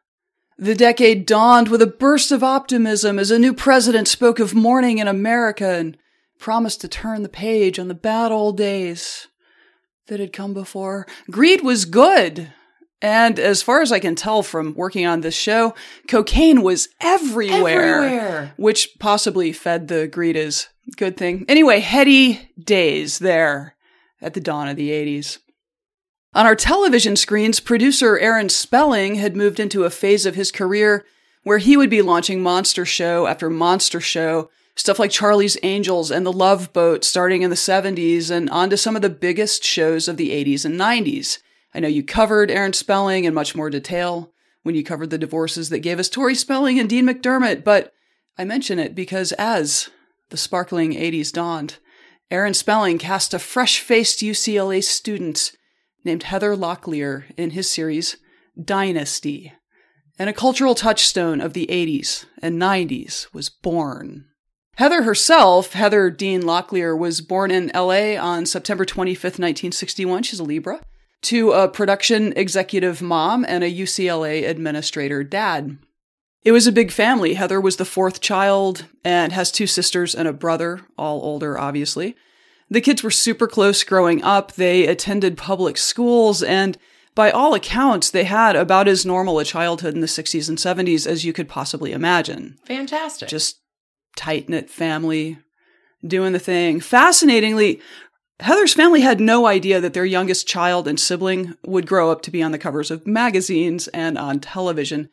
The 0.58 0.74
decade 0.74 1.26
dawned 1.26 1.68
with 1.68 1.82
a 1.82 1.86
burst 1.86 2.32
of 2.32 2.42
optimism 2.42 3.18
as 3.18 3.30
a 3.30 3.38
new 3.38 3.52
president 3.52 4.08
spoke 4.08 4.38
of 4.38 4.54
morning 4.54 4.98
in 4.98 5.08
America 5.08 5.68
and 5.68 5.98
promised 6.38 6.80
to 6.82 6.88
turn 6.88 7.22
the 7.22 7.28
page 7.28 7.78
on 7.78 7.88
the 7.88 7.94
bad 7.94 8.32
old 8.32 8.56
days 8.56 9.28
that 10.06 10.20
had 10.20 10.32
come 10.32 10.54
before. 10.54 11.06
Greed 11.30 11.62
was 11.62 11.84
good. 11.84 12.52
And 13.02 13.38
as 13.38 13.62
far 13.62 13.82
as 13.82 13.92
I 13.92 13.98
can 13.98 14.14
tell 14.14 14.42
from 14.42 14.74
working 14.74 15.04
on 15.04 15.20
this 15.20 15.34
show, 15.34 15.74
cocaine 16.08 16.62
was 16.62 16.88
everywhere. 17.00 18.02
Everywhere. 18.02 18.54
Which 18.56 18.98
possibly 18.98 19.52
fed 19.52 19.88
the 19.88 20.08
greed 20.08 20.36
is 20.36 20.68
good 20.96 21.16
thing. 21.16 21.44
Anyway, 21.48 21.80
heady 21.80 22.50
days 22.58 23.18
there 23.18 23.76
at 24.22 24.32
the 24.32 24.40
dawn 24.40 24.68
of 24.68 24.76
the 24.76 24.90
80s. 24.90 25.38
On 26.36 26.44
our 26.44 26.54
television 26.54 27.16
screens, 27.16 27.60
producer 27.60 28.18
Aaron 28.18 28.50
Spelling 28.50 29.14
had 29.14 29.34
moved 29.34 29.58
into 29.58 29.84
a 29.84 29.90
phase 29.90 30.26
of 30.26 30.34
his 30.34 30.52
career 30.52 31.02
where 31.44 31.56
he 31.56 31.78
would 31.78 31.88
be 31.88 32.02
launching 32.02 32.42
monster 32.42 32.84
show 32.84 33.26
after 33.26 33.48
monster 33.48 34.02
show, 34.02 34.50
stuff 34.74 34.98
like 34.98 35.10
Charlie's 35.10 35.56
Angels 35.62 36.10
and 36.10 36.26
The 36.26 36.32
Love 36.34 36.74
Boat 36.74 37.04
starting 37.04 37.40
in 37.40 37.48
the 37.48 37.56
70s 37.56 38.30
and 38.30 38.50
on 38.50 38.68
to 38.68 38.76
some 38.76 38.96
of 38.96 39.00
the 39.00 39.08
biggest 39.08 39.64
shows 39.64 40.08
of 40.08 40.18
the 40.18 40.28
80s 40.28 40.66
and 40.66 40.78
90s. 40.78 41.38
I 41.72 41.80
know 41.80 41.88
you 41.88 42.02
covered 42.02 42.50
Aaron 42.50 42.74
Spelling 42.74 43.24
in 43.24 43.32
much 43.32 43.54
more 43.54 43.70
detail 43.70 44.30
when 44.62 44.74
you 44.74 44.84
covered 44.84 45.08
the 45.08 45.16
divorces 45.16 45.70
that 45.70 45.78
gave 45.78 45.98
us 45.98 46.10
Tori 46.10 46.34
Spelling 46.34 46.78
and 46.78 46.86
Dean 46.86 47.06
McDermott, 47.06 47.64
but 47.64 47.94
I 48.36 48.44
mention 48.44 48.78
it 48.78 48.94
because 48.94 49.32
as 49.38 49.88
the 50.28 50.36
sparkling 50.36 50.92
80s 50.92 51.32
dawned, 51.32 51.78
Aaron 52.30 52.52
Spelling 52.52 52.98
cast 52.98 53.32
a 53.32 53.38
fresh 53.38 53.80
faced 53.80 54.20
UCLA 54.20 54.84
student 54.84 55.52
named 56.06 56.22
Heather 56.22 56.56
Locklear 56.56 57.24
in 57.36 57.50
his 57.50 57.70
series 57.70 58.16
Dynasty. 58.58 59.52
And 60.18 60.30
a 60.30 60.32
cultural 60.32 60.74
touchstone 60.74 61.42
of 61.42 61.52
the 61.52 61.66
80s 61.66 62.24
and 62.40 62.60
90s 62.60 63.32
was 63.34 63.50
born. 63.50 64.24
Heather 64.76 65.02
herself, 65.02 65.72
Heather 65.74 66.10
Dean 66.10 66.42
Locklear, 66.42 66.96
was 66.96 67.20
born 67.20 67.50
in 67.50 67.70
LA 67.74 68.16
on 68.18 68.46
September 68.46 68.84
25th, 68.86 69.38
1961. 69.38 70.22
She's 70.22 70.40
a 70.40 70.44
Libra. 70.44 70.80
To 71.22 71.52
a 71.52 71.68
production 71.68 72.32
executive 72.36 73.02
mom 73.02 73.44
and 73.46 73.64
a 73.64 73.72
UCLA 73.72 74.48
administrator 74.48 75.24
dad. 75.24 75.78
It 76.44 76.52
was 76.52 76.66
a 76.66 76.72
big 76.72 76.92
family. 76.92 77.34
Heather 77.34 77.60
was 77.60 77.76
the 77.76 77.84
fourth 77.84 78.20
child 78.20 78.86
and 79.04 79.32
has 79.32 79.50
two 79.50 79.66
sisters 79.66 80.14
and 80.14 80.28
a 80.28 80.32
brother, 80.32 80.82
all 80.96 81.20
older, 81.22 81.58
obviously. 81.58 82.14
The 82.68 82.80
kids 82.80 83.02
were 83.02 83.10
super 83.10 83.46
close 83.46 83.84
growing 83.84 84.22
up. 84.22 84.52
They 84.52 84.86
attended 84.86 85.36
public 85.36 85.76
schools, 85.76 86.42
and 86.42 86.76
by 87.14 87.30
all 87.30 87.54
accounts, 87.54 88.10
they 88.10 88.24
had 88.24 88.56
about 88.56 88.88
as 88.88 89.06
normal 89.06 89.38
a 89.38 89.44
childhood 89.44 89.94
in 89.94 90.00
the 90.00 90.06
60s 90.06 90.48
and 90.48 90.58
70s 90.58 91.06
as 91.06 91.24
you 91.24 91.32
could 91.32 91.48
possibly 91.48 91.92
imagine. 91.92 92.58
Fantastic. 92.64 93.28
Just 93.28 93.60
tight 94.16 94.48
knit 94.48 94.68
family, 94.68 95.38
doing 96.04 96.32
the 96.32 96.38
thing. 96.38 96.80
Fascinatingly, 96.80 97.80
Heather's 98.40 98.74
family 98.74 99.00
had 99.00 99.18
no 99.18 99.46
idea 99.46 99.80
that 99.80 99.94
their 99.94 100.04
youngest 100.04 100.46
child 100.46 100.86
and 100.86 101.00
sibling 101.00 101.54
would 101.64 101.86
grow 101.86 102.10
up 102.10 102.20
to 102.22 102.30
be 102.30 102.42
on 102.42 102.52
the 102.52 102.58
covers 102.58 102.90
of 102.90 103.06
magazines 103.06 103.88
and 103.88 104.18
on 104.18 104.40
television. 104.40 105.08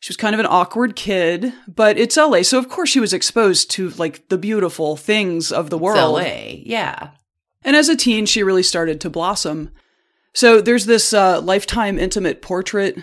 She 0.00 0.10
was 0.10 0.16
kind 0.18 0.34
of 0.34 0.40
an 0.40 0.46
awkward 0.46 0.96
kid, 0.96 1.52
but 1.66 1.96
it's 1.96 2.16
LA, 2.16 2.42
so 2.42 2.58
of 2.58 2.68
course 2.68 2.90
she 2.90 3.00
was 3.00 3.12
exposed 3.14 3.70
to 3.72 3.88
like 3.90 4.28
the 4.28 4.36
beautiful 4.36 4.96
things 4.96 5.50
of 5.50 5.70
the 5.70 5.76
It's 5.76 5.82
world. 5.82 6.14
LA. 6.20 6.56
Yeah. 6.64 7.10
And 7.64 7.74
as 7.74 7.88
a 7.88 7.96
teen, 7.96 8.26
she 8.26 8.42
really 8.42 8.62
started 8.62 9.00
to 9.00 9.08
blossom. 9.10 9.70
So 10.34 10.60
there's 10.60 10.84
this 10.84 11.14
uh, 11.14 11.40
lifetime 11.40 11.98
intimate 11.98 12.42
portrait 12.42 12.98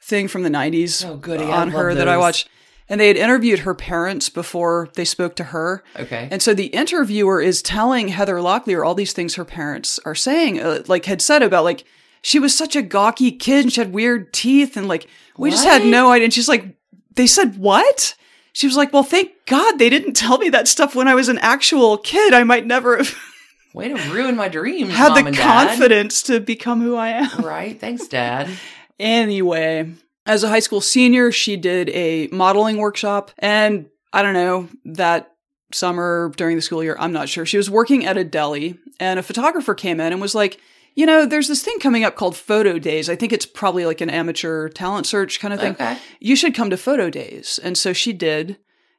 thing 0.00 0.28
from 0.28 0.42
the 0.44 0.48
90s 0.50 1.04
Oh, 1.04 1.16
goody. 1.16 1.42
On 1.44 1.70
her 1.70 1.92
that 1.94 2.06
I 2.08 2.16
watched. 2.16 2.48
And 2.90 3.00
they 3.00 3.08
had 3.08 3.16
interviewed 3.18 3.60
her 3.60 3.74
parents 3.74 4.30
before 4.30 4.88
they 4.94 5.04
spoke 5.04 5.34
to 5.36 5.44
her. 5.44 5.82
Okay. 5.98 6.28
And 6.30 6.40
so 6.40 6.54
the 6.54 6.66
interviewer 6.66 7.40
is 7.40 7.60
telling 7.60 8.08
Heather 8.08 8.36
Locklear 8.36 8.86
all 8.86 8.94
these 8.94 9.12
things 9.12 9.34
her 9.34 9.44
parents 9.44 9.98
are 10.06 10.14
saying, 10.14 10.60
uh, 10.60 10.84
like 10.86 11.04
had 11.06 11.20
said 11.20 11.42
about 11.42 11.64
like 11.64 11.84
she 12.22 12.38
was 12.38 12.56
such 12.56 12.76
a 12.76 12.82
gawky 12.82 13.32
kid 13.32 13.64
and 13.64 13.72
she 13.72 13.80
had 13.80 13.92
weird 13.92 14.32
teeth 14.32 14.76
and 14.76 14.88
like 14.88 15.06
we 15.36 15.50
just 15.50 15.64
had 15.64 15.84
no 15.84 16.10
idea. 16.10 16.24
And 16.24 16.34
she's 16.34 16.48
like, 16.48 16.76
they 17.14 17.26
said 17.26 17.58
what? 17.58 18.14
She 18.52 18.66
was 18.66 18.76
like, 18.76 18.92
well, 18.92 19.04
thank 19.04 19.30
God 19.46 19.78
they 19.78 19.88
didn't 19.88 20.14
tell 20.14 20.38
me 20.38 20.48
that 20.48 20.66
stuff 20.66 20.94
when 20.96 21.06
I 21.06 21.14
was 21.14 21.28
an 21.28 21.38
actual 21.38 21.96
kid. 21.96 22.34
I 22.34 22.42
might 22.44 22.66
never 22.66 22.96
have 22.96 23.16
Way 23.74 23.88
to 23.88 23.94
ruin 24.10 24.34
my 24.34 24.48
dreams, 24.48 24.92
had 24.94 25.10
Mom 25.10 25.14
the 25.20 25.26
and 25.28 25.36
Dad. 25.36 25.68
confidence 25.68 26.22
to 26.22 26.40
become 26.40 26.80
who 26.80 26.96
I 26.96 27.08
am. 27.10 27.44
Right. 27.44 27.78
Thanks, 27.78 28.08
Dad. 28.08 28.48
Anyway, 29.00 29.90
as 30.26 30.42
a 30.42 30.48
high 30.48 30.58
school 30.58 30.80
senior, 30.80 31.30
she 31.32 31.56
did 31.56 31.88
a 31.90 32.28
modeling 32.32 32.78
workshop. 32.78 33.30
And 33.38 33.86
I 34.12 34.22
don't 34.22 34.34
know, 34.34 34.68
that 34.86 35.32
summer 35.72 36.32
during 36.36 36.56
the 36.56 36.62
school 36.62 36.82
year, 36.82 36.96
I'm 36.98 37.12
not 37.12 37.28
sure. 37.28 37.46
She 37.46 37.56
was 37.56 37.70
working 37.70 38.04
at 38.04 38.16
a 38.16 38.24
deli 38.24 38.76
and 38.98 39.18
a 39.18 39.22
photographer 39.22 39.74
came 39.74 40.00
in 40.00 40.12
and 40.12 40.20
was 40.20 40.34
like, 40.34 40.60
you 40.98 41.06
know, 41.06 41.24
there's 41.26 41.46
this 41.46 41.62
thing 41.62 41.78
coming 41.78 42.02
up 42.02 42.16
called 42.16 42.36
Photo 42.36 42.76
Days. 42.76 43.08
I 43.08 43.14
think 43.14 43.32
it's 43.32 43.46
probably 43.46 43.86
like 43.86 44.00
an 44.00 44.10
amateur 44.10 44.68
talent 44.68 45.06
search 45.06 45.38
kind 45.38 45.54
of 45.54 45.60
thing. 45.60 45.74
Okay. 45.74 45.96
You 46.18 46.34
should 46.34 46.56
come 46.56 46.70
to 46.70 46.76
Photo 46.76 47.08
Days. 47.08 47.60
And 47.62 47.78
so 47.78 47.92
she 47.92 48.12
did. 48.12 48.58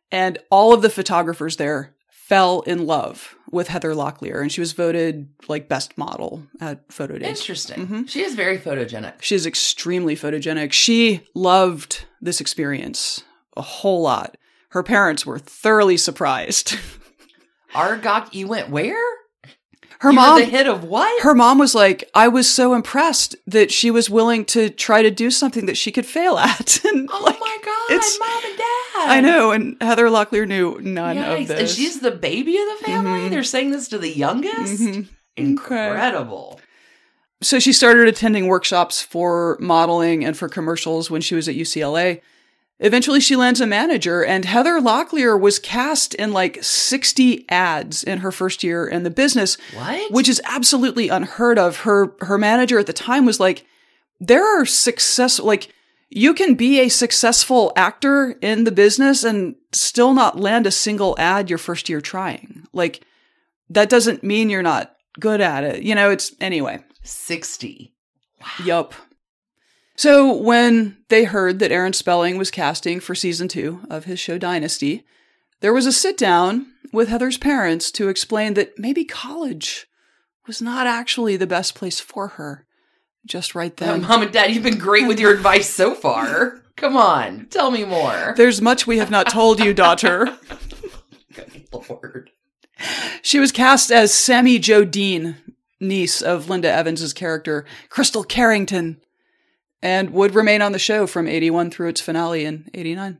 And 0.10 0.38
all 0.50 0.74
of 0.74 0.82
the 0.82 0.90
photographers 0.90 1.58
there 1.58 1.94
fell 2.10 2.62
in 2.62 2.86
love 2.86 3.36
with 3.52 3.68
Heather 3.68 3.92
Locklear. 3.94 4.42
And 4.42 4.50
she 4.50 4.62
was 4.62 4.72
voted 4.72 5.28
like 5.50 5.68
best 5.68 5.98
model 5.98 6.44
at 6.62 6.90
Photo 6.90 7.18
Days. 7.18 7.38
Interesting. 7.38 7.86
Mhm. 7.86 8.10
She 8.10 8.22
is 8.24 8.34
very 8.34 8.58
photogenic. 8.58 9.16
She 9.22 9.36
is 9.36 9.46
extremely 9.46 10.16
photogenic. 10.16 10.72
She 10.72 11.28
loved 11.36 12.06
this 12.22 12.40
experience 12.40 13.24
a 13.58 13.62
whole 13.62 14.02
lot. 14.04 14.38
Her 14.70 14.84
parents 14.84 15.26
were 15.26 15.38
thoroughly 15.38 15.98
surprised. 15.98 16.78
Argok, 17.76 18.34
you 18.34 18.48
went 18.48 18.70
where? 18.70 19.19
Her 20.00 20.12
you 20.12 20.16
mom 20.16 20.40
the 20.40 20.46
hit 20.46 20.66
of 20.68 20.84
what? 20.86 21.24
her 21.24 21.34
mom 21.36 21.58
was 21.60 21.76
like, 21.76 22.10
I 22.16 22.28
was 22.30 22.50
so 22.50 22.74
impressed 22.74 23.36
that 23.48 23.70
she 23.72 23.92
was 23.92 24.10
willing 24.10 24.46
to 24.46 24.70
try 24.70 25.02
to 25.02 25.12
do 25.12 25.30
something 25.30 25.66
that 25.66 25.78
she 25.78 25.92
could 25.92 26.06
fail 26.06 26.38
at. 26.38 26.80
And 26.86 27.10
oh 27.12 27.22
like, 27.24 27.40
my 27.40 27.58
God. 27.64 27.92
it's- 27.96 28.18
Mom 28.20 28.44
and 28.46 28.58
dad. 28.58 28.66
I 28.96 29.22
know, 29.22 29.52
and 29.52 29.76
Heather 29.82 30.08
Locklear 30.08 30.48
knew 30.48 30.80
none 30.82 31.18
Yikes. 31.18 31.42
of 31.42 31.48
this. 31.50 31.60
And 31.60 31.70
she's 31.70 32.00
the 32.00 32.12
baby 32.12 32.58
of 32.58 32.66
the 32.80 32.86
family. 32.86 33.20
Mhm. 33.22 33.30
They're 33.30 33.44
saying 33.44 33.72
this 33.72 33.88
to 33.90 33.98
the 33.98 34.10
youngest. 34.10 34.82
Mhm. 34.82 35.08
Incredible. 35.38 36.60
So 37.42 37.60
she 37.60 37.72
started 37.74 38.08
attending 38.08 38.48
workshops 38.48 39.02
for 39.02 39.58
modeling 39.62 40.26
and 40.26 40.38
for 40.38 40.50
commercials 40.50 41.10
when 41.10 41.22
she 41.22 41.36
was 41.36 41.48
at 41.48 41.56
UCLA. 41.56 42.22
Eventually, 42.82 43.20
she 43.20 43.36
lands 43.36 43.60
a 43.60 43.68
manager, 43.68 44.24
and 44.24 44.46
Heather 44.46 44.80
Locklear 44.80 45.38
was 45.40 45.60
cast 45.60 46.14
in 46.16 46.32
like 46.32 46.64
60 46.64 47.46
ads 47.50 48.04
in 48.06 48.20
her 48.20 48.32
first 48.32 48.64
year 48.64 48.88
in 48.88 49.04
the 49.04 49.10
business, 49.10 49.58
What? 49.74 50.12
which 50.12 50.30
is 50.30 50.42
absolutely 50.46 51.10
unheard 51.10 51.60
of. 51.60 51.80
Her 51.82 52.14
her 52.22 52.38
manager 52.38 52.80
at 52.80 52.86
the 52.88 52.94
time 52.94 53.26
was 53.26 53.40
like, 53.40 53.66
"There 54.22 54.46
are 54.46 54.66
success 54.66 55.40
like 55.40 55.74
you 56.10 56.34
can 56.34 56.56
be 56.56 56.80
a 56.80 56.90
successful 56.90 57.74
actor 57.76 58.38
in 58.42 58.64
the 58.64 58.72
business 58.72 59.24
and 59.26 59.56
still 59.74 60.14
not 60.14 60.40
land 60.40 60.66
a 60.66 60.72
single 60.72 61.16
ad 61.20 61.50
your 61.50 61.60
first 61.60 61.90
year 61.90 62.00
trying. 62.02 62.64
Like 62.74 63.02
that 63.70 63.90
doesn't 63.90 64.24
mean 64.24 64.50
you're 64.50 64.64
not 64.64 64.96
good 65.20 65.42
at 65.42 65.64
it. 65.66 65.84
You 65.84 65.96
know, 65.96 66.12
it's 66.12 66.34
anyway." 66.40 66.80
60. 67.04 67.94
Wow. 68.42 68.66
Yup. 68.66 68.94
So 70.00 70.34
when 70.34 70.96
they 71.10 71.26
heard 71.26 71.60
that 71.60 71.74
Aaron 71.74 71.92
Spelling 71.92 72.38
was 72.38 72.50
casting 72.52 73.02
for 73.02 73.14
season 73.14 73.50
two 73.50 73.82
of 73.90 74.06
his 74.06 74.18
show 74.18 74.38
Dynasty, 74.38 75.04
there 75.60 75.74
was 75.74 75.86
a 75.86 75.92
sit 75.92 76.16
down 76.18 76.68
with 76.94 77.10
Heather's 77.10 77.38
parents 77.38 77.92
to 77.92 78.08
explain 78.08 78.54
that 78.54 78.80
maybe 78.80 79.04
college 79.04 79.88
was 80.48 80.62
not 80.62 80.88
actually 80.88 81.36
the 81.36 81.46
best 81.46 81.76
place 81.76 82.00
for 82.00 82.30
her. 82.30 82.66
Just 83.26 83.54
right 83.56 83.74
Uh, 83.82 83.86
then. 83.98 84.02
Mom 84.04 84.22
and 84.22 84.32
Dad, 84.32 84.52
you've 84.52 84.64
been 84.64 84.78
great 84.78 85.06
with 85.06 85.20
your 85.20 85.34
advice 85.36 85.70
so 85.70 85.94
far. 85.94 86.64
Come 86.78 86.96
on, 86.96 87.48
tell 87.50 87.70
me 87.70 87.84
more. 87.84 88.34
There's 88.38 88.62
much 88.62 88.88
we 88.88 89.00
have 89.00 89.12
not 89.12 89.30
told 89.30 89.60
you, 89.60 89.74
daughter. 89.74 90.30
Good 91.36 91.68
Lord. 91.90 92.30
She 93.22 93.38
was 93.38 93.52
cast 93.52 93.92
as 93.92 94.14
Sammy 94.14 94.60
Jo 94.60 94.86
Dean, 94.86 95.36
niece 95.82 96.22
of 96.22 96.48
Linda 96.48 96.72
Evans's 96.72 97.12
character, 97.12 97.66
Krystle 97.90 98.26
Carrington, 98.26 99.02
and 99.82 100.12
would 100.12 100.36
remain 100.36 100.62
on 100.62 100.72
the 100.72 100.80
show 100.80 101.08
from 101.08 101.28
81 101.28 101.72
through 101.72 101.90
its 101.90 102.02
finale 102.02 102.46
in 102.46 102.70
89. 102.74 103.20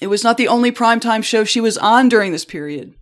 It 0.00 0.06
was 0.08 0.24
not 0.24 0.36
the 0.36 0.48
only 0.48 0.72
primetime 0.72 1.22
show 1.22 1.44
she 1.44 1.60
was 1.60 1.78
on 1.78 2.08
during 2.08 2.32
this 2.32 2.44
period, 2.44 2.94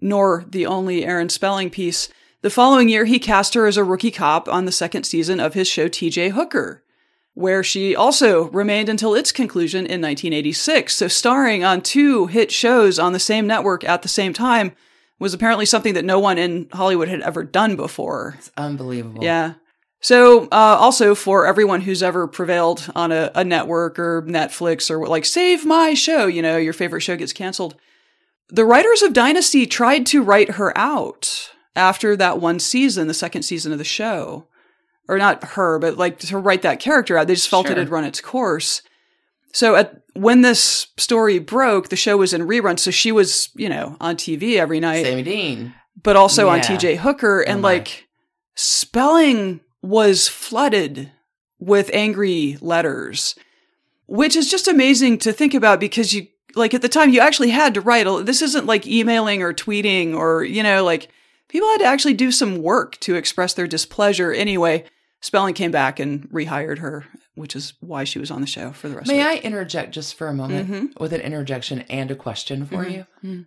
nor 0.00 0.44
the 0.48 0.66
only 0.66 1.04
Aaron 1.04 1.28
Spelling 1.28 1.70
piece. 1.70 2.08
The 2.42 2.50
following 2.50 2.88
year, 2.88 3.06
he 3.06 3.18
cast 3.18 3.54
her 3.54 3.66
as 3.66 3.76
a 3.76 3.84
rookie 3.84 4.10
cop 4.10 4.48
on 4.48 4.64
the 4.64 4.72
second 4.72 5.04
season 5.04 5.40
of 5.40 5.54
his 5.54 5.66
show 5.66 5.88
TJ 5.88 6.32
Hooker, 6.32 6.84
where 7.32 7.64
she 7.64 7.96
also 7.96 8.50
remained 8.50 8.88
until 8.88 9.14
its 9.14 9.32
conclusion 9.32 9.80
in 9.80 10.00
1986. 10.00 10.94
So, 10.94 11.08
starring 11.08 11.64
on 11.64 11.80
two 11.80 12.26
hit 12.26 12.52
shows 12.52 12.98
on 12.98 13.12
the 13.12 13.18
same 13.18 13.46
network 13.46 13.82
at 13.82 14.02
the 14.02 14.08
same 14.08 14.32
time 14.32 14.72
was 15.18 15.34
apparently 15.34 15.66
something 15.66 15.94
that 15.94 16.04
no 16.04 16.18
one 16.18 16.38
in 16.38 16.68
Hollywood 16.72 17.08
had 17.08 17.22
ever 17.22 17.42
done 17.42 17.76
before. 17.76 18.34
It's 18.38 18.50
unbelievable. 18.56 19.24
Yeah. 19.24 19.54
So, 20.04 20.44
uh, 20.52 20.76
also 20.78 21.14
for 21.14 21.46
everyone 21.46 21.80
who's 21.80 22.02
ever 22.02 22.26
prevailed 22.28 22.92
on 22.94 23.10
a, 23.10 23.30
a 23.34 23.42
network 23.42 23.98
or 23.98 24.20
Netflix 24.20 24.90
or 24.90 25.06
like, 25.06 25.24
save 25.24 25.64
my 25.64 25.94
show, 25.94 26.26
you 26.26 26.42
know, 26.42 26.58
your 26.58 26.74
favorite 26.74 27.00
show 27.00 27.16
gets 27.16 27.32
canceled. 27.32 27.74
The 28.50 28.66
writers 28.66 29.00
of 29.00 29.14
Dynasty 29.14 29.64
tried 29.64 30.04
to 30.08 30.22
write 30.22 30.50
her 30.50 30.76
out 30.76 31.50
after 31.74 32.16
that 32.16 32.38
one 32.38 32.60
season, 32.60 33.08
the 33.08 33.14
second 33.14 33.44
season 33.44 33.72
of 33.72 33.78
the 33.78 33.84
show. 33.84 34.46
Or 35.08 35.16
not 35.16 35.42
her, 35.42 35.78
but 35.78 35.96
like 35.96 36.18
to 36.18 36.36
write 36.36 36.60
that 36.60 36.80
character 36.80 37.16
out. 37.16 37.26
They 37.26 37.34
just 37.34 37.48
felt 37.48 37.70
it 37.70 37.78
had 37.78 37.88
run 37.88 38.04
its 38.04 38.20
course. 38.20 38.82
So 39.54 39.74
at, 39.74 40.02
when 40.12 40.42
this 40.42 40.88
story 40.98 41.38
broke, 41.38 41.88
the 41.88 41.96
show 41.96 42.18
was 42.18 42.34
in 42.34 42.42
rerun. 42.42 42.78
So 42.78 42.90
she 42.90 43.10
was, 43.10 43.48
you 43.54 43.70
know, 43.70 43.96
on 44.02 44.16
TV 44.16 44.56
every 44.58 44.80
night 44.80 45.06
Sammy 45.06 45.22
Dean. 45.22 45.74
but 46.02 46.14
also 46.14 46.50
on 46.50 46.60
TJ 46.60 46.98
Hooker. 46.98 47.40
And 47.40 47.60
Oh 47.60 47.68
like 47.68 48.06
Spelling 48.54 49.60
was 49.84 50.28
flooded 50.28 51.10
with 51.58 51.90
angry 51.92 52.56
letters, 52.60 53.34
which 54.06 54.34
is 54.36 54.50
just 54.50 54.66
amazing 54.68 55.18
to 55.18 55.32
think 55.32 55.54
about 55.54 55.80
because 55.80 56.12
you, 56.12 56.26
like 56.54 56.74
at 56.74 56.82
the 56.82 56.88
time, 56.88 57.10
you 57.10 57.20
actually 57.20 57.50
had 57.50 57.74
to 57.74 57.80
write. 57.80 58.06
a- 58.06 58.22
This 58.22 58.42
isn't 58.42 58.66
like 58.66 58.86
emailing 58.86 59.42
or 59.42 59.52
tweeting 59.52 60.14
or, 60.14 60.44
you 60.44 60.62
know, 60.62 60.84
like 60.84 61.08
people 61.48 61.68
had 61.70 61.78
to 61.78 61.84
actually 61.86 62.14
do 62.14 62.32
some 62.32 62.58
work 62.62 62.98
to 63.00 63.14
express 63.14 63.54
their 63.54 63.66
displeasure. 63.66 64.32
Anyway, 64.32 64.84
Spelling 65.20 65.54
came 65.54 65.70
back 65.70 65.98
and 66.00 66.28
rehired 66.30 66.78
her, 66.78 67.04
which 67.34 67.56
is 67.56 67.74
why 67.80 68.04
she 68.04 68.18
was 68.18 68.30
on 68.30 68.40
the 68.42 68.46
show 68.46 68.72
for 68.72 68.88
the 68.88 68.96
rest 68.96 69.08
May 69.08 69.20
of 69.20 69.26
May 69.26 69.30
I 69.32 69.36
interject 69.40 69.92
just 69.92 70.14
for 70.16 70.28
a 70.28 70.34
moment 70.34 70.70
Mhm. 70.70 71.00
with 71.00 71.12
an 71.14 71.20
interjection 71.22 71.84
and 71.88 72.10
a 72.10 72.14
question 72.16 72.66
for 72.66 72.84
Mhm. 72.84 72.92
you? 72.92 73.06
Mhm. 73.24 73.44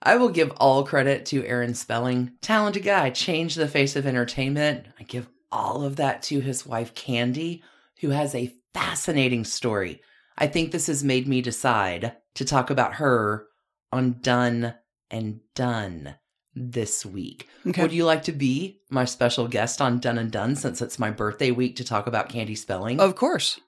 I 0.00 0.14
will 0.16 0.28
give 0.28 0.52
all 0.58 0.84
credit 0.84 1.26
to 1.26 1.44
Aaron 1.44 1.74
Spelling. 1.74 2.30
Talented 2.40 2.84
guy, 2.84 3.10
changed 3.10 3.56
the 3.58 3.66
face 3.66 3.96
of 3.96 4.06
entertainment. 4.06 4.86
I 4.98 5.02
give 5.02 5.26
all 5.50 5.82
of 5.82 5.96
that 5.96 6.22
to 6.24 6.40
his 6.40 6.66
wife, 6.66 6.94
Candy, 6.94 7.62
who 8.00 8.10
has 8.10 8.34
a 8.34 8.54
fascinating 8.74 9.44
story. 9.44 10.00
I 10.36 10.46
think 10.46 10.70
this 10.70 10.86
has 10.86 11.02
made 11.02 11.26
me 11.26 11.40
decide 11.42 12.16
to 12.34 12.44
talk 12.44 12.70
about 12.70 12.94
her 12.94 13.46
on 13.92 14.18
Done 14.20 14.74
and 15.10 15.40
Done 15.54 16.16
this 16.54 17.04
week. 17.04 17.48
Okay. 17.66 17.82
Would 17.82 17.92
you 17.92 18.04
like 18.04 18.22
to 18.24 18.32
be 18.32 18.80
my 18.90 19.04
special 19.04 19.48
guest 19.48 19.80
on 19.80 19.98
Done 19.98 20.18
and 20.18 20.30
Done 20.30 20.56
since 20.56 20.82
it's 20.82 20.98
my 20.98 21.10
birthday 21.10 21.50
week 21.50 21.76
to 21.76 21.84
talk 21.84 22.06
about 22.06 22.28
Candy 22.28 22.54
Spelling? 22.54 23.00
Of 23.00 23.16
course. 23.16 23.60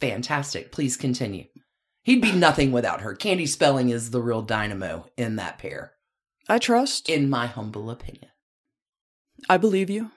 Fantastic. 0.00 0.72
Please 0.72 0.96
continue. 0.96 1.44
He'd 2.02 2.20
be 2.20 2.32
nothing 2.32 2.70
without 2.72 3.00
her. 3.00 3.14
Candy 3.14 3.46
Spelling 3.46 3.88
is 3.88 4.10
the 4.10 4.20
real 4.20 4.42
dynamo 4.42 5.06
in 5.16 5.36
that 5.36 5.58
pair, 5.58 5.92
I 6.48 6.58
trust. 6.58 7.08
in 7.08 7.30
my 7.30 7.46
humble 7.46 7.90
opinion. 7.90 8.30
I 9.48 9.56
believe 9.56 9.88
you. 9.88 10.10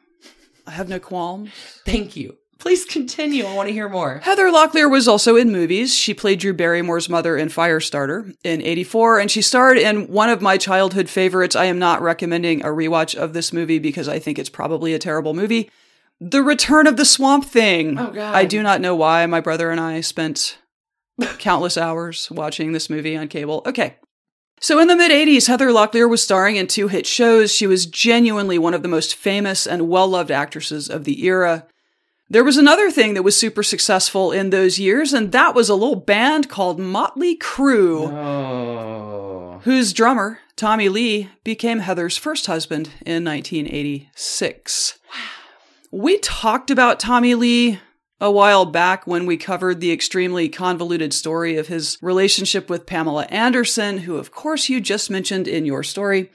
I 0.68 0.72
have 0.72 0.90
no 0.90 1.00
qualms. 1.00 1.50
Thank 1.86 2.16
you. 2.16 2.38
Please 2.60 2.86
continue. 2.86 3.46
I 3.46 3.54
want 3.56 3.68
to 3.70 3.74
hear 3.74 3.88
more. 3.88 4.20
Heather 4.24 4.50
Locklear 4.52 4.90
was 4.90 5.08
also 5.08 5.36
in 5.36 5.52
movies. 5.52 5.96
She 5.96 6.14
played 6.14 6.40
Drew 6.40 6.54
Barrymore's 6.54 7.08
mother 7.08 7.38
in 7.38 7.50
Firestarter 7.50 8.36
in 8.44 8.62
84, 8.62 9.20
and 9.20 9.30
she 9.30 9.44
starred 9.44 9.78
in 9.78 10.08
one 10.08 10.30
of 10.30 10.42
my 10.42 10.58
childhood 10.58 11.08
favorites. 11.08 11.56
I 11.56 11.66
am 11.66 11.78
not 11.78 12.02
recommending 12.02 12.64
a 12.64 12.70
rewatch 12.70 13.16
of 13.16 13.34
this 13.34 13.54
movie 13.54 13.80
because 13.80 14.08
I 14.08 14.20
think 14.20 14.40
it's 14.40 14.50
probably 14.50 14.94
a 14.94 15.00
terrible 15.00 15.34
movie. 15.34 15.70
The 16.20 16.42
Return 16.42 16.88
of 16.88 16.98
the 16.98 17.06
Swamp 17.06 17.46
Thing. 17.46 18.00
Oh, 18.00 18.12
God. 18.12 18.36
I 18.36 18.46
do 18.46 18.64
not 18.64 18.82
know 18.82 18.96
why 18.96 19.26
my 19.28 19.40
brother 19.40 19.70
and 19.70 19.80
I 19.80 20.02
spent 20.02 20.58
countless 21.38 21.78
hours 21.78 22.30
watching 22.32 22.72
this 22.72 22.90
movie 22.90 23.16
on 23.16 23.28
cable. 23.28 23.62
Okay. 23.68 23.98
So 24.60 24.80
in 24.80 24.88
the 24.88 24.96
mid 24.96 25.12
80s, 25.12 25.48
Heather 25.48 25.70
Locklear 25.70 26.10
was 26.10 26.22
starring 26.24 26.56
in 26.56 26.68
two 26.68 26.88
hit 26.88 27.06
shows. 27.06 27.54
She 27.54 27.68
was 27.68 27.86
genuinely 27.86 28.58
one 28.58 28.74
of 28.74 28.82
the 28.82 28.88
most 28.88 29.14
famous 29.16 29.68
and 29.68 29.88
well 29.88 30.08
loved 30.08 30.32
actresses 30.32 30.90
of 30.90 31.04
the 31.04 31.24
era. 31.26 31.66
There 32.30 32.44
was 32.44 32.58
another 32.58 32.92
thing 32.92 33.14
that 33.14 33.24
was 33.24 33.40
super 33.40 33.64
successful 33.64 34.32
in 34.34 34.50
those 34.50 34.80
years, 34.80 35.14
and 35.14 35.32
that 35.32 35.56
was 35.56 35.70
a 35.70 35.76
little 35.76 35.96
band 35.96 36.50
called 36.50 36.78
Motley 36.80 37.38
Crue, 37.38 38.12
Oh. 38.12 39.62
whose 39.64 39.94
drummer, 39.94 40.40
Tommy 40.58 40.90
Lee, 40.90 41.30
became 41.46 41.80
Heather's 41.80 42.18
first 42.18 42.48
husband 42.48 42.90
in 43.06 43.24
1986. 43.24 44.98
Wow. 45.10 45.20
We 45.92 46.18
talked 46.18 46.70
about 46.70 47.00
Tommy 47.00 47.34
Lee 47.34 47.80
a 48.20 48.32
while 48.32 48.66
back 48.66 49.06
when 49.06 49.26
we 49.26 49.38
covered 49.38 49.80
the 49.80 49.92
extremely 49.92 50.50
convoluted 50.50 51.14
story 51.14 51.58
of 51.58 51.68
his 51.68 51.98
relationship 52.02 52.70
with 52.70 52.86
Pamela 52.86 53.26
Anderson, 53.26 54.00
who, 54.00 54.18
of 54.18 54.32
course, 54.32 54.70
you 54.70 54.82
just 54.82 55.10
mentioned 55.10 55.48
in 55.48 55.66
your 55.66 55.84
story, 55.84 56.32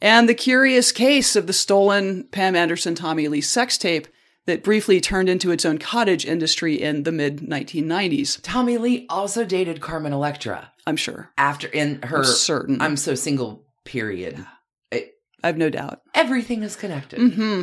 and 0.00 0.28
the 0.28 0.34
curious 0.34 0.92
case 0.92 1.36
of 1.36 1.46
the 1.46 1.52
stolen 1.52 2.24
Pam 2.30 2.56
Anderson 2.56 2.94
Tommy 2.94 3.28
Lee 3.28 3.42
sex 3.42 3.76
tape 3.76 4.08
that 4.46 4.64
briefly 4.64 5.00
turned 5.00 5.28
into 5.28 5.50
its 5.50 5.66
own 5.66 5.76
cottage 5.78 6.24
industry 6.24 6.80
in 6.80 7.02
the 7.02 7.12
mid 7.12 7.40
1990s. 7.40 8.40
Tommy 8.42 8.78
Lee 8.78 9.06
also 9.10 9.44
dated 9.44 9.80
Carmen 9.82 10.14
Electra 10.14 10.72
I'm 10.86 10.96
sure. 10.96 11.30
after 11.36 11.68
in 11.68 12.00
her 12.02 12.18
I'm 12.18 12.24
certain. 12.24 12.80
I'm 12.80 12.96
so 12.96 13.14
single 13.14 13.66
period. 13.84 14.44
It, 14.90 15.12
I 15.44 15.48
have 15.48 15.58
no 15.58 15.68
doubt. 15.68 16.00
everything 16.14 16.62
is 16.62 16.76
connected. 16.76 17.20
hmm 17.34 17.62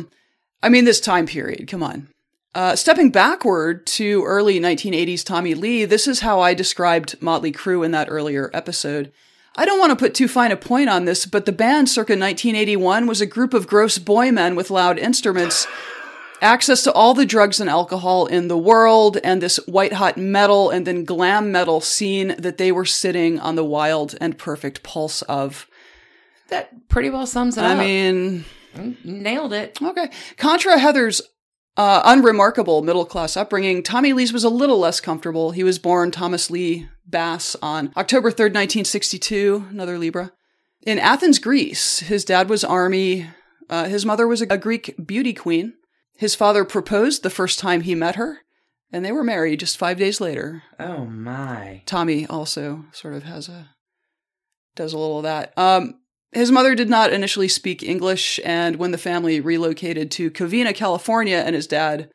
I 0.62 0.68
mean, 0.70 0.84
this 0.84 1.00
time 1.00 1.26
period, 1.26 1.68
come 1.68 1.82
on. 1.82 2.08
Uh, 2.54 2.74
stepping 2.74 3.10
backward 3.10 3.86
to 3.86 4.24
early 4.24 4.58
1980s 4.58 5.24
Tommy 5.24 5.54
Lee, 5.54 5.84
this 5.84 6.08
is 6.08 6.20
how 6.20 6.40
I 6.40 6.54
described 6.54 7.20
Motley 7.20 7.52
Crue 7.52 7.84
in 7.84 7.90
that 7.90 8.08
earlier 8.10 8.50
episode. 8.54 9.12
I 9.56 9.64
don't 9.64 9.78
want 9.78 9.90
to 9.90 9.96
put 9.96 10.14
too 10.14 10.28
fine 10.28 10.50
a 10.50 10.56
point 10.56 10.88
on 10.88 11.04
this, 11.04 11.26
but 11.26 11.44
the 11.44 11.52
band 11.52 11.88
circa 11.88 12.12
1981 12.12 13.06
was 13.06 13.20
a 13.20 13.26
group 13.26 13.52
of 13.52 13.66
gross 13.66 13.98
boy 13.98 14.32
men 14.32 14.56
with 14.56 14.70
loud 14.70 14.98
instruments, 14.98 15.66
access 16.40 16.82
to 16.84 16.92
all 16.92 17.12
the 17.12 17.26
drugs 17.26 17.60
and 17.60 17.68
alcohol 17.68 18.26
in 18.26 18.48
the 18.48 18.56
world, 18.56 19.18
and 19.22 19.42
this 19.42 19.56
white 19.66 19.94
hot 19.94 20.16
metal 20.16 20.70
and 20.70 20.86
then 20.86 21.04
glam 21.04 21.52
metal 21.52 21.80
scene 21.80 22.34
that 22.38 22.56
they 22.56 22.72
were 22.72 22.84
sitting 22.86 23.38
on 23.40 23.56
the 23.56 23.64
wild 23.64 24.14
and 24.20 24.38
perfect 24.38 24.82
pulse 24.82 25.22
of. 25.22 25.66
That 26.48 26.88
pretty 26.88 27.10
well 27.10 27.26
sums 27.26 27.58
it 27.58 27.62
I 27.62 27.72
up. 27.72 27.78
I 27.78 27.84
mean, 27.84 28.44
nailed 29.04 29.52
it. 29.52 29.82
Okay. 29.82 30.10
Contra 30.38 30.78
Heather's 30.78 31.20
uh, 31.78 32.02
unremarkable 32.04 32.82
middle 32.82 33.06
class 33.06 33.36
upbringing, 33.36 33.84
Tommy 33.84 34.12
Lee's 34.12 34.32
was 34.32 34.42
a 34.42 34.50
little 34.50 34.80
less 34.80 35.00
comfortable. 35.00 35.52
He 35.52 35.62
was 35.62 35.78
born 35.78 36.10
Thomas 36.10 36.50
Lee 36.50 36.88
Bass 37.06 37.56
on 37.62 37.92
October 37.96 38.30
3rd, 38.30 38.52
1962, 38.52 39.68
another 39.70 39.96
Libra. 39.96 40.32
In 40.82 40.98
Athens, 40.98 41.38
Greece, 41.38 42.00
his 42.00 42.24
dad 42.24 42.48
was 42.48 42.64
army. 42.64 43.30
Uh, 43.70 43.84
his 43.84 44.04
mother 44.04 44.26
was 44.26 44.42
a 44.42 44.58
Greek 44.58 44.94
beauty 45.06 45.32
queen. 45.32 45.74
His 46.16 46.34
father 46.34 46.64
proposed 46.64 47.22
the 47.22 47.30
first 47.30 47.60
time 47.60 47.82
he 47.82 47.94
met 47.94 48.16
her, 48.16 48.40
and 48.92 49.04
they 49.04 49.12
were 49.12 49.22
married 49.22 49.60
just 49.60 49.78
five 49.78 49.98
days 49.98 50.20
later. 50.20 50.64
Oh 50.80 51.04
my. 51.04 51.82
Tommy 51.86 52.26
also 52.26 52.86
sort 52.90 53.14
of 53.14 53.22
has 53.22 53.48
a 53.48 53.70
does 54.74 54.92
a 54.92 54.98
little 54.98 55.18
of 55.18 55.24
that. 55.24 55.56
Um, 55.56 56.00
his 56.32 56.52
mother 56.52 56.74
did 56.74 56.90
not 56.90 57.12
initially 57.12 57.48
speak 57.48 57.82
English, 57.82 58.38
and 58.44 58.76
when 58.76 58.90
the 58.90 58.98
family 58.98 59.40
relocated 59.40 60.10
to 60.12 60.30
Covina, 60.30 60.74
California, 60.74 61.38
and 61.38 61.54
his 61.54 61.66
dad 61.66 62.10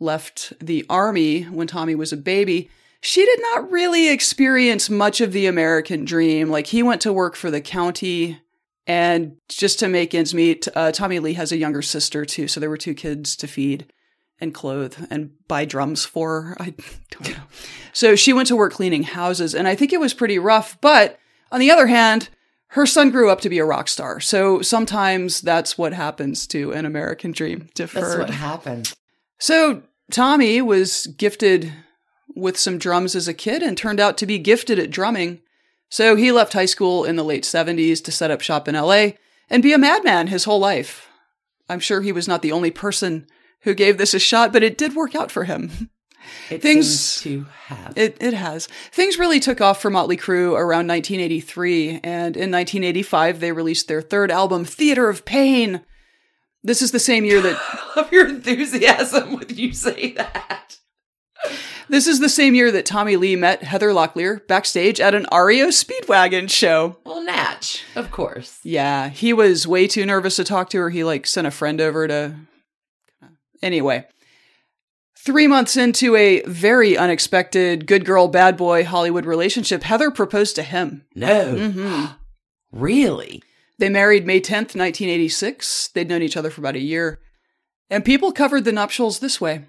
left 0.00 0.52
the 0.60 0.84
army 0.90 1.44
when 1.44 1.68
Tommy 1.68 1.94
was 1.94 2.12
a 2.12 2.16
baby, 2.16 2.68
she 3.00 3.24
did 3.24 3.40
not 3.40 3.70
really 3.70 4.08
experience 4.08 4.90
much 4.90 5.20
of 5.20 5.32
the 5.32 5.46
American 5.46 6.04
dream. 6.04 6.50
Like, 6.50 6.68
he 6.68 6.82
went 6.82 7.00
to 7.02 7.12
work 7.12 7.36
for 7.36 7.50
the 7.50 7.60
county, 7.60 8.40
and 8.86 9.36
just 9.48 9.78
to 9.78 9.88
make 9.88 10.12
ends 10.12 10.34
meet, 10.34 10.66
uh, 10.74 10.90
Tommy 10.90 11.20
Lee 11.20 11.34
has 11.34 11.52
a 11.52 11.56
younger 11.56 11.82
sister, 11.82 12.24
too, 12.24 12.48
so 12.48 12.58
there 12.58 12.70
were 12.70 12.76
two 12.76 12.94
kids 12.94 13.36
to 13.36 13.46
feed 13.46 13.92
and 14.40 14.52
clothe 14.52 15.06
and 15.08 15.30
buy 15.46 15.64
drums 15.64 16.04
for. 16.04 16.56
I 16.58 16.74
don't 17.10 17.30
know. 17.30 17.44
So 17.92 18.16
she 18.16 18.32
went 18.32 18.48
to 18.48 18.56
work 18.56 18.72
cleaning 18.72 19.04
houses, 19.04 19.54
and 19.54 19.68
I 19.68 19.76
think 19.76 19.92
it 19.92 20.00
was 20.00 20.14
pretty 20.14 20.38
rough, 20.38 20.80
but 20.80 21.18
on 21.52 21.60
the 21.60 21.70
other 21.70 21.86
hand, 21.86 22.28
her 22.72 22.86
son 22.86 23.10
grew 23.10 23.28
up 23.28 23.42
to 23.42 23.50
be 23.50 23.58
a 23.58 23.66
rock 23.66 23.86
star. 23.86 24.18
So 24.18 24.62
sometimes 24.62 25.42
that's 25.42 25.76
what 25.76 25.92
happens 25.92 26.46
to 26.48 26.72
an 26.72 26.86
American 26.86 27.32
dream 27.32 27.68
deferred. 27.74 28.02
That's 28.02 28.18
what 28.18 28.30
happened. 28.30 28.94
So 29.38 29.82
Tommy 30.10 30.62
was 30.62 31.06
gifted 31.18 31.70
with 32.34 32.58
some 32.58 32.78
drums 32.78 33.14
as 33.14 33.28
a 33.28 33.34
kid 33.34 33.62
and 33.62 33.76
turned 33.76 34.00
out 34.00 34.16
to 34.18 34.26
be 34.26 34.38
gifted 34.38 34.78
at 34.78 34.90
drumming. 34.90 35.42
So 35.90 36.16
he 36.16 36.32
left 36.32 36.54
high 36.54 36.64
school 36.64 37.04
in 37.04 37.16
the 37.16 37.24
late 37.24 37.44
70s 37.44 38.02
to 38.04 38.10
set 38.10 38.30
up 38.30 38.40
shop 38.40 38.66
in 38.66 38.74
LA 38.74 39.10
and 39.50 39.62
be 39.62 39.74
a 39.74 39.78
madman 39.78 40.28
his 40.28 40.44
whole 40.44 40.58
life. 40.58 41.08
I'm 41.68 41.80
sure 41.80 42.00
he 42.00 42.12
was 42.12 42.26
not 42.26 42.40
the 42.40 42.52
only 42.52 42.70
person 42.70 43.26
who 43.60 43.74
gave 43.74 43.98
this 43.98 44.14
a 44.14 44.18
shot, 44.18 44.50
but 44.50 44.62
it 44.62 44.78
did 44.78 44.96
work 44.96 45.14
out 45.14 45.30
for 45.30 45.44
him. 45.44 45.90
It 46.50 46.62
Things- 46.62 46.88
seems 47.00 47.46
to 47.46 47.50
have. 47.74 47.92
It 47.96 48.16
it 48.20 48.34
has. 48.34 48.66
Things 48.90 49.18
really 49.18 49.40
took 49.40 49.60
off 49.60 49.80
for 49.80 49.90
Motley 49.90 50.16
Crue 50.16 50.52
around 50.52 50.86
1983, 50.86 52.00
and 52.04 52.36
in 52.36 52.50
1985 52.50 53.40
they 53.40 53.52
released 53.52 53.88
their 53.88 54.02
third 54.02 54.30
album, 54.30 54.64
Theater 54.64 55.08
of 55.08 55.24
Pain. 55.24 55.82
This 56.62 56.80
is 56.82 56.92
the 56.92 56.98
same 57.00 57.24
year 57.24 57.40
that 57.40 57.60
of 57.96 58.12
your 58.12 58.28
enthusiasm 58.28 59.32
when 59.34 59.48
you 59.48 59.72
say 59.72 60.12
that. 60.12 60.78
this 61.88 62.06
is 62.06 62.20
the 62.20 62.28
same 62.28 62.54
year 62.54 62.70
that 62.70 62.86
Tommy 62.86 63.16
Lee 63.16 63.34
met 63.34 63.64
Heather 63.64 63.90
Locklear 63.90 64.46
backstage 64.46 65.00
at 65.00 65.12
an 65.14 65.26
REO 65.32 65.68
Speedwagon 65.68 66.48
show. 66.48 66.98
Well, 67.04 67.24
Natch, 67.24 67.82
of 67.96 68.12
course. 68.12 68.60
Yeah, 68.62 69.08
he 69.08 69.32
was 69.32 69.66
way 69.66 69.88
too 69.88 70.06
nervous 70.06 70.36
to 70.36 70.44
talk 70.44 70.70
to 70.70 70.78
her. 70.78 70.90
He 70.90 71.02
like 71.02 71.26
sent 71.26 71.48
a 71.48 71.50
friend 71.50 71.80
over 71.80 72.06
to 72.06 72.36
Anyway, 73.62 74.04
Three 75.24 75.46
months 75.46 75.76
into 75.76 76.16
a 76.16 76.42
very 76.46 76.96
unexpected 76.96 77.86
good 77.86 78.04
girl, 78.04 78.26
bad 78.26 78.56
boy 78.56 78.84
Hollywood 78.84 79.24
relationship, 79.24 79.84
Heather 79.84 80.10
proposed 80.10 80.56
to 80.56 80.64
him. 80.64 81.04
No. 81.14 81.54
Mm-hmm. 81.54 82.04
Really? 82.72 83.42
They 83.78 83.90
married 83.90 84.26
May 84.26 84.40
10th, 84.40 84.74
1986. 84.74 85.88
They'd 85.88 86.08
known 86.08 86.22
each 86.22 86.38
other 86.38 86.48
for 86.48 86.62
about 86.62 86.74
a 86.74 86.80
year. 86.80 87.20
And 87.90 88.02
people 88.02 88.32
covered 88.32 88.64
the 88.64 88.72
nuptials 88.72 89.18
this 89.18 89.42
way. 89.42 89.66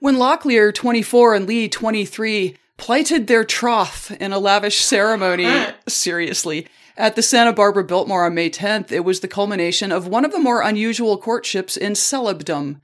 When 0.00 0.16
Locklear, 0.16 0.74
24, 0.74 1.34
and 1.34 1.46
Lee, 1.46 1.68
23, 1.68 2.56
plighted 2.78 3.26
their 3.26 3.44
troth 3.44 4.10
in 4.12 4.32
a 4.32 4.38
lavish 4.38 4.78
ceremony, 4.78 5.46
seriously, 5.86 6.66
at 6.96 7.16
the 7.16 7.22
Santa 7.22 7.52
Barbara 7.52 7.84
Biltmore 7.84 8.24
on 8.24 8.34
May 8.34 8.48
10th, 8.48 8.90
it 8.90 9.04
was 9.04 9.20
the 9.20 9.28
culmination 9.28 9.92
of 9.92 10.08
one 10.08 10.24
of 10.24 10.32
the 10.32 10.38
more 10.38 10.62
unusual 10.62 11.18
courtships 11.18 11.76
in 11.76 11.92
celebdom, 11.92 12.80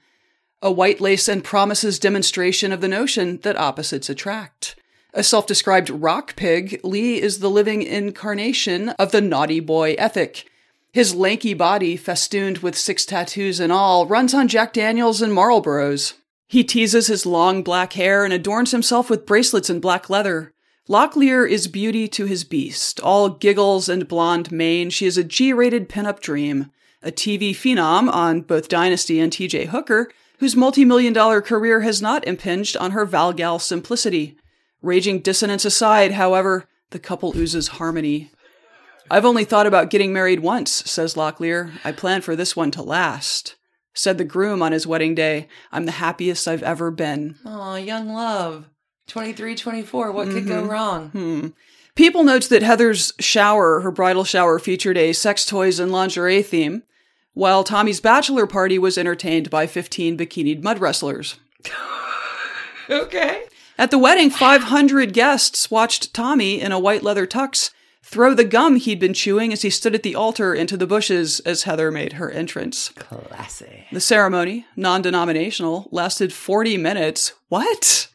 a 0.64 0.72
white 0.72 0.98
lace 0.98 1.28
and 1.28 1.44
promises 1.44 1.98
demonstration 1.98 2.72
of 2.72 2.80
the 2.80 2.88
notion 2.88 3.38
that 3.42 3.56
opposites 3.58 4.08
attract. 4.08 4.74
A 5.12 5.22
self 5.22 5.46
described 5.46 5.90
rock 5.90 6.34
pig, 6.36 6.80
Lee 6.82 7.20
is 7.20 7.38
the 7.38 7.50
living 7.50 7.82
incarnation 7.82 8.88
of 8.90 9.12
the 9.12 9.20
naughty 9.20 9.60
boy 9.60 9.94
ethic. 9.98 10.48
His 10.90 11.14
lanky 11.14 11.52
body, 11.52 11.96
festooned 11.96 12.58
with 12.58 12.78
six 12.78 13.04
tattoos 13.04 13.60
and 13.60 13.70
all, 13.70 14.06
runs 14.06 14.32
on 14.32 14.48
Jack 14.48 14.72
Daniels 14.72 15.20
and 15.20 15.32
Marlboros. 15.32 16.14
He 16.48 16.64
teases 16.64 17.08
his 17.08 17.26
long 17.26 17.62
black 17.62 17.92
hair 17.92 18.24
and 18.24 18.32
adorns 18.32 18.70
himself 18.70 19.10
with 19.10 19.26
bracelets 19.26 19.68
and 19.68 19.82
black 19.82 20.08
leather. 20.08 20.54
Locklear 20.88 21.48
is 21.48 21.68
beauty 21.68 22.08
to 22.08 22.24
his 22.24 22.44
beast, 22.44 23.00
all 23.00 23.28
giggles 23.28 23.88
and 23.88 24.08
blonde 24.08 24.50
mane. 24.50 24.88
She 24.88 25.04
is 25.04 25.18
a 25.18 25.24
G 25.24 25.52
rated 25.52 25.90
pinup 25.90 26.20
dream, 26.20 26.70
a 27.02 27.10
TV 27.12 27.50
phenom 27.50 28.10
on 28.10 28.40
both 28.40 28.68
Dynasty 28.68 29.20
and 29.20 29.30
TJ 29.30 29.66
Hooker, 29.66 30.10
whose 30.38 30.56
multi 30.56 30.84
million 30.84 31.12
dollar 31.12 31.40
career 31.40 31.80
has 31.80 32.02
not 32.02 32.26
impinged 32.26 32.76
on 32.76 32.90
her 32.92 33.06
Valgal 33.06 33.60
simplicity. 33.60 34.36
Raging 34.82 35.20
dissonance 35.20 35.64
aside, 35.64 36.12
however, 36.12 36.68
the 36.90 36.98
couple 36.98 37.36
oozes 37.36 37.68
harmony. 37.68 38.30
I've 39.10 39.24
only 39.24 39.44
thought 39.44 39.66
about 39.66 39.90
getting 39.90 40.12
married 40.12 40.40
once, 40.40 40.70
says 40.70 41.14
Locklear. 41.14 41.72
I 41.84 41.92
plan 41.92 42.20
for 42.20 42.34
this 42.34 42.56
one 42.56 42.70
to 42.72 42.82
last. 42.82 43.56
Said 43.94 44.18
the 44.18 44.24
groom 44.24 44.62
on 44.62 44.72
his 44.72 44.86
wedding 44.86 45.14
day, 45.14 45.46
I'm 45.70 45.86
the 45.86 45.92
happiest 45.92 46.48
I've 46.48 46.62
ever 46.62 46.90
been. 46.90 47.36
Aw, 47.46 47.76
young 47.76 48.08
love. 48.08 48.68
23, 49.06 49.54
24. 49.54 50.12
What 50.12 50.28
could 50.28 50.48
go 50.48 50.64
wrong? 50.64 51.10
Hmm. 51.10 51.48
People 51.94 52.24
notes 52.24 52.48
that 52.48 52.62
Heather's 52.62 53.12
shower, 53.20 53.80
her 53.80 53.92
bridal 53.92 54.24
shower, 54.24 54.58
featured 54.58 54.96
a 54.96 55.12
sex 55.12 55.46
toys 55.46 55.78
and 55.78 55.92
lingerie 55.92 56.42
theme, 56.42 56.82
while 57.34 57.62
Tommy's 57.64 58.00
bachelor 58.00 58.46
party 58.46 58.78
was 58.78 58.96
entertained 58.96 59.50
by 59.50 59.66
15 59.66 60.16
bikinied 60.16 60.62
mud 60.62 60.78
wrestlers. 60.80 61.38
Okay. 62.90 63.44
At 63.78 63.90
the 63.90 63.98
wedding, 63.98 64.28
500 64.30 65.12
guests 65.14 65.70
watched 65.70 66.12
Tommy 66.12 66.60
in 66.60 66.70
a 66.70 66.78
white 66.78 67.02
leather 67.02 67.26
tux 67.26 67.70
throw 68.02 68.34
the 68.34 68.44
gum 68.44 68.76
he'd 68.76 69.00
been 69.00 69.14
chewing 69.14 69.52
as 69.54 69.62
he 69.62 69.70
stood 69.70 69.94
at 69.94 70.02
the 70.02 70.14
altar 70.14 70.52
into 70.54 70.76
the 70.76 70.86
bushes 70.86 71.40
as 71.40 71.62
Heather 71.62 71.90
made 71.90 72.12
her 72.14 72.30
entrance. 72.30 72.90
Classy. 72.90 73.86
The 73.90 74.00
ceremony, 74.02 74.66
non 74.76 75.00
denominational, 75.00 75.88
lasted 75.90 76.30
40 76.32 76.76
minutes. 76.76 77.32
What? 77.48 78.08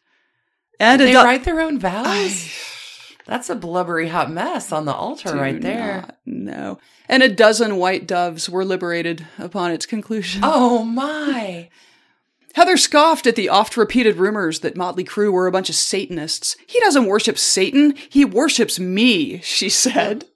And 0.78 1.00
They 1.00 1.10
a 1.10 1.14
du- 1.14 1.24
write 1.24 1.42
their 1.44 1.60
own 1.60 1.80
vows? 1.80 2.48
That's 3.26 3.50
a 3.50 3.56
blubbery 3.56 4.08
hot 4.08 4.30
mess 4.30 4.70
on 4.72 4.84
the 4.86 4.94
altar 4.94 5.32
Do 5.32 5.38
right 5.40 5.60
there. 5.60 6.02
not 6.02 6.16
know. 6.24 6.78
And 7.10 7.24
a 7.24 7.28
dozen 7.28 7.76
white 7.76 8.06
doves 8.06 8.48
were 8.48 8.64
liberated 8.64 9.26
upon 9.36 9.72
its 9.72 9.84
conclusion. 9.84 10.42
Oh 10.44 10.84
my. 10.84 11.68
Heather 12.54 12.76
scoffed 12.76 13.26
at 13.26 13.34
the 13.34 13.48
oft 13.48 13.76
repeated 13.76 14.14
rumors 14.16 14.60
that 14.60 14.76
Motley 14.76 15.02
Crue 15.02 15.32
were 15.32 15.48
a 15.48 15.52
bunch 15.52 15.68
of 15.68 15.74
Satanists. 15.74 16.56
He 16.68 16.78
doesn't 16.78 17.06
worship 17.06 17.36
Satan, 17.36 17.96
he 18.08 18.24
worships 18.24 18.78
me, 18.78 19.40
she 19.40 19.68
said. 19.68 20.26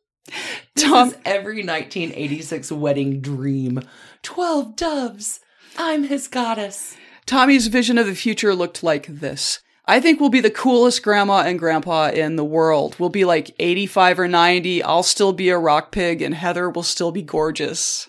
Tom, 0.77 1.09
is 1.11 1.17
every 1.25 1.65
1986 1.65 2.73
wedding 2.73 3.21
dream. 3.21 3.81
12 4.25 4.75
doves. 4.75 5.39
I'm 5.79 6.03
his 6.03 6.27
goddess. 6.27 6.97
Tommy's 7.25 7.69
vision 7.69 7.99
of 7.99 8.07
the 8.07 8.17
future 8.17 8.53
looked 8.53 8.83
like 8.83 9.07
this. 9.07 9.61
I 9.87 10.01
think 10.01 10.19
we'll 10.19 10.31
be 10.31 10.41
the 10.41 10.51
coolest 10.51 11.03
grandma 11.03 11.41
and 11.41 11.59
grandpa 11.59 12.09
in 12.09 12.37
the 12.37 12.45
world. 12.45 12.97
We'll 12.99 13.11
be 13.11 13.25
like 13.27 13.55
85 13.59 14.21
or 14.21 14.29
90. 14.29 14.83
I'll 14.83 15.03
still 15.03 15.35
be 15.35 15.51
a 15.51 15.59
rock 15.59 15.93
pig 15.93 16.23
and 16.23 16.35
Heather 16.35 16.71
will 16.71 16.83
still 16.83 17.13
be 17.13 17.23
gorgeous. 17.23 18.09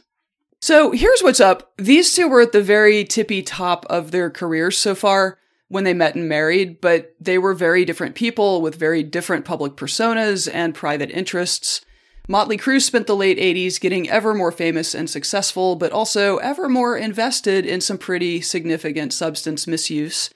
So 0.62 0.92
here's 0.92 1.22
what's 1.22 1.42
up. 1.42 1.74
These 1.78 2.14
two 2.14 2.30
were 2.30 2.42
at 2.42 2.54
the 2.54 2.62
very 2.62 3.04
tippy 3.04 3.44
top 3.44 3.86
of 3.90 4.12
their 4.12 4.30
careers 4.30 4.78
so 4.78 4.96
far 4.96 5.38
when 5.68 5.84
they 5.84 5.94
met 5.94 6.16
and 6.16 6.30
married, 6.30 6.80
but 6.80 7.14
they 7.20 7.38
were 7.38 7.54
very 7.54 7.84
different 7.84 8.16
people 8.16 8.62
with 8.62 8.76
very 8.76 9.04
different 9.04 9.44
public 9.44 9.76
personas 9.76 10.50
and 10.52 10.74
private 10.74 11.12
interests. 11.12 11.82
Motley 12.28 12.58
Crue 12.58 12.82
spent 12.82 13.06
the 13.06 13.16
late 13.16 13.38
80s 13.38 13.80
getting 13.80 14.10
ever 14.10 14.34
more 14.34 14.52
famous 14.52 14.96
and 14.96 15.10
successful, 15.10 15.76
but 15.76 15.92
also 15.92 16.38
ever 16.38 16.70
more 16.70 16.98
invested 16.98 17.66
in 17.66 17.82
some 17.82 17.98
pretty 17.98 18.42
significant 18.42 19.14
substance 19.14 19.68
misuse. 19.68 20.30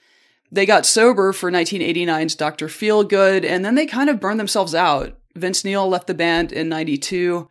They 0.52 0.66
got 0.66 0.86
sober 0.86 1.32
for 1.32 1.50
1989's 1.50 2.34
Dr. 2.34 2.66
Feelgood, 2.66 3.44
and 3.44 3.64
then 3.64 3.76
they 3.76 3.86
kind 3.86 4.10
of 4.10 4.20
burned 4.20 4.40
themselves 4.40 4.74
out. 4.74 5.16
Vince 5.36 5.64
Neil 5.64 5.88
left 5.88 6.06
the 6.06 6.14
band 6.14 6.52
in 6.52 6.68
92. 6.68 7.48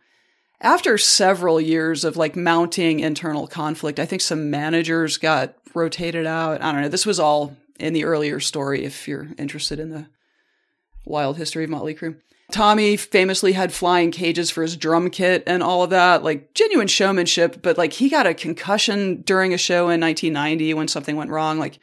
After 0.60 0.98
several 0.98 1.60
years 1.60 2.04
of 2.04 2.18
like 2.18 2.36
mounting 2.36 3.00
internal 3.00 3.46
conflict, 3.46 3.98
I 3.98 4.04
think 4.04 4.20
some 4.20 4.50
managers 4.50 5.16
got 5.16 5.54
rotated 5.74 6.26
out. 6.26 6.60
I 6.60 6.72
don't 6.72 6.82
know. 6.82 6.88
This 6.88 7.06
was 7.06 7.18
all 7.18 7.56
in 7.78 7.94
the 7.94 8.04
earlier 8.04 8.40
story 8.40 8.84
if 8.84 9.08
you're 9.08 9.28
interested 9.38 9.80
in 9.80 9.90
the 9.90 10.06
wild 11.06 11.38
history 11.38 11.64
of 11.64 11.70
Motley 11.70 11.94
Crue. 11.94 12.20
Tommy 12.52 12.96
famously 12.96 13.52
had 13.52 13.72
flying 13.72 14.10
cages 14.10 14.50
for 14.50 14.62
his 14.62 14.76
drum 14.76 15.08
kit 15.08 15.42
and 15.46 15.62
all 15.62 15.82
of 15.82 15.90
that, 15.90 16.22
like 16.22 16.52
genuine 16.52 16.88
showmanship, 16.88 17.62
but 17.62 17.78
like 17.78 17.94
he 17.94 18.10
got 18.10 18.26
a 18.26 18.34
concussion 18.34 19.22
during 19.22 19.54
a 19.54 19.58
show 19.58 19.88
in 19.88 20.00
1990 20.00 20.74
when 20.74 20.88
something 20.88 21.16
went 21.16 21.30
wrong. 21.30 21.58
Like, 21.58 21.78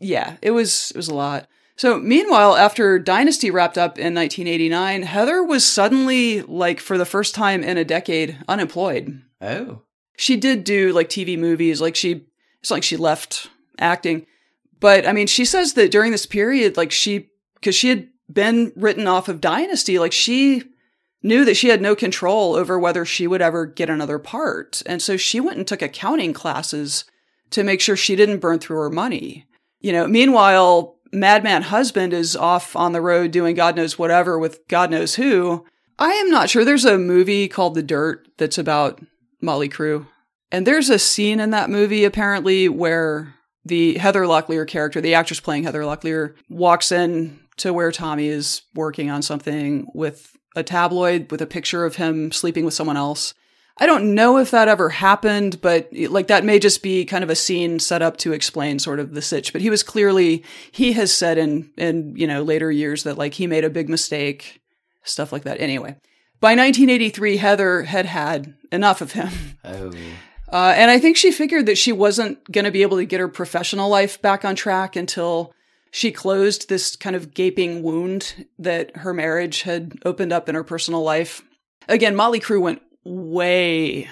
yeah, 0.00 0.36
it 0.42 0.50
was, 0.50 0.90
it 0.90 0.96
was 0.96 1.08
a 1.08 1.14
lot. 1.14 1.48
So 1.76 1.98
meanwhile, 1.98 2.56
after 2.56 2.98
Dynasty 2.98 3.50
wrapped 3.50 3.78
up 3.78 3.98
in 3.98 4.14
1989, 4.14 5.02
Heather 5.02 5.42
was 5.42 5.66
suddenly, 5.66 6.42
like, 6.42 6.80
for 6.80 6.98
the 6.98 7.06
first 7.06 7.34
time 7.34 7.62
in 7.62 7.78
a 7.78 7.84
decade, 7.84 8.38
unemployed. 8.48 9.22
Oh. 9.40 9.82
She 10.16 10.36
did 10.36 10.64
do 10.64 10.92
like 10.92 11.08
TV 11.08 11.38
movies, 11.38 11.80
like 11.80 11.96
she, 11.96 12.26
it's 12.60 12.70
like 12.70 12.82
she 12.82 12.98
left 12.98 13.48
acting. 13.78 14.26
But 14.78 15.06
I 15.06 15.12
mean, 15.12 15.26
she 15.26 15.46
says 15.46 15.72
that 15.74 15.90
during 15.90 16.12
this 16.12 16.26
period, 16.26 16.76
like 16.76 16.92
she, 16.92 17.30
cause 17.62 17.74
she 17.74 17.88
had 17.88 18.08
been 18.30 18.72
written 18.76 19.06
off 19.06 19.28
of 19.28 19.40
Dynasty, 19.40 19.98
like 19.98 20.12
she 20.12 20.64
knew 21.22 21.44
that 21.44 21.56
she 21.56 21.68
had 21.68 21.80
no 21.80 21.94
control 21.94 22.54
over 22.54 22.78
whether 22.78 23.04
she 23.04 23.26
would 23.26 23.42
ever 23.42 23.66
get 23.66 23.90
another 23.90 24.18
part. 24.18 24.82
And 24.84 25.00
so 25.00 25.16
she 25.16 25.40
went 25.40 25.58
and 25.58 25.66
took 25.66 25.82
accounting 25.82 26.32
classes 26.32 27.04
to 27.50 27.64
make 27.64 27.80
sure 27.80 27.96
she 27.96 28.16
didn't 28.16 28.40
burn 28.40 28.58
through 28.58 28.78
her 28.78 28.90
money. 28.90 29.46
You 29.80 29.92
know, 29.92 30.06
meanwhile, 30.06 30.96
Madman 31.12 31.62
Husband 31.62 32.12
is 32.12 32.36
off 32.36 32.76
on 32.76 32.92
the 32.92 33.00
road 33.00 33.30
doing 33.30 33.56
God 33.56 33.76
knows 33.76 33.98
whatever 33.98 34.38
with 34.38 34.66
God 34.68 34.90
knows 34.90 35.16
who. 35.16 35.66
I 35.98 36.12
am 36.12 36.30
not 36.30 36.48
sure. 36.48 36.64
There's 36.64 36.84
a 36.84 36.98
movie 36.98 37.48
called 37.48 37.74
The 37.74 37.82
Dirt 37.82 38.28
that's 38.38 38.58
about 38.58 39.00
Motley 39.40 39.68
Crue. 39.68 40.06
And 40.52 40.66
there's 40.66 40.90
a 40.90 40.98
scene 40.98 41.40
in 41.40 41.50
that 41.50 41.70
movie 41.70 42.04
apparently 42.04 42.68
where 42.68 43.34
the 43.64 43.98
Heather 43.98 44.22
Locklear 44.22 44.66
character, 44.66 45.00
the 45.00 45.14
actress 45.14 45.40
playing 45.40 45.64
Heather 45.64 45.82
Locklear, 45.82 46.34
walks 46.48 46.90
in 46.90 47.40
to 47.58 47.72
where 47.72 47.92
Tommy 47.92 48.28
is 48.28 48.62
working 48.74 49.10
on 49.10 49.22
something 49.22 49.86
with 49.94 50.36
a 50.56 50.62
tabloid 50.62 51.30
with 51.30 51.42
a 51.42 51.46
picture 51.46 51.84
of 51.84 51.96
him 51.96 52.32
sleeping 52.32 52.64
with 52.64 52.74
someone 52.74 52.96
else. 52.96 53.34
I 53.78 53.86
don't 53.86 54.14
know 54.14 54.36
if 54.36 54.50
that 54.50 54.68
ever 54.68 54.90
happened, 54.90 55.60
but 55.60 55.88
like 55.92 56.26
that 56.26 56.44
may 56.44 56.58
just 56.58 56.82
be 56.82 57.04
kind 57.04 57.24
of 57.24 57.30
a 57.30 57.34
scene 57.34 57.78
set 57.78 58.02
up 58.02 58.18
to 58.18 58.32
explain 58.32 58.78
sort 58.78 59.00
of 59.00 59.14
the 59.14 59.22
sitch. 59.22 59.52
But 59.52 59.62
he 59.62 59.70
was 59.70 59.82
clearly, 59.82 60.44
he 60.70 60.92
has 60.92 61.14
said 61.14 61.38
in, 61.38 61.70
in, 61.78 62.14
you 62.16 62.26
know, 62.26 62.42
later 62.42 62.70
years 62.70 63.04
that 63.04 63.16
like 63.16 63.34
he 63.34 63.46
made 63.46 63.64
a 63.64 63.70
big 63.70 63.88
mistake, 63.88 64.60
stuff 65.02 65.32
like 65.32 65.44
that. 65.44 65.60
Anyway, 65.60 65.96
by 66.40 66.50
1983, 66.50 67.36
Heather 67.38 67.82
had 67.84 68.06
had 68.06 68.54
enough 68.72 69.00
of 69.00 69.12
him. 69.12 69.30
Oh. 69.62 69.92
Uh, 70.50 70.72
and 70.74 70.90
I 70.90 70.98
think 70.98 71.16
she 71.16 71.30
figured 71.30 71.66
that 71.66 71.78
she 71.78 71.92
wasn't 71.92 72.42
going 72.50 72.64
to 72.64 72.72
be 72.72 72.82
able 72.82 72.96
to 72.96 73.04
get 73.04 73.20
her 73.20 73.28
professional 73.28 73.88
life 73.88 74.20
back 74.20 74.44
on 74.44 74.56
track 74.56 74.96
until 74.96 75.52
she 75.92 76.10
closed 76.10 76.68
this 76.68 76.96
kind 76.96 77.14
of 77.14 77.34
gaping 77.34 77.82
wound 77.82 78.46
that 78.58 78.96
her 78.96 79.14
marriage 79.14 79.62
had 79.62 79.92
opened 80.04 80.32
up 80.32 80.48
in 80.48 80.54
her 80.54 80.64
personal 80.64 81.02
life. 81.02 81.42
Again, 81.88 82.16
Motley 82.16 82.40
Crue 82.40 82.60
went 82.60 82.82
way, 83.04 84.08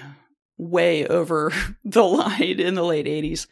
way 0.56 1.06
over 1.06 1.52
the 1.84 2.04
line 2.04 2.60
in 2.60 2.74
the 2.74 2.84
late 2.84 3.06
80s. 3.06 3.46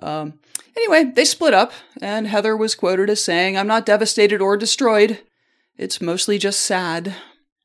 Um, 0.00 0.38
anyway, 0.76 1.04
they 1.04 1.24
split 1.24 1.54
up, 1.54 1.72
and 2.00 2.26
Heather 2.26 2.56
was 2.56 2.74
quoted 2.74 3.10
as 3.10 3.22
saying, 3.22 3.56
I'm 3.56 3.66
not 3.66 3.86
devastated 3.86 4.40
or 4.40 4.56
destroyed. 4.56 5.20
It's 5.76 6.00
mostly 6.00 6.38
just 6.38 6.60
sad. 6.60 7.14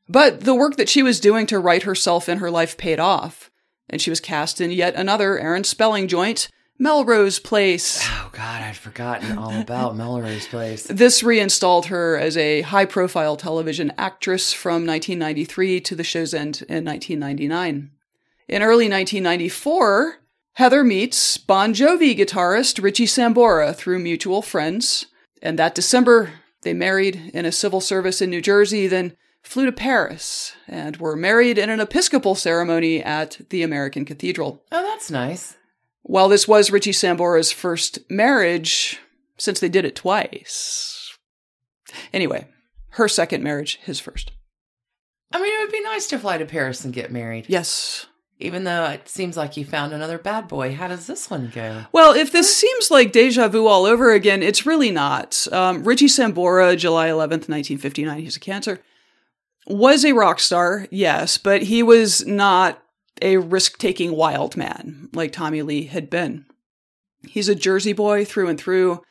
But 0.09 0.41
the 0.41 0.55
work 0.55 0.75
that 0.77 0.89
she 0.89 1.03
was 1.03 1.19
doing 1.19 1.45
to 1.47 1.59
right 1.59 1.83
herself 1.83 2.27
in 2.27 2.39
her 2.39 2.51
life 2.51 2.77
paid 2.77 2.99
off, 2.99 3.49
and 3.89 4.01
she 4.01 4.09
was 4.09 4.19
cast 4.19 4.59
in 4.59 4.71
yet 4.71 4.95
another 4.95 5.39
Aaron 5.39 5.63
Spelling 5.63 6.07
joint 6.07 6.49
Melrose 6.79 7.39
Place. 7.39 8.01
Oh 8.03 8.29
God, 8.31 8.61
I'd 8.63 8.75
forgotten 8.75 9.37
all 9.37 9.59
about 9.59 9.95
Melrose 9.97 10.47
Place. 10.47 10.87
This 10.87 11.23
reinstalled 11.23 11.85
her 11.87 12.17
as 12.17 12.35
a 12.35 12.61
high 12.61 12.85
profile 12.85 13.37
television 13.37 13.91
actress 13.97 14.51
from 14.53 14.85
1993 14.85 15.79
to 15.81 15.95
the 15.95 16.03
show's 16.03 16.33
end 16.33 16.63
in 16.67 16.83
1999. 16.83 17.91
In 18.49 18.61
early 18.61 18.89
1994, 18.89 20.17
Heather 20.53 20.83
meets 20.83 21.37
Bon 21.37 21.73
Jovi 21.73 22.17
guitarist 22.17 22.81
Richie 22.83 23.05
Sambora 23.07 23.75
through 23.75 23.99
mutual 23.99 24.41
friends. 24.41 25.05
And 25.41 25.57
that 25.59 25.75
December, 25.75 26.31
they 26.61 26.73
married 26.73 27.31
in 27.33 27.45
a 27.45 27.51
civil 27.51 27.81
service 27.81 28.21
in 28.21 28.29
New 28.29 28.41
Jersey, 28.41 28.87
then 28.87 29.15
flew 29.41 29.65
to 29.65 29.71
Paris 29.71 30.53
and 30.67 30.97
were 30.97 31.15
married 31.15 31.57
in 31.57 31.69
an 31.69 31.79
Episcopal 31.79 32.35
ceremony 32.35 33.03
at 33.03 33.39
the 33.49 33.61
American 33.63 34.05
Cathedral. 34.05 34.63
Oh, 34.71 34.83
that's 34.83 35.11
nice. 35.11 35.57
While 36.03 36.29
this 36.29 36.47
was 36.47 36.71
Richie 36.71 36.91
Sambora's 36.91 37.51
first 37.51 37.99
marriage, 38.09 38.99
since 39.37 39.59
they 39.59 39.69
did 39.69 39.85
it 39.85 39.95
twice. 39.95 41.17
Anyway, 42.13 42.47
her 42.89 43.07
second 43.07 43.43
marriage, 43.43 43.79
his 43.83 43.99
first. 43.99 44.31
I 45.31 45.41
mean, 45.41 45.51
it 45.51 45.63
would 45.63 45.71
be 45.71 45.81
nice 45.81 46.07
to 46.07 46.19
fly 46.19 46.37
to 46.37 46.45
Paris 46.45 46.85
and 46.85 46.93
get 46.93 47.11
married. 47.11 47.45
Yes. 47.47 48.05
Even 48.39 48.65
though 48.65 48.85
it 48.85 49.07
seems 49.07 49.37
like 49.37 49.57
you 49.57 49.63
found 49.63 49.93
another 49.93 50.17
bad 50.17 50.47
boy. 50.47 50.75
How 50.75 50.87
does 50.87 51.07
this 51.07 51.29
one 51.29 51.51
go? 51.53 51.85
Well, 51.91 52.13
if 52.13 52.31
this 52.31 52.55
seems 52.55 52.91
like 52.91 53.11
deja 53.11 53.47
vu 53.47 53.65
all 53.65 53.85
over 53.85 54.11
again, 54.11 54.43
it's 54.43 54.65
really 54.65 54.91
not. 54.91 55.47
Um, 55.51 55.83
Richie 55.83 56.07
Sambora, 56.07 56.77
July 56.77 57.07
11th, 57.07 57.47
1959, 57.49 58.19
he's 58.19 58.35
a 58.35 58.39
Cancer, 58.39 58.79
was 59.65 60.03
a 60.03 60.13
rock 60.13 60.39
star, 60.39 60.87
yes, 60.91 61.37
but 61.37 61.63
he 61.63 61.81
was 61.81 62.25
not 62.27 62.82
a 63.23 63.37
risk 63.37 63.77
taking 63.79 64.15
wild 64.15 64.55
man 64.55 65.09
like 65.13 65.31
Tommy 65.31 65.61
Lee 65.63 65.85
had 65.85 66.09
been. 66.09 66.45
He's 67.27 67.49
a 67.49 67.55
Jersey 67.55 67.93
boy 67.93 68.25
through 68.25 68.49
and 68.49 68.59
through. 68.59 69.01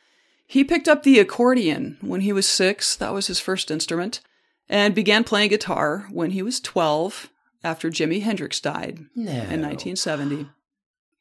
He 0.45 0.63
picked 0.63 0.87
up 0.87 1.03
the 1.03 1.19
accordion 1.19 1.97
when 2.01 2.21
he 2.21 2.31
was 2.31 2.47
six, 2.47 2.95
that 2.97 3.13
was 3.13 3.27
his 3.27 3.39
first 3.39 3.71
instrument, 3.71 4.21
and 4.69 4.93
began 4.93 5.23
playing 5.23 5.49
guitar 5.49 6.07
when 6.11 6.31
he 6.31 6.43
was 6.43 6.59
12 6.59 7.29
after 7.63 7.89
Jimi 7.89 8.21
Hendrix 8.21 8.59
died 8.59 8.99
No. 9.15 9.31
in 9.31 9.61
1970. 9.61 10.47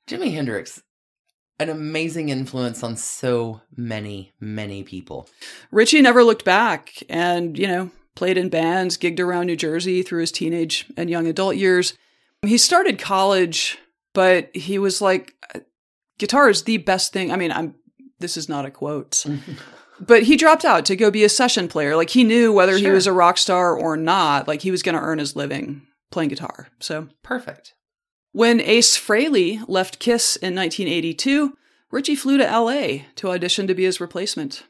Jimi 0.07 0.34
Hendrix, 0.34 0.82
an 1.59 1.70
amazing 1.70 2.28
influence 2.28 2.82
on 2.82 2.97
so 2.97 3.62
many, 3.74 4.32
many 4.38 4.82
people. 4.82 5.28
Richie 5.70 6.03
never 6.03 6.22
looked 6.24 6.45
back 6.45 6.93
and, 7.09 7.57
you 7.57 7.66
know, 7.68 7.90
played 8.16 8.36
in 8.36 8.51
bands, 8.51 8.99
gigged 8.99 9.20
around 9.20 9.47
New 9.47 9.57
Jersey 9.57 10.03
through 10.03 10.20
his 10.20 10.32
teenage 10.32 10.84
and 10.97 11.09
young 11.09 11.26
adult 11.26 11.57
years. 11.57 11.95
He 12.45 12.59
started 12.59 12.99
college, 12.99 13.78
but 14.14 14.55
he 14.55 14.78
was 14.78 15.01
like, 15.01 15.34
guitar 16.18 16.49
is 16.49 16.62
the 16.62 16.78
best 16.78 17.12
thing. 17.12 17.32
I 17.32 17.36
mean, 17.36 17.53
I'm, 17.53 17.74
this 18.18 18.36
is 18.36 18.49
not 18.49 18.66
a 18.66 18.70
quote, 18.70 19.24
but 20.01 20.24
he 20.24 20.36
dropped 20.36 20.64
out 20.64 20.84
to 20.86 20.97
go 20.97 21.11
be 21.11 21.24
a 21.24 21.28
session 21.28 21.68
player. 21.68 21.97
Like 21.97 22.11
he 22.11 22.24
knew 22.24 22.53
whether 22.53 22.76
he 22.76 22.90
was 22.90 23.07
a 23.07 23.12
rock 23.12 23.38
star 23.38 23.76
or 23.76 23.97
not, 23.97 24.49
like 24.49 24.62
he 24.62 24.70
was 24.70 24.82
going 24.82 24.95
to 24.95 25.01
earn 25.01 25.18
his 25.18 25.36
living 25.36 25.82
playing 26.11 26.28
guitar. 26.28 26.68
So 26.80 27.09
Perfect. 27.22 27.74
when 28.32 28.61
Ace 28.61 28.97
Frehley 28.99 29.62
left 29.68 29.99
Kiss 29.99 30.36
in 30.36 30.55
1982, 30.55 31.57
Richie 31.90 32.16
flew 32.16 32.38
to 32.38 32.45
LA 32.45 33.05
to 33.16 33.30
audition 33.30 33.66
to 33.66 33.74
be 33.74 33.84
his 33.84 34.01
replacement. 34.01 34.64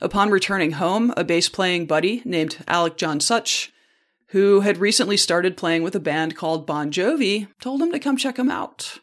Upon 0.00 0.30
returning 0.30 0.72
home, 0.72 1.12
a 1.16 1.24
bass 1.24 1.48
playing 1.48 1.86
buddy 1.86 2.22
named 2.24 2.58
Alec 2.66 2.96
John 2.96 3.20
Such, 3.20 3.72
who 4.30 4.60
had 4.60 4.78
recently 4.78 5.16
started 5.16 5.56
playing 5.56 5.82
with 5.82 5.94
a 5.94 6.00
band 6.00 6.36
called 6.36 6.66
Bon 6.66 6.90
Jovi, 6.90 7.48
told 7.60 7.80
him 7.82 7.92
to 7.92 7.98
come 7.98 8.16
check 8.16 8.38
him 8.38 8.50
out. 8.50 8.98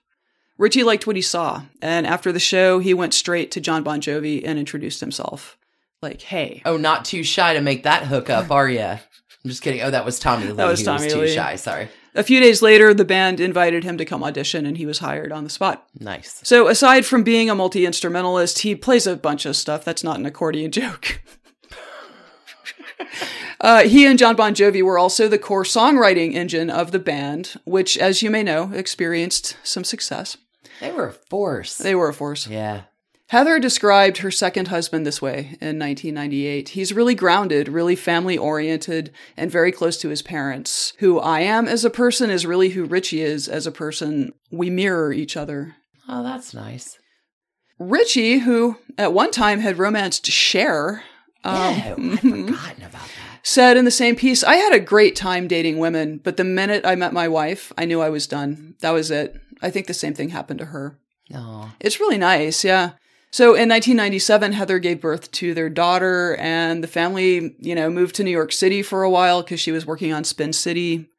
Richie 0.58 0.84
liked 0.84 1.06
what 1.06 1.16
he 1.16 1.22
saw, 1.22 1.64
and 1.82 2.08
after 2.08 2.32
the 2.32 2.40
show, 2.40 2.80
he 2.80 2.94
went 2.94 3.14
straight 3.14 3.52
to 3.52 3.62
Jon 3.62 3.84
Bon 3.84 4.02
Jovi 4.02 4.42
and 4.46 4.58
introduced 4.58 5.00
himself. 5.02 5.58
Like, 6.02 6.22
hey, 6.22 6.62
Oh, 6.66 6.78
not 6.78 7.06
too 7.06 7.24
shy 7.24 7.54
to 7.54 7.62
make 7.62 7.84
that 7.84 8.04
hookup, 8.04 8.52
are 8.52 8.70
ya? 8.70 8.98
I'm 9.44 9.50
just 9.50 9.62
kidding. 9.62 9.82
Oh, 9.82 9.92
that 9.92 10.06
was 10.06 10.20
Tommy 10.20 10.48
Lee. 10.48 10.54
That 10.54 10.66
was 10.68 10.80
who 10.80 10.86
Tommy 10.86 11.06
was 11.06 11.14
too 11.14 11.22
Lee. 11.22 11.34
shy. 11.34 11.56
Sorry. 11.56 11.90
A 12.16 12.24
few 12.24 12.40
days 12.40 12.62
later, 12.64 12.94
the 12.94 13.06
band 13.06 13.40
invited 13.40 13.84
him 13.84 13.98
to 14.00 14.06
come 14.06 14.24
audition, 14.24 14.66
and 14.66 14.78
he 14.78 14.86
was 14.88 15.00
hired 15.00 15.32
on 15.32 15.44
the 15.44 15.50
spot. 15.52 15.88
Nice. 16.00 16.42
So, 16.44 16.68
aside 16.68 17.06
from 17.06 17.24
being 17.24 17.50
a 17.50 17.56
multi 17.56 17.86
instrumentalist, 17.86 18.60
he 18.60 18.76
plays 18.76 19.06
a 19.06 19.16
bunch 19.16 19.46
of 19.46 19.56
stuff. 19.56 19.86
That's 19.86 20.04
not 20.04 20.18
an 20.20 20.26
accordion 20.26 20.72
joke. 20.72 21.22
Uh, 23.68 23.84
he 23.84 24.06
and 24.06 24.18
Jon 24.18 24.38
Bon 24.38 24.56
Jovi 24.56 24.82
were 24.82 24.98
also 24.98 25.28
the 25.28 25.38
core 25.38 25.66
songwriting 25.66 26.34
engine 26.34 26.70
of 26.70 26.92
the 26.94 27.00
band, 27.00 27.60
which, 27.66 27.98
as 27.98 28.24
you 28.24 28.32
may 28.32 28.42
know, 28.42 28.72
experienced 28.74 29.58
some 29.62 29.84
success. 29.84 30.38
They 30.80 30.90
were 30.90 31.08
a 31.08 31.12
force. 31.12 31.78
They 31.78 31.94
were 31.94 32.08
a 32.08 32.14
force. 32.14 32.48
yeah. 32.48 32.84
Heather 33.28 33.60
described 33.60 34.20
her 34.20 34.32
second 34.32 34.70
husband 34.70 35.06
this 35.06 35.22
way 35.22 35.58
in 35.60 35.78
1998. 35.78 36.70
He's 36.70 36.94
really 36.94 37.14
grounded, 37.14 37.68
really 37.68 37.98
family 37.98 38.38
oriented, 38.38 39.12
and 39.36 39.52
very 39.52 39.74
close 39.74 39.98
to 39.98 40.08
his 40.08 40.22
parents. 40.22 40.94
Who 41.00 41.20
I 41.20 41.42
am 41.42 41.68
as 41.68 41.84
a 41.84 41.90
person 41.90 42.30
is 42.30 42.46
really 42.46 42.70
who 42.70 42.86
Richie 42.86 43.22
is 43.22 43.50
as 43.50 43.68
a 43.68 43.72
person. 43.74 44.32
We 44.50 44.70
mirror 44.70 45.12
each 45.12 45.36
other. 45.36 45.76
Oh, 46.08 46.24
that's 46.24 46.54
nice. 46.54 46.98
Richie, 47.78 48.40
who 48.40 48.78
at 48.98 49.12
one 49.12 49.32
time 49.32 49.60
had 49.60 49.78
romanced 49.78 50.26
Cher, 50.28 51.04
um, 51.44 51.54
yeah, 51.54 51.96
I'd 51.98 52.20
forgotten 52.20 52.84
about 52.84 52.92
that. 52.92 53.17
Said 53.44 53.78
in 53.78 53.86
the 53.86 53.92
same 53.92 54.16
piece, 54.16 54.44
I 54.44 54.56
had 54.56 54.74
a 54.74 54.80
great 54.80 55.16
time 55.16 55.48
dating 55.48 55.80
women, 55.80 56.20
but 56.24 56.38
the 56.38 56.44
minute 56.44 56.86
I 56.86 56.96
met 56.96 57.14
my 57.14 57.28
wife, 57.28 57.72
I 57.78 57.86
knew 57.86 58.02
I 58.02 58.10
was 58.10 58.28
done. 58.28 58.76
That 58.82 58.92
was 58.92 59.12
it. 59.12 59.40
I 59.62 59.70
think 59.70 59.88
the 59.88 59.94
same 59.94 60.14
thing 60.14 60.30
happened 60.30 60.60
to 60.60 60.66
her. 60.66 61.00
No. 61.30 61.70
It's 61.80 62.00
really 62.00 62.18
nice, 62.18 62.64
yeah. 62.64 62.92
So 63.32 63.48
in 63.50 63.70
1997, 63.70 64.54
Heather 64.54 64.80
gave 64.80 65.02
birth 65.02 65.32
to 65.34 65.54
their 65.54 65.70
daughter, 65.70 66.36
and 66.38 66.84
the 66.84 66.88
family, 66.88 67.56
you 67.60 67.76
know, 67.76 67.90
moved 67.90 68.16
to 68.16 68.24
New 68.24 68.32
York 68.32 68.52
City 68.52 68.82
for 68.82 69.04
a 69.04 69.10
while 69.10 69.42
because 69.42 69.60
she 69.60 69.72
was 69.72 69.86
working 69.86 70.14
on 70.14 70.24
Spin 70.24 70.54
City. 70.54 71.10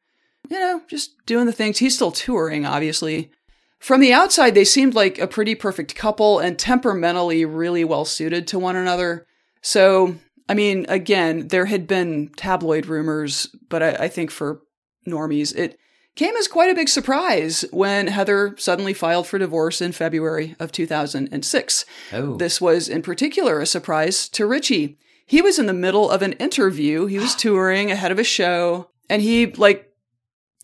You 0.48 0.58
know, 0.58 0.82
just 0.88 1.14
doing 1.26 1.46
the 1.46 1.52
things. 1.52 1.78
He's 1.78 1.94
still 1.94 2.10
touring, 2.12 2.64
obviously. 2.64 3.30
From 3.78 4.00
the 4.00 4.12
outside, 4.12 4.54
they 4.54 4.64
seemed 4.64 4.94
like 4.94 5.18
a 5.18 5.26
pretty 5.26 5.54
perfect 5.54 5.94
couple 5.94 6.38
and 6.38 6.58
temperamentally 6.58 7.44
really 7.44 7.84
well 7.84 8.04
suited 8.04 8.46
to 8.48 8.58
one 8.58 8.76
another. 8.76 9.26
So, 9.60 10.16
I 10.48 10.54
mean, 10.54 10.86
again, 10.88 11.48
there 11.48 11.66
had 11.66 11.86
been 11.86 12.30
tabloid 12.36 12.86
rumors, 12.86 13.48
but 13.68 13.82
I, 13.82 13.90
I 14.04 14.08
think 14.08 14.30
for 14.30 14.62
normies, 15.06 15.54
it 15.54 15.78
came 16.14 16.34
as 16.36 16.48
quite 16.48 16.70
a 16.70 16.74
big 16.74 16.88
surprise 16.88 17.64
when 17.70 18.08
Heather 18.08 18.54
suddenly 18.58 18.94
filed 18.94 19.26
for 19.26 19.38
divorce 19.38 19.80
in 19.80 19.92
February 19.92 20.56
of 20.58 20.72
2006. 20.72 21.84
Oh. 22.12 22.36
This 22.36 22.60
was 22.60 22.88
in 22.88 23.02
particular 23.02 23.60
a 23.60 23.66
surprise 23.66 24.28
to 24.30 24.46
Richie. 24.46 24.98
He 25.26 25.42
was 25.42 25.58
in 25.58 25.66
the 25.66 25.74
middle 25.74 26.10
of 26.10 26.22
an 26.22 26.32
interview. 26.34 27.06
He 27.06 27.18
was 27.18 27.34
touring 27.36 27.90
ahead 27.90 28.10
of 28.10 28.18
a 28.18 28.24
show 28.24 28.90
and 29.08 29.22
he 29.22 29.46
like 29.46 29.84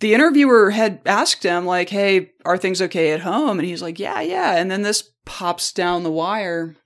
the 0.00 0.14
interviewer 0.14 0.70
had 0.70 1.00
asked 1.06 1.42
him 1.42 1.64
like, 1.64 1.88
"Hey, 1.88 2.32
are 2.44 2.58
things 2.58 2.82
okay 2.82 3.12
at 3.12 3.20
home?" 3.20 3.58
and 3.58 3.66
he's 3.66 3.82
like, 3.82 3.98
"Yeah, 3.98 4.20
yeah." 4.20 4.56
And 4.56 4.70
then 4.70 4.82
this 4.82 5.10
pops 5.24 5.72
down 5.72 6.02
the 6.02 6.10
wire. 6.10 6.76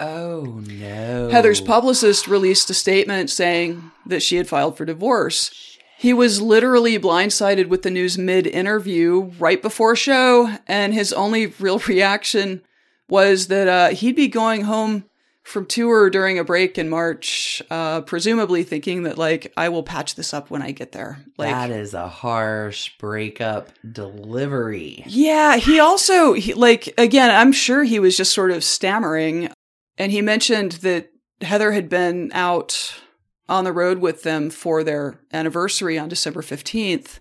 Oh 0.00 0.62
no. 0.66 1.28
Heather's 1.30 1.60
publicist 1.60 2.26
released 2.26 2.70
a 2.70 2.74
statement 2.74 3.30
saying 3.30 3.90
that 4.06 4.22
she 4.22 4.36
had 4.36 4.48
filed 4.48 4.76
for 4.76 4.84
divorce. 4.84 5.50
He 5.98 6.14
was 6.14 6.40
literally 6.40 6.98
blindsided 6.98 7.68
with 7.68 7.82
the 7.82 7.90
news 7.90 8.16
mid 8.16 8.46
interview 8.46 9.32
right 9.38 9.60
before 9.60 9.94
show, 9.94 10.56
and 10.66 10.94
his 10.94 11.12
only 11.12 11.46
real 11.46 11.78
reaction 11.86 12.62
was 13.08 13.48
that 13.48 13.68
uh, 13.68 13.94
he'd 13.94 14.16
be 14.16 14.28
going 14.28 14.62
home 14.62 15.04
from 15.42 15.66
tour 15.66 16.08
during 16.10 16.38
a 16.38 16.44
break 16.44 16.78
in 16.78 16.88
March, 16.88 17.60
uh, 17.70 18.00
presumably 18.02 18.62
thinking 18.62 19.02
that 19.02 19.18
like 19.18 19.52
I 19.56 19.68
will 19.68 19.82
patch 19.82 20.14
this 20.14 20.32
up 20.32 20.50
when 20.50 20.62
I 20.62 20.70
get 20.70 20.92
there. 20.92 21.24
Like 21.36 21.50
that 21.50 21.70
is 21.70 21.92
a 21.92 22.08
harsh 22.08 22.96
breakup 22.98 23.70
delivery. 23.90 25.04
yeah, 25.06 25.56
he 25.56 25.80
also 25.80 26.32
he, 26.34 26.54
like 26.54 26.94
again, 26.96 27.30
I'm 27.30 27.52
sure 27.52 27.82
he 27.82 27.98
was 27.98 28.16
just 28.16 28.32
sort 28.32 28.52
of 28.52 28.64
stammering, 28.64 29.50
and 30.00 30.10
he 30.10 30.22
mentioned 30.22 30.72
that 30.80 31.10
Heather 31.42 31.72
had 31.72 31.90
been 31.90 32.30
out 32.32 32.94
on 33.50 33.64
the 33.64 33.72
road 33.72 33.98
with 33.98 34.22
them 34.22 34.48
for 34.48 34.82
their 34.82 35.20
anniversary 35.30 35.98
on 35.98 36.08
December 36.08 36.40
15th, 36.40 37.20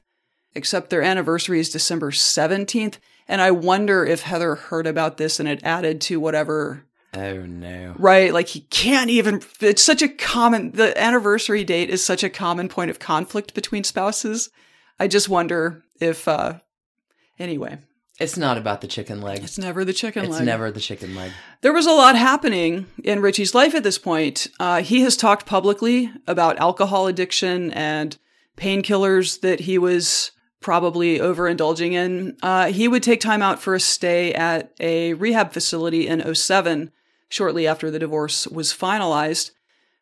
except 0.55 0.89
their 0.89 1.01
anniversary 1.01 1.59
is 1.59 1.69
December 1.69 2.09
17th. 2.11 2.95
And 3.27 3.41
I 3.41 3.51
wonder 3.51 4.05
if 4.05 4.21
Heather 4.21 4.55
heard 4.55 4.87
about 4.87 5.17
this 5.17 5.41
and 5.41 5.49
it 5.49 5.61
added 5.61 5.99
to 6.03 6.21
whatever, 6.21 6.85
Oh 7.13 7.41
no. 7.45 7.95
right? 7.99 8.33
Like 8.33 8.47
he 8.47 8.61
can't 8.61 9.09
even, 9.09 9.41
it's 9.59 9.83
such 9.83 10.01
a 10.01 10.07
common, 10.07 10.71
the 10.71 10.97
anniversary 10.97 11.65
date 11.65 11.89
is 11.89 12.01
such 12.01 12.23
a 12.23 12.29
common 12.29 12.69
point 12.69 12.91
of 12.91 12.97
conflict 12.97 13.53
between 13.53 13.83
spouses. 13.83 14.49
I 14.97 15.09
just 15.09 15.27
wonder 15.27 15.83
if, 15.99 16.29
uh, 16.29 16.59
anyway, 17.37 17.79
It's 18.19 18.37
not 18.37 18.57
about 18.57 18.81
the 18.81 18.87
chicken 18.87 19.21
leg. 19.21 19.43
it's 19.43 19.57
never 19.57 19.85
the 19.85 19.93
chicken 19.93 20.23
It's 20.23 20.31
leg. 20.31 20.41
It's 20.41 20.45
never 20.45 20.71
the 20.71 20.79
chicken 20.79 21.15
leg. 21.15 21.31
There 21.61 21.73
was 21.73 21.85
a 21.85 21.91
lot 21.91 22.15
happening 22.15 22.87
in 23.03 23.21
Richie's 23.21 23.55
life 23.55 23.73
at 23.73 23.83
this 23.83 23.97
point. 23.97 24.47
Uh, 24.59 24.81
he 24.81 25.01
has 25.01 25.15
talked 25.15 25.45
publicly 25.45 26.11
about 26.27 26.57
alcohol 26.59 27.07
addiction 27.07 27.71
and 27.71 28.17
painkillers 28.57 29.39
that 29.41 29.61
he 29.61 29.77
was 29.77 30.31
probably 30.59 31.19
overindulging 31.19 31.93
in. 31.93 32.35
Uh, 32.43 32.71
he 32.71 32.87
would 32.89 33.01
take 33.03 33.21
time 33.21 33.41
out 33.41 33.61
for 33.61 33.73
a 33.73 33.79
stay 33.79 34.33
at 34.33 34.73
a 34.79 35.13
rehab 35.13 35.53
facility 35.53 36.05
in 36.07 36.35
07, 36.35 36.91
shortly 37.29 37.65
after 37.65 37.89
the 37.89 37.99
divorce 37.99 38.45
was 38.47 38.73
finalized. 38.73 39.51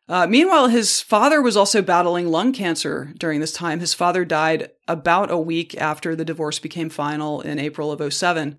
Uh, 0.08 0.26
meanwhile, 0.26 0.68
his 0.68 1.02
father 1.02 1.42
was 1.42 1.56
also 1.56 1.82
battling 1.82 2.28
lung 2.28 2.52
cancer 2.52 3.12
during 3.18 3.40
this 3.40 3.52
time. 3.52 3.80
His 3.80 3.92
father 3.92 4.24
died 4.24 4.70
about 4.86 5.30
a 5.30 5.36
week 5.38 5.76
after 5.78 6.16
the 6.16 6.24
divorce 6.24 6.58
became 6.58 6.88
final 6.88 7.42
in 7.42 7.58
April 7.58 7.92
of 7.92 8.12
07. 8.12 8.58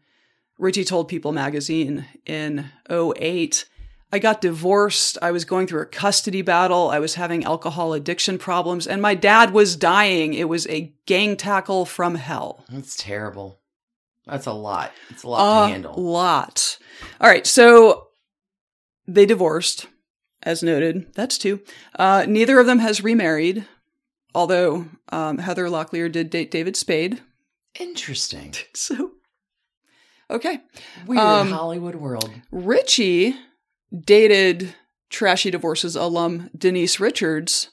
Richie 0.60 0.84
told 0.84 1.08
People 1.08 1.32
magazine 1.32 2.06
in 2.26 2.66
08, 2.90 3.66
I 4.12 4.20
got 4.20 4.42
divorced. 4.42 5.18
I 5.22 5.32
was 5.32 5.46
going 5.46 5.68
through 5.68 5.82
a 5.82 5.88
custody 5.88 6.42
battle. 6.42 6.90
I 6.90 7.00
was 7.00 7.16
having 7.16 7.44
alcohol 7.44 7.94
addiction 7.94 8.38
problems, 8.38 8.88
and 8.88 9.02
my 9.02 9.14
dad 9.14 9.52
was 9.52 9.76
dying. 9.76 10.34
It 10.34 10.50
was 10.50 10.68
a 10.68 10.94
gang 11.06 11.38
tackle 11.38 11.86
from 11.86 12.16
hell. 12.16 12.66
That's 12.70 12.96
terrible. 12.96 13.60
That's 14.26 14.48
a 14.48 14.54
lot. 14.54 14.92
It's 15.10 15.24
a 15.24 15.30
lot 15.30 15.68
to 15.68 15.72
handle. 15.74 15.98
A 15.98 16.00
lot. 16.00 16.78
All 17.22 17.30
right, 17.30 17.46
so 17.46 18.08
they 19.08 19.26
divorced, 19.26 19.88
as 20.44 20.64
noted. 20.64 21.14
That's 21.14 21.38
two. 21.38 21.62
Uh, 21.98 22.26
neither 22.28 22.60
of 22.60 22.66
them 22.68 22.80
has 22.80 23.04
remarried, 23.04 23.66
although 24.34 24.86
um, 25.12 25.38
Heather 25.40 25.66
Locklear 25.68 26.12
did 26.12 26.30
date 26.30 26.52
David 26.52 26.76
Spade. 26.76 27.22
Interesting. 27.80 28.54
So, 28.74 29.12
okay. 30.32 30.60
Weird 31.06 31.22
Um, 31.24 31.52
Hollywood 31.52 31.96
world. 31.96 32.30
Richie 32.52 33.36
dated 33.94 34.76
Trashy 35.10 35.50
Divorces 35.52 35.96
alum 35.96 36.50
Denise 36.58 37.00
Richards 37.00 37.70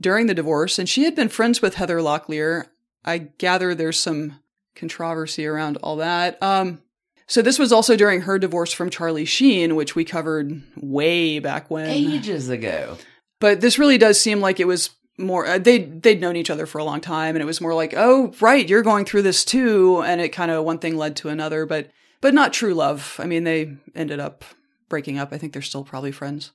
during 0.00 0.26
the 0.26 0.34
divorce, 0.34 0.78
and 0.78 0.88
she 0.88 1.04
had 1.04 1.14
been 1.14 1.28
friends 1.28 1.60
with 1.60 1.74
Heather 1.74 1.98
Locklear. 1.98 2.66
I 3.04 3.18
gather 3.18 3.74
there's 3.74 3.98
some 3.98 4.38
controversy 4.74 5.44
around 5.46 5.76
all 5.78 5.96
that. 5.96 6.42
Um, 6.42 6.82
so 7.28 7.40
this 7.42 7.58
was 7.58 7.70
also 7.72 7.94
during 7.94 8.22
her 8.22 8.38
divorce 8.38 8.72
from 8.72 8.90
Charlie 8.90 9.24
Sheen, 9.24 9.76
which 9.76 9.94
we 9.94 10.04
covered 10.04 10.60
way 10.76 11.38
back 11.38 11.70
when. 11.70 11.88
Ages 11.88 12.48
ago. 12.48 12.96
But 13.40 13.60
this 13.60 13.78
really 13.78 13.98
does 13.98 14.20
seem 14.20 14.40
like 14.40 14.58
it 14.58 14.66
was 14.66 14.90
more 15.16 15.46
uh, 15.46 15.58
they 15.58 15.78
they'd 15.78 16.20
known 16.20 16.36
each 16.36 16.50
other 16.50 16.66
for 16.66 16.78
a 16.78 16.84
long 16.84 17.00
time, 17.00 17.36
and 17.36 17.42
it 17.42 17.46
was 17.46 17.60
more 17.60 17.74
like, 17.74 17.94
oh 17.96 18.32
right, 18.40 18.68
you're 18.68 18.82
going 18.82 19.04
through 19.04 19.22
this 19.22 19.44
too, 19.44 20.02
and 20.02 20.20
it 20.20 20.30
kind 20.30 20.50
of 20.50 20.64
one 20.64 20.78
thing 20.78 20.96
led 20.96 21.16
to 21.16 21.28
another, 21.28 21.66
but 21.66 21.90
but 22.20 22.34
not 22.34 22.52
true 22.52 22.74
love. 22.74 23.16
I 23.20 23.26
mean, 23.26 23.44
they 23.44 23.76
ended 23.94 24.18
up 24.20 24.44
breaking 24.88 25.18
up. 25.18 25.32
I 25.32 25.38
think 25.38 25.52
they're 25.52 25.62
still 25.62 25.84
probably 25.84 26.10
friends. 26.12 26.50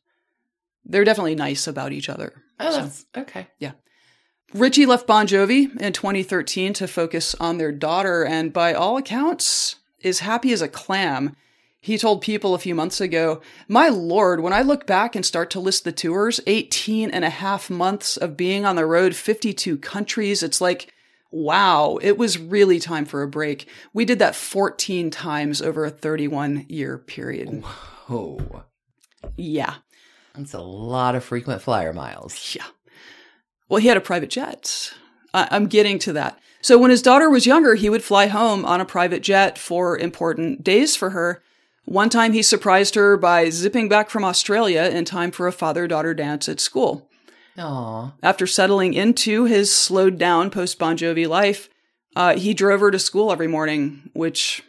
They're 0.85 1.05
definitely 1.05 1.35
nice 1.35 1.67
about 1.67 1.93
each 1.93 2.09
other. 2.09 2.33
Oh, 2.59 2.71
So- 2.71 2.81
that's 2.81 3.05
okay. 3.17 3.47
Yeah. 3.59 3.71
Richie 4.53 4.85
left 4.85 5.07
Bon 5.07 5.25
Jovi 5.25 5.75
in 5.81 5.93
2013 5.93 6.73
to 6.73 6.87
focus 6.87 7.33
on 7.39 7.57
their 7.57 7.71
daughter, 7.71 8.23
and 8.25 8.53
by 8.53 8.73
all 8.73 8.97
accounts, 8.97 9.77
is 10.03 10.19
happy 10.19 10.51
as 10.51 10.61
a 10.61 10.67
clam. 10.67 11.35
He 11.79 11.97
told 11.97 12.21
people 12.21 12.53
a 12.53 12.59
few 12.59 12.75
months 12.75 13.01
ago, 13.01 13.41
My 13.67 13.89
lord, 13.89 14.39
when 14.39 14.53
I 14.53 14.61
look 14.61 14.87
back 14.87 15.15
and 15.15 15.25
start 15.25 15.49
to 15.51 15.59
list 15.59 15.83
the 15.83 15.91
tours, 15.91 16.39
18 16.47 17.09
and 17.11 17.25
a 17.25 17.29
half 17.29 17.69
months 17.69 18.15
of 18.15 18.37
being 18.37 18.65
on 18.65 18.75
the 18.75 18.85
road, 18.85 19.15
52 19.15 19.77
countries, 19.77 20.43
it's 20.43 20.61
like, 20.61 20.93
wow, 21.33 21.97
it 22.01 22.17
was 22.17 22.37
really 22.37 22.79
time 22.79 23.05
for 23.05 23.21
a 23.21 23.27
break. 23.27 23.67
We 23.93 24.05
did 24.05 24.19
that 24.19 24.35
14 24.35 25.09
times 25.09 25.61
over 25.61 25.83
a 25.83 25.89
31 25.89 26.67
year 26.69 26.97
period. 26.97 27.63
Whoa. 28.07 28.63
Yeah. 29.35 29.75
that's 30.35 30.53
a 30.53 30.61
lot 30.61 31.15
of 31.15 31.23
frequent 31.23 31.61
flyer 31.61 31.91
miles. 31.91 32.55
Yeah. 32.55 32.65
Well, 33.67 33.81
he 33.81 33.87
had 33.87 33.97
a 33.97 34.01
private 34.01 34.29
jet. 34.29 34.93
I- 35.33 35.47
I'm 35.51 35.67
getting 35.67 35.99
to 35.99 36.13
that. 36.13 36.39
So 36.61 36.77
when 36.77 36.91
his 36.91 37.01
daughter 37.01 37.29
was 37.29 37.45
younger, 37.45 37.75
he 37.75 37.89
would 37.89 38.03
fly 38.03 38.27
home 38.27 38.63
on 38.65 38.79
a 38.79 38.85
private 38.85 39.21
jet 39.21 39.57
for 39.57 39.97
important 39.97 40.63
days 40.63 40.95
for 40.95 41.09
her. 41.09 41.43
One 41.85 42.09
time 42.09 42.31
he 42.31 42.41
surprised 42.41 42.95
her 42.95 43.17
by 43.17 43.49
zipping 43.49 43.89
back 43.89 44.09
from 44.09 44.23
Australia 44.23 44.83
in 44.83 45.03
time 45.03 45.31
for 45.31 45.47
a 45.47 45.51
father 45.51 45.87
daughter 45.87 46.13
dance 46.13 46.47
at 46.47 46.61
school. 46.61 47.09
Aw. 47.57 48.13
After 48.23 48.47
settling 48.47 48.93
into 48.93 49.43
his 49.45 49.75
slowed 49.75 50.17
down 50.17 50.49
post 50.49 50.79
Bon 50.79 50.97
Jovi 50.97 51.27
life, 51.27 51.69
uh, 52.15 52.37
he 52.37 52.53
drove 52.53 52.79
her 52.79 52.91
to 52.91 52.99
school 52.99 53.31
every 53.31 53.47
morning, 53.47 54.09
which 54.13 54.63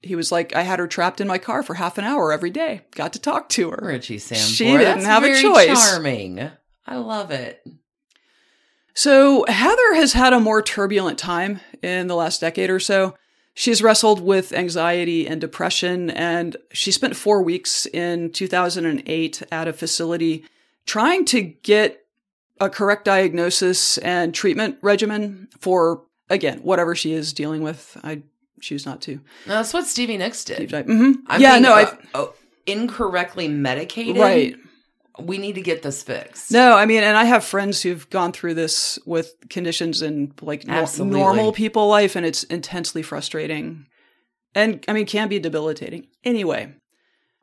he 0.00 0.14
was 0.14 0.30
like, 0.30 0.54
I 0.54 0.62
had 0.62 0.78
her 0.78 0.86
trapped 0.86 1.20
in 1.20 1.28
my 1.28 1.38
car 1.38 1.62
for 1.62 1.74
half 1.74 1.98
an 1.98 2.04
hour 2.04 2.32
every 2.32 2.50
day. 2.50 2.82
Got 2.94 3.12
to 3.14 3.18
talk 3.18 3.48
to 3.50 3.70
her. 3.70 3.80
Richie 3.82 4.18
Sambora. 4.18 4.56
She 4.56 4.64
didn't 4.66 5.02
That's 5.02 5.04
have 5.06 5.24
a 5.24 5.40
choice. 5.40 5.90
Charming. 5.90 6.50
I 6.86 6.96
love 6.96 7.30
it. 7.30 7.66
So, 8.94 9.44
Heather 9.48 9.94
has 9.94 10.12
had 10.12 10.32
a 10.32 10.40
more 10.40 10.62
turbulent 10.62 11.18
time 11.18 11.60
in 11.82 12.08
the 12.08 12.14
last 12.16 12.40
decade 12.40 12.68
or 12.70 12.80
so. 12.80 13.14
She's 13.54 13.82
wrestled 13.82 14.20
with 14.20 14.52
anxiety 14.52 15.26
and 15.26 15.40
depression, 15.40 16.10
and 16.10 16.56
she 16.72 16.90
spent 16.92 17.16
four 17.16 17.42
weeks 17.42 17.86
in 17.86 18.30
2008 18.30 19.42
at 19.52 19.68
a 19.68 19.72
facility 19.72 20.44
trying 20.86 21.24
to 21.26 21.40
get 21.42 22.04
a 22.60 22.70
correct 22.70 23.04
diagnosis 23.04 23.98
and 23.98 24.34
treatment 24.34 24.78
regimen 24.80 25.48
for, 25.58 26.02
again, 26.30 26.60
whatever 26.60 26.94
she 26.94 27.12
is 27.12 27.32
dealing 27.32 27.62
with. 27.62 27.96
I 28.02 28.22
choose 28.60 28.86
not 28.86 29.00
to. 29.02 29.16
No, 29.46 29.54
that's 29.54 29.74
what 29.74 29.86
Stevie 29.86 30.16
Nicks 30.16 30.44
did. 30.44 30.70
hmm 30.70 31.12
I'm 31.26 31.40
Yeah, 31.40 31.58
no, 31.58 31.72
uh, 31.74 31.76
I. 31.76 31.98
oh, 32.14 32.34
incorrectly 32.66 33.48
medicated. 33.48 34.16
Right. 34.20 34.56
We 35.18 35.38
need 35.38 35.56
to 35.56 35.62
get 35.62 35.82
this 35.82 36.02
fixed. 36.02 36.50
No, 36.50 36.74
I 36.74 36.86
mean, 36.86 37.02
and 37.02 37.16
I 37.16 37.24
have 37.24 37.44
friends 37.44 37.82
who've 37.82 38.08
gone 38.08 38.32
through 38.32 38.54
this 38.54 38.98
with 39.04 39.34
conditions 39.50 40.00
in 40.00 40.32
like 40.40 40.66
Absolutely. 40.66 41.18
normal 41.18 41.52
people 41.52 41.88
life, 41.88 42.16
and 42.16 42.24
it's 42.24 42.44
intensely 42.44 43.02
frustrating, 43.02 43.86
and 44.54 44.82
I 44.88 44.92
mean, 44.92 45.06
can 45.06 45.28
be 45.28 45.38
debilitating. 45.38 46.06
Anyway, 46.24 46.74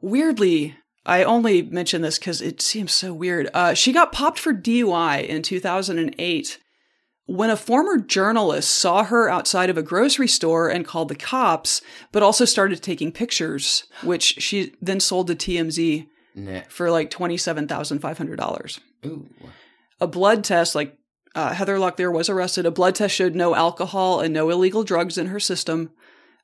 Weirdly, 0.01 0.77
I 1.05 1.23
only 1.23 1.61
mention 1.61 2.01
this 2.01 2.19
because 2.19 2.41
it 2.41 2.61
seems 2.61 2.91
so 2.91 3.13
weird. 3.13 3.49
Uh, 3.53 3.73
she 3.73 3.91
got 3.91 4.11
popped 4.11 4.39
for 4.39 4.53
DUI 4.53 5.27
in 5.27 5.41
2008 5.41 6.59
when 7.25 7.49
a 7.49 7.57
former 7.57 7.97
journalist 7.97 8.71
saw 8.71 9.03
her 9.03 9.29
outside 9.29 9.69
of 9.69 9.77
a 9.77 9.83
grocery 9.83 10.27
store 10.27 10.69
and 10.69 10.85
called 10.85 11.09
the 11.09 11.15
cops, 11.15 11.81
but 12.11 12.23
also 12.23 12.43
started 12.45 12.81
taking 12.81 13.11
pictures, 13.11 13.83
which 14.03 14.35
she 14.39 14.73
then 14.81 14.99
sold 14.99 15.27
to 15.27 15.35
TMZ 15.35 16.07
Nah. 16.39 16.61
for 16.69 16.89
like 16.89 17.09
$27,500. 17.09 18.79
Ooh. 19.05 19.27
A 20.01 20.07
blood 20.07 20.43
test, 20.43 20.75
like 20.75 20.97
uh, 21.35 21.53
Heather 21.53 21.77
Locklear 21.77 22.11
was 22.11 22.29
arrested, 22.29 22.65
a 22.65 22.71
blood 22.71 22.95
test 22.95 23.13
showed 23.15 23.35
no 23.35 23.55
alcohol 23.55 24.19
and 24.19 24.33
no 24.33 24.49
illegal 24.49 24.83
drugs 24.83 25.17
in 25.17 25.27
her 25.27 25.39
system. 25.39 25.91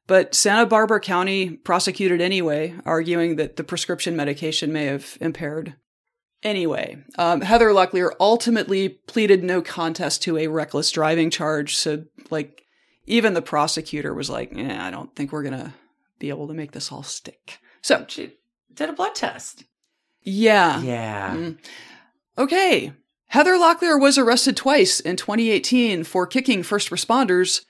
But 0.07 0.35
Santa 0.35 0.65
Barbara 0.65 0.99
County 0.99 1.51
prosecuted 1.51 2.21
anyway, 2.21 2.75
arguing 2.85 3.37
that 3.37 3.55
the 3.55 3.63
prescription 3.63 4.15
medication 4.15 4.71
may 4.71 4.85
have 4.85 5.17
impaired. 5.19 5.75
Anyway, 6.43 7.03
um, 7.17 7.41
Heather 7.41 7.69
Locklear 7.69 8.11
ultimately 8.19 8.89
pleaded 8.89 9.43
no 9.43 9.63
contest 9.63 10.21
to 10.23 10.37
a 10.37 10.47
reckless 10.47 10.91
driving 10.91 11.31
charge. 11.31 11.75
So, 11.75 12.03
like, 12.29 12.61
even 13.07 13.33
the 13.33 13.41
prosecutor 13.41 14.13
was 14.13 14.29
like, 14.29 14.51
"Yeah, 14.53 14.85
I 14.85 14.91
don't 14.91 15.15
think 15.15 15.31
we're 15.31 15.43
gonna 15.43 15.73
be 16.19 16.29
able 16.29 16.47
to 16.47 16.53
make 16.53 16.71
this 16.73 16.91
all 16.91 17.01
stick." 17.01 17.57
So, 17.81 18.05
She 18.07 18.35
did 18.71 18.89
a 18.89 18.93
blood 18.93 19.15
test. 19.15 19.63
Yeah, 20.25 20.81
Yeah. 20.81 21.35
Mm. 21.35 21.57
Okay. 22.37 22.91
Heather 23.27 23.53
Locklear 23.53 23.99
was 23.99 24.17
arrested 24.17 24.57
twice 24.57 24.99
in 24.99 25.15
2018 25.15 26.03
for 26.03 26.27
kicking 26.27 26.63
first 26.63 26.89
responders 26.89 27.63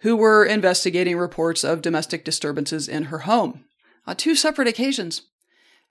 who 0.00 0.16
were 0.16 0.44
investigating 0.44 1.16
reports 1.16 1.62
of 1.64 1.82
domestic 1.82 2.24
disturbances 2.24 2.88
in 2.88 3.04
her 3.04 3.20
home 3.20 3.64
on 4.06 4.16
two 4.16 4.34
separate 4.34 4.68
occasions. 4.68 5.22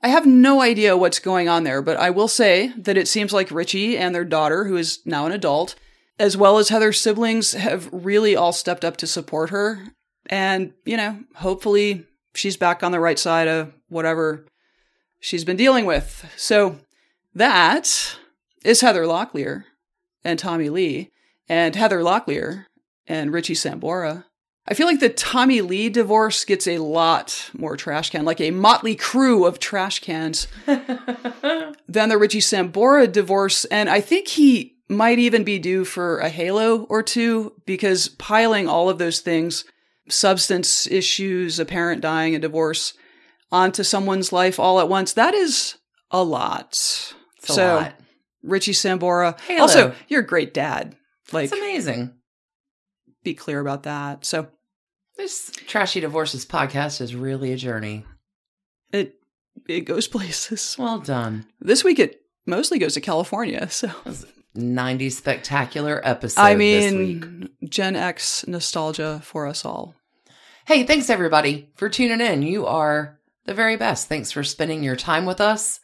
I 0.01 0.07
have 0.07 0.25
no 0.25 0.61
idea 0.61 0.97
what's 0.97 1.19
going 1.19 1.49
on 1.49 1.63
there, 1.63 1.81
but 1.81 1.97
I 1.97 2.09
will 2.09 2.27
say 2.27 2.73
that 2.77 2.97
it 2.97 3.07
seems 3.07 3.33
like 3.33 3.51
Richie 3.51 3.97
and 3.97 4.15
their 4.15 4.25
daughter, 4.25 4.63
who 4.63 4.77
is 4.77 4.99
now 5.05 5.25
an 5.25 5.31
adult, 5.31 5.75
as 6.17 6.37
well 6.37 6.57
as 6.57 6.69
Heather's 6.69 7.01
siblings, 7.01 7.51
have 7.51 7.89
really 7.91 8.35
all 8.35 8.53
stepped 8.53 8.85
up 8.85 8.97
to 8.97 9.07
support 9.07 9.49
her. 9.49 9.89
And, 10.27 10.73
you 10.85 10.95
know, 10.95 11.19
hopefully 11.35 12.05
she's 12.33 12.55
back 12.55 12.81
on 12.81 12.91
the 12.91 12.99
right 12.99 13.19
side 13.19 13.47
of 13.47 13.73
whatever 13.89 14.45
she's 15.19 15.45
been 15.45 15.57
dealing 15.57 15.85
with. 15.85 16.31
So 16.37 16.79
that 17.33 18.17
is 18.63 18.81
Heather 18.81 19.03
Locklear 19.03 19.63
and 20.23 20.37
Tommy 20.37 20.69
Lee, 20.69 21.11
and 21.47 21.75
Heather 21.75 21.99
Locklear 21.99 22.65
and 23.07 23.31
Richie 23.31 23.53
Sambora. 23.53 24.25
I 24.67 24.75
feel 24.75 24.85
like 24.85 24.99
the 24.99 25.09
Tommy 25.09 25.61
Lee 25.61 25.89
divorce 25.89 26.45
gets 26.45 26.67
a 26.67 26.77
lot 26.77 27.49
more 27.57 27.75
trash 27.75 28.11
can, 28.11 28.23
like 28.23 28.39
a 28.39 28.51
motley 28.51 28.95
crew 28.95 29.45
of 29.45 29.57
trash 29.57 29.99
cans 29.99 30.47
than 30.67 32.09
the 32.09 32.17
Richie 32.19 32.39
Sambora 32.39 33.11
divorce. 33.11 33.65
And 33.65 33.89
I 33.89 33.99
think 33.99 34.27
he 34.27 34.75
might 34.87 35.17
even 35.17 35.43
be 35.43 35.57
due 35.57 35.85
for 35.85 36.19
a 36.19 36.29
halo 36.29 36.83
or 36.83 37.01
two 37.01 37.53
because 37.65 38.09
piling 38.09 38.67
all 38.67 38.89
of 38.89 38.99
those 38.99 39.21
things, 39.21 39.65
substance 40.07 40.85
issues, 40.85 41.59
a 41.59 41.65
parent 41.65 42.01
dying, 42.01 42.35
a 42.35 42.39
divorce, 42.39 42.93
onto 43.51 43.83
someone's 43.83 44.31
life 44.31 44.59
all 44.59 44.79
at 44.79 44.89
once, 44.89 45.13
that 45.13 45.33
is 45.33 45.75
a 46.11 46.23
lot. 46.23 46.69
It's 46.71 47.13
a 47.49 47.53
so, 47.53 47.75
lot. 47.75 47.93
Richie 48.43 48.73
Sambora. 48.73 49.39
Halo. 49.41 49.61
Also, 49.61 49.95
you're 50.07 50.21
a 50.21 50.25
great 50.25 50.53
dad. 50.53 50.95
Like, 51.31 51.45
It's 51.45 51.53
amazing. 51.53 52.13
be 53.23 53.33
clear 53.33 53.59
about 53.59 53.83
that. 53.83 54.25
So 54.25 54.47
This 55.17 55.51
Trashy 55.67 55.99
Divorces 55.99 56.45
podcast 56.45 57.01
is 57.01 57.15
really 57.15 57.51
a 57.51 57.57
journey. 57.57 58.05
it 58.91 59.15
it 59.67 59.81
goes 59.81 60.07
places. 60.07 60.75
Well 60.79 60.99
done. 60.99 61.45
This 61.59 61.83
week 61.83 61.99
it 61.99 62.21
mostly 62.45 62.79
goes 62.79 62.93
to 62.95 63.01
California. 63.01 63.69
So 63.69 63.91
90 64.55 65.09
spectacular 65.11 66.01
episode 66.03 66.41
I 66.41 66.55
this 66.55 66.91
week. 66.93 66.97
mean, 67.25 67.49
Gen 67.69 67.95
X 67.95 68.47
nostalgia 68.47 69.21
for 69.23 69.45
us 69.45 69.63
all. 69.65 69.95
Hey, 70.65 70.83
thanks 70.85 71.09
everybody 71.09 71.69
for 71.75 71.89
tuning 71.89 72.21
in. 72.21 72.41
You 72.41 72.65
are 72.65 73.18
the 73.49 73.55
very 73.55 73.77
best. 73.77 74.07
Thanks 74.07 74.31
for 74.31 74.43
spending 74.43 74.83
your 74.83 74.95
time 74.95 75.25
with 75.25 75.41
us. 75.41 75.79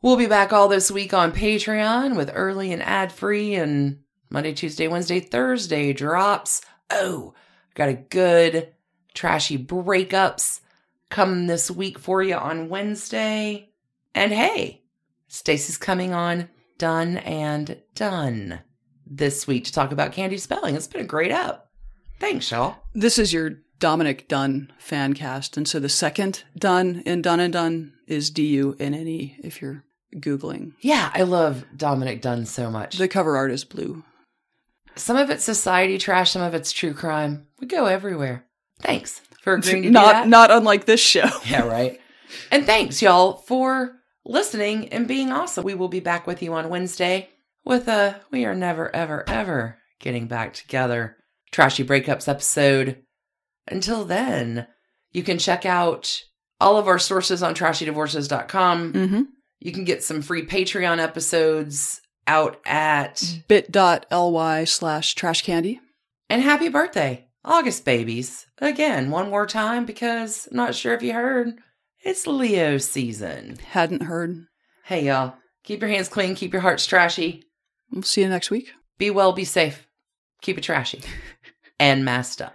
We'll 0.00 0.16
be 0.16 0.24
back 0.24 0.54
all 0.54 0.68
this 0.68 0.90
week 0.90 1.12
on 1.12 1.32
Patreon 1.32 2.16
with 2.16 2.30
early 2.32 2.72
and 2.72 2.82
ad 2.82 3.12
free 3.12 3.54
and 3.56 3.98
Monday, 4.30 4.54
Tuesday, 4.54 4.88
Wednesday, 4.88 5.20
Thursday 5.20 5.92
drops. 5.92 6.62
Oh, 6.88 7.34
got 7.74 7.90
a 7.90 7.94
good 7.94 8.72
trashy 9.12 9.58
breakups 9.58 10.60
coming 11.10 11.46
this 11.46 11.70
week 11.70 11.98
for 11.98 12.22
you 12.22 12.36
on 12.36 12.70
Wednesday. 12.70 13.68
And 14.14 14.32
hey, 14.32 14.84
Stacie's 15.28 15.76
coming 15.76 16.14
on 16.14 16.48
Done 16.78 17.18
and 17.18 17.82
Done 17.94 18.60
this 19.06 19.46
week 19.46 19.64
to 19.64 19.72
talk 19.72 19.92
about 19.92 20.12
Candy 20.12 20.38
Spelling. 20.38 20.74
It's 20.74 20.86
been 20.86 21.02
a 21.02 21.04
great 21.04 21.32
up. 21.32 21.70
Thanks, 22.18 22.50
y'all. 22.50 22.76
This 22.94 23.18
is 23.18 23.30
your 23.30 23.58
Dominick 23.80 24.28
Dunne 24.28 24.70
fan 24.78 25.14
cast. 25.14 25.56
And 25.56 25.66
so 25.66 25.80
the 25.80 25.88
second 25.88 26.44
Dunn 26.56 27.02
in 27.04 27.22
Dunn 27.22 27.40
and 27.40 27.52
Dunn 27.52 27.92
is 28.06 28.30
D 28.30 28.46
U 28.48 28.76
N 28.78 28.94
N 28.94 29.08
E 29.08 29.36
if 29.42 29.60
you're 29.60 29.82
Googling. 30.14 30.72
Yeah, 30.80 31.10
I 31.14 31.22
love 31.22 31.64
Dominick 31.76 32.22
Dunne 32.22 32.46
so 32.46 32.70
much. 32.70 32.96
The 32.98 33.08
cover 33.08 33.36
art 33.36 33.50
is 33.50 33.64
blue. 33.64 34.04
some 34.96 35.16
of 35.16 35.30
it's 35.30 35.44
society 35.44 35.98
trash, 35.98 36.30
some 36.32 36.42
of 36.42 36.54
it's 36.54 36.72
true 36.72 36.94
crime. 36.94 37.46
We 37.60 37.66
go 37.66 37.86
everywhere. 37.86 38.44
Thanks 38.82 39.20
for 39.42 39.54
agreeing 39.54 39.82
to 39.82 39.88
do 39.88 39.92
Not 39.92 40.12
that. 40.12 40.28
not 40.28 40.50
unlike 40.50 40.84
this 40.84 41.00
show. 41.00 41.28
yeah, 41.46 41.66
right. 41.66 42.00
And 42.50 42.66
thanks, 42.66 43.00
y'all, 43.02 43.34
for 43.34 43.96
listening 44.24 44.88
and 44.88 45.08
being 45.08 45.30
awesome. 45.32 45.64
We 45.64 45.74
will 45.74 45.88
be 45.88 46.00
back 46.00 46.26
with 46.26 46.42
you 46.42 46.52
on 46.54 46.68
Wednesday 46.68 47.28
with 47.64 47.88
a 47.88 48.20
We 48.30 48.44
Are 48.44 48.54
Never, 48.54 48.94
Ever, 48.94 49.28
Ever 49.28 49.78
Getting 50.00 50.26
Back 50.26 50.54
Together 50.54 51.16
Trashy 51.50 51.84
Breakups 51.84 52.28
episode. 52.28 53.02
Until 53.68 54.04
then, 54.04 54.66
you 55.12 55.22
can 55.22 55.38
check 55.38 55.64
out 55.64 56.22
all 56.60 56.76
of 56.76 56.88
our 56.88 56.98
sources 56.98 57.42
on 57.42 57.54
trashydivorces.com. 57.54 58.92
Mm-hmm. 58.92 59.22
You 59.60 59.72
can 59.72 59.84
get 59.84 60.02
some 60.02 60.22
free 60.22 60.44
Patreon 60.46 60.98
episodes 60.98 62.00
out 62.26 62.60
at. 62.64 63.22
Bit.ly 63.48 64.64
slash 64.64 65.14
trash 65.14 65.42
candy. 65.42 65.80
And 66.28 66.42
happy 66.42 66.68
birthday, 66.68 67.26
August 67.44 67.84
babies. 67.84 68.46
Again, 68.58 69.10
one 69.10 69.30
more 69.30 69.46
time 69.46 69.84
because 69.84 70.46
I'm 70.50 70.56
not 70.56 70.74
sure 70.74 70.94
if 70.94 71.02
you 71.02 71.12
heard, 71.12 71.54
it's 72.02 72.26
Leo 72.26 72.78
season. 72.78 73.58
Hadn't 73.70 74.04
heard. 74.04 74.46
Hey, 74.84 75.06
y'all, 75.06 75.34
keep 75.64 75.80
your 75.80 75.90
hands 75.90 76.08
clean, 76.08 76.34
keep 76.34 76.52
your 76.52 76.62
hearts 76.62 76.86
trashy. 76.86 77.42
We'll 77.90 78.02
see 78.02 78.22
you 78.22 78.28
next 78.28 78.50
week. 78.50 78.72
Be 78.98 79.10
well, 79.10 79.32
be 79.32 79.44
safe, 79.44 79.86
keep 80.40 80.56
it 80.56 80.62
trashy, 80.62 81.02
and 81.80 82.04
masked 82.04 82.42
up. 82.42 82.54